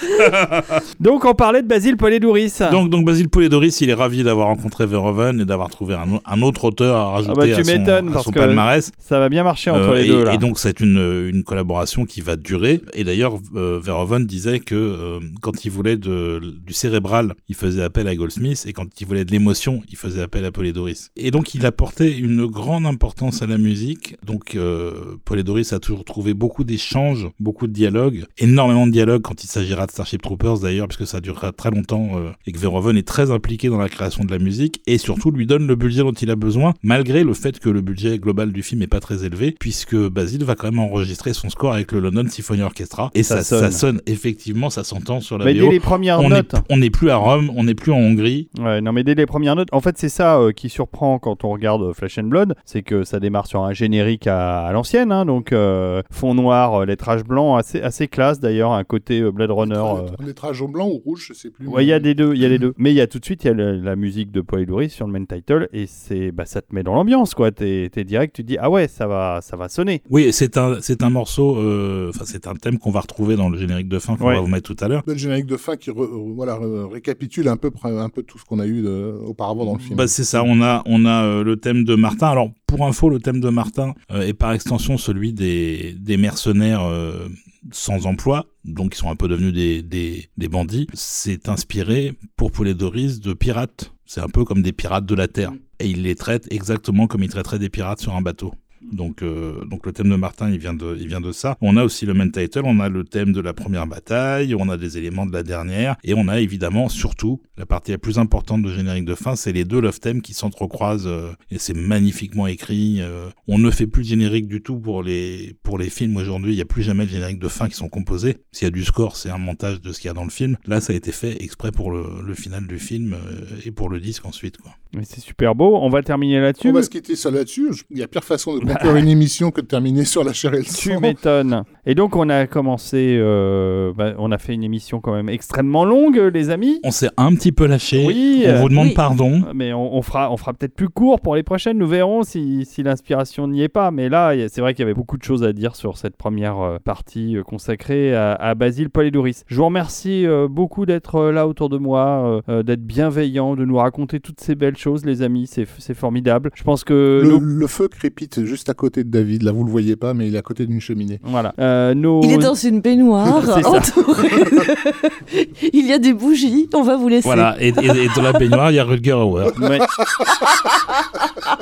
[1.00, 2.52] Donc, on parlait de Basile Poledouris.
[2.70, 6.20] Donc, donc Basile Polidoris, il est ravi d'avoir rencontré Verhoeven et d'avoir trouvé un, au-
[6.24, 7.52] un autre auteur à rajouter Ah bah, tu
[7.90, 8.90] à son, parce que- palmarès.
[8.98, 10.34] Ça va bien marcher entre Euh, les et, deux là.
[10.34, 12.80] et donc c'est une, une collaboration qui va durer.
[12.94, 17.82] Et d'ailleurs, euh, Verhoeven disait que euh, quand il voulait de, du cérébral, il faisait
[17.82, 21.10] appel à Goldsmith, et quand il voulait de l'émotion, il faisait appel à Polidoris.
[21.16, 24.16] Et donc il apportait une grande importance à la musique.
[24.24, 24.92] Donc euh,
[25.24, 29.86] Polidoris a toujours trouvé beaucoup d'échanges, beaucoup de dialogues, énormément de dialogues quand il s'agira
[29.88, 33.30] de Starship Troopers d'ailleurs, puisque ça durera très longtemps euh, et que Verhoeven est très
[33.30, 36.30] impliqué dans la création de la musique et surtout lui donne le budget dont il
[36.30, 39.54] a besoin, malgré le fait que le budget global du film est pas très élevé,
[39.58, 43.42] puisque Basile va quand même enregistrer son score avec le London Symphony Orchestra et ça,
[43.42, 44.00] Ça ça, sonne.
[44.06, 46.54] effectivement, ça s'entend sur la Mais dès les premières On notes.
[46.54, 48.48] est- on n'est plus à Rome, on n'est plus en Hongrie.
[48.60, 51.44] Ouais, non, mais dès les premières notes, en fait, c'est ça euh, qui surprend quand
[51.44, 54.72] on regarde euh, Flesh and Blood, c'est que ça démarre sur un générique à, à
[54.72, 59.20] l'ancienne, hein, donc euh, fond noir, euh, lettrage blanc, assez, assez classe d'ailleurs, un côté
[59.20, 59.77] euh, Blade Runner.
[59.86, 61.66] Euh, Un lettrage au blanc ou rouge, je sais plus.
[61.66, 62.74] Ouais, il y a des deux, il y a les deux.
[62.78, 64.64] Mais il y a tout de suite, il y a le- la musique de Paul
[64.64, 67.50] Louris sur le main title et c'est, bah, ça te met dans l'ambiance, quoi.
[67.52, 70.02] T'es, t'es direct, tu te dis ah ouais, ça va, ça va sonner.
[70.10, 73.48] Oui, c'est un, c'est un morceau, euh, enfin c'est un thème qu'on va retrouver dans
[73.48, 74.34] le générique de fin qu'on Ouais.
[74.34, 75.02] va vous mettre tout à l'heure.
[75.06, 78.38] Le générique de fin qui re- euh, voilà, euh, récapitule un peu, un peu tout
[78.38, 79.96] ce qu'on a eu de- auparavant dans le film.
[79.96, 82.28] Bah, c'est ça, on a, on a euh, le thème de Martin.
[82.28, 87.28] Alors, pour info, le thème de Martin euh, est par extension celui des, mercenaires euh,
[87.72, 90.86] sans emploi, donc qui sont un peu devenus des bandits.
[90.92, 93.92] C'est inspiré, pour Poulet Doris, de pirates.
[94.04, 95.52] C'est un peu comme des pirates de la Terre.
[95.80, 98.52] Et il les traite exactement comme il traiterait des pirates sur un bateau.
[98.82, 101.56] Donc, euh, donc le thème de Martin, il vient de, il vient de ça.
[101.60, 104.68] On a aussi le main title, on a le thème de la première bataille, on
[104.68, 108.18] a des éléments de la dernière, et on a évidemment, surtout, la partie la plus
[108.18, 111.74] importante de générique de fin, c'est les deux love themes qui s'entrecroisent, euh, et c'est
[111.74, 112.98] magnifiquement écrit.
[113.00, 113.28] euh.
[113.46, 116.56] on ne fait plus de générique du tout pour les, pour les films aujourd'hui, il
[116.56, 118.38] n'y a plus jamais de générique de fin qui sont composés.
[118.52, 120.30] S'il y a du score, c'est un montage de ce qu'il y a dans le
[120.30, 120.56] film.
[120.66, 123.88] Là, ça a été fait exprès pour le, le final du film, euh, et pour
[123.88, 124.72] le disque ensuite, quoi.
[124.94, 125.76] Mais c'est super beau.
[125.76, 126.68] On va terminer là-dessus.
[126.68, 127.68] On va se quitter ça là-dessus.
[127.90, 130.54] Il y a pire façon de conclure une émission que de terminer sur la chair
[130.54, 131.00] et le Tu sang.
[131.00, 131.62] m'étonnes.
[131.86, 135.84] Et donc on a commencé, euh, bah, on a fait une émission quand même extrêmement
[135.84, 136.80] longue, les amis.
[136.84, 138.94] On s'est un petit peu lâché, Oui, on euh, vous demande oui.
[138.94, 139.42] pardon.
[139.54, 141.78] Mais on, on fera, on fera peut-être plus court pour les prochaines.
[141.78, 143.90] Nous verrons si, si l'inspiration n'y est pas.
[143.90, 146.58] Mais là, c'est vrai qu'il y avait beaucoup de choses à dire sur cette première
[146.60, 149.44] euh, partie consacrée à, à Basile Polydoris.
[149.46, 154.20] Je vous remercie euh, beaucoup d'être là autour de moi, d'être bienveillant, de nous raconter
[154.20, 155.46] toutes ces belles choses, les amis.
[155.46, 156.50] C'est c'est formidable.
[156.54, 159.42] Je pense que Le, le feu crépite juste à côté de David.
[159.42, 161.20] Là, vous le voyez pas, mais il est à côté d'une cheminée.
[161.22, 161.52] voilà.
[161.58, 162.22] Euh, nos...
[162.22, 167.08] Il est dans une baignoire, entouré de- Il y a des bougies, on va vous
[167.08, 167.28] laisser.
[167.28, 169.50] Voilà, et, et, et dans la baignoire, il y a Rutger Hauer.
[169.60, 169.78] Ouais.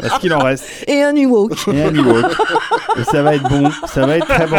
[0.02, 0.64] Est-ce qu'il en reste?
[0.86, 1.52] Et un Ewok.
[1.72, 2.24] et un Ewok.
[2.98, 4.56] Et ça va être bon, ça va être très bon.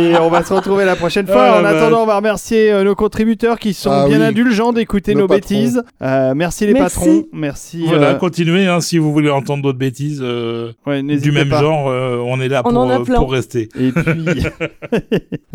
[0.00, 1.44] Et on va se retrouver la prochaine fois.
[1.56, 4.26] Ah, en attendant, on va remercier euh, nos contributeurs qui sont Ah bien oui.
[4.26, 5.82] indulgents d'écouter Nos bêtises.
[6.02, 6.98] Euh, merci les Merci.
[6.98, 7.84] patrons, merci.
[7.86, 11.60] Voilà, euh, continuez, hein, si vous voulez entendre d'autres bêtises euh, ouais, du même pas.
[11.60, 13.68] genre, euh, on est là On pour, euh, rester.
[13.78, 14.24] Et puis,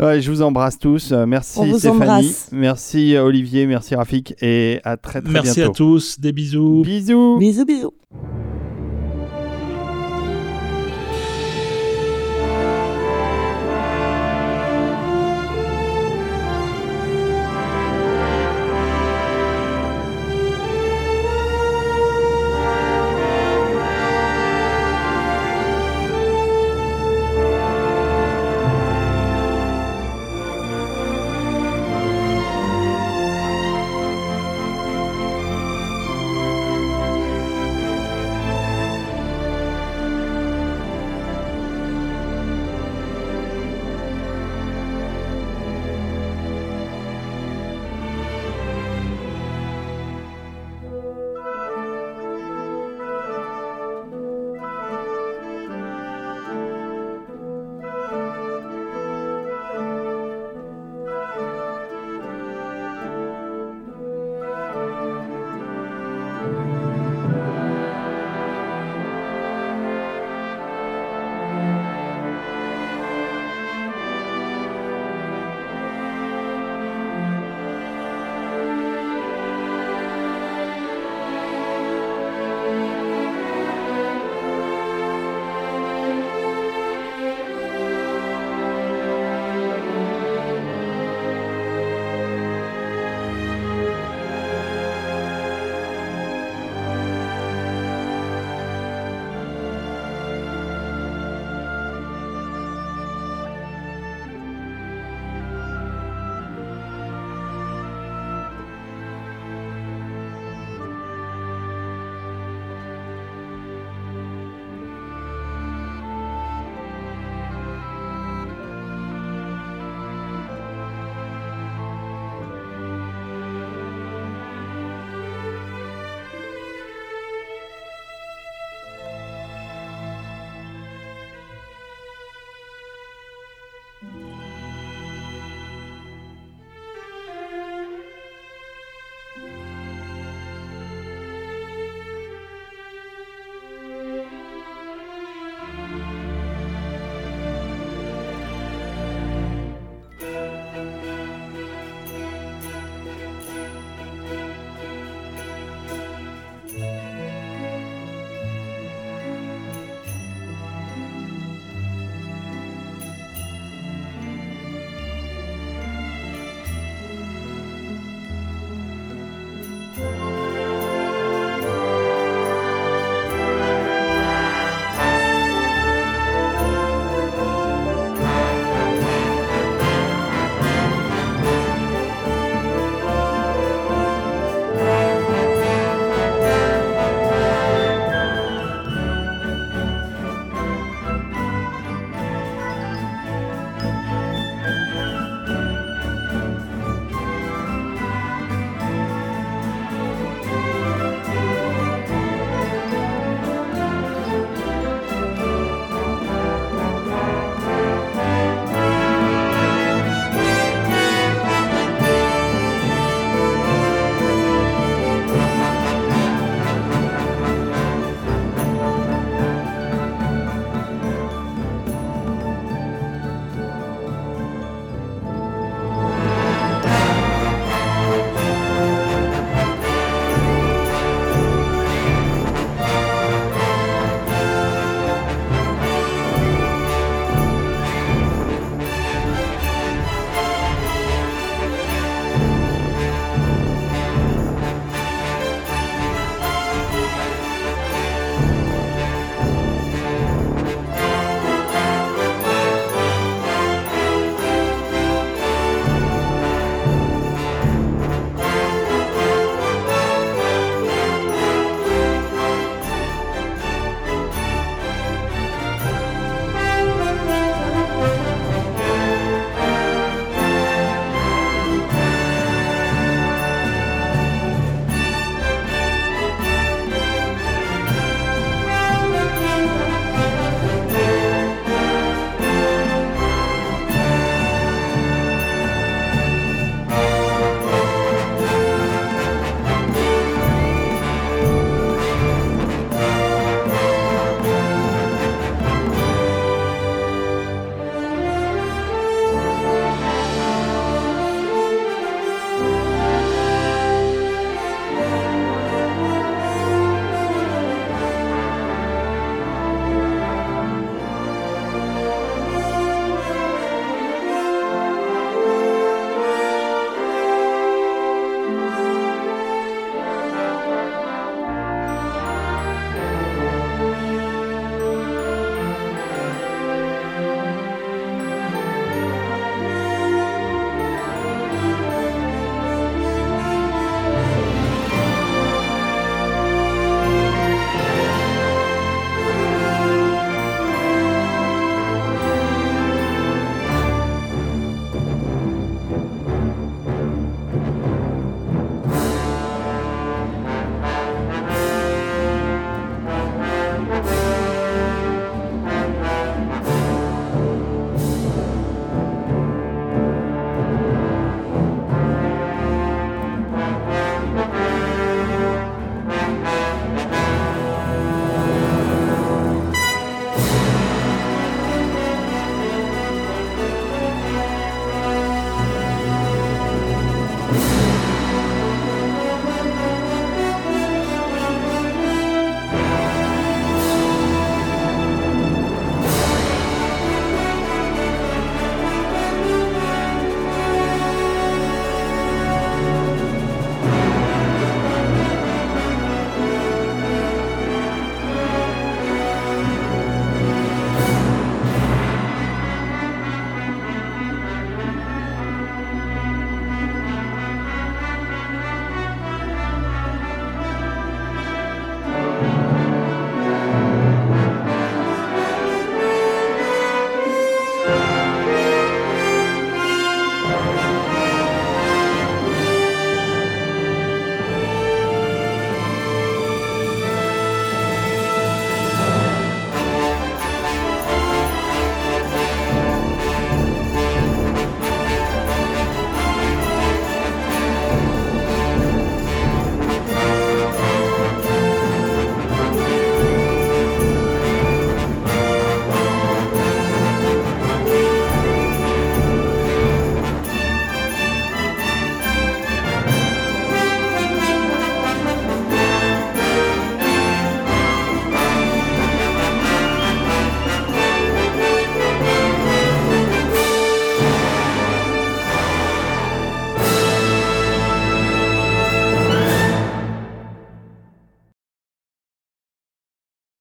[0.00, 1.12] ouais, je vous embrasse tous.
[1.12, 2.48] Euh, Merci On vous Stéphanie, embrasse.
[2.52, 5.70] merci euh, Olivier, merci Rafik, et à très très Merci bientôt.
[5.70, 6.82] à tous, des bisous.
[6.84, 7.38] Bisous.
[7.38, 7.92] Bisous, bisous.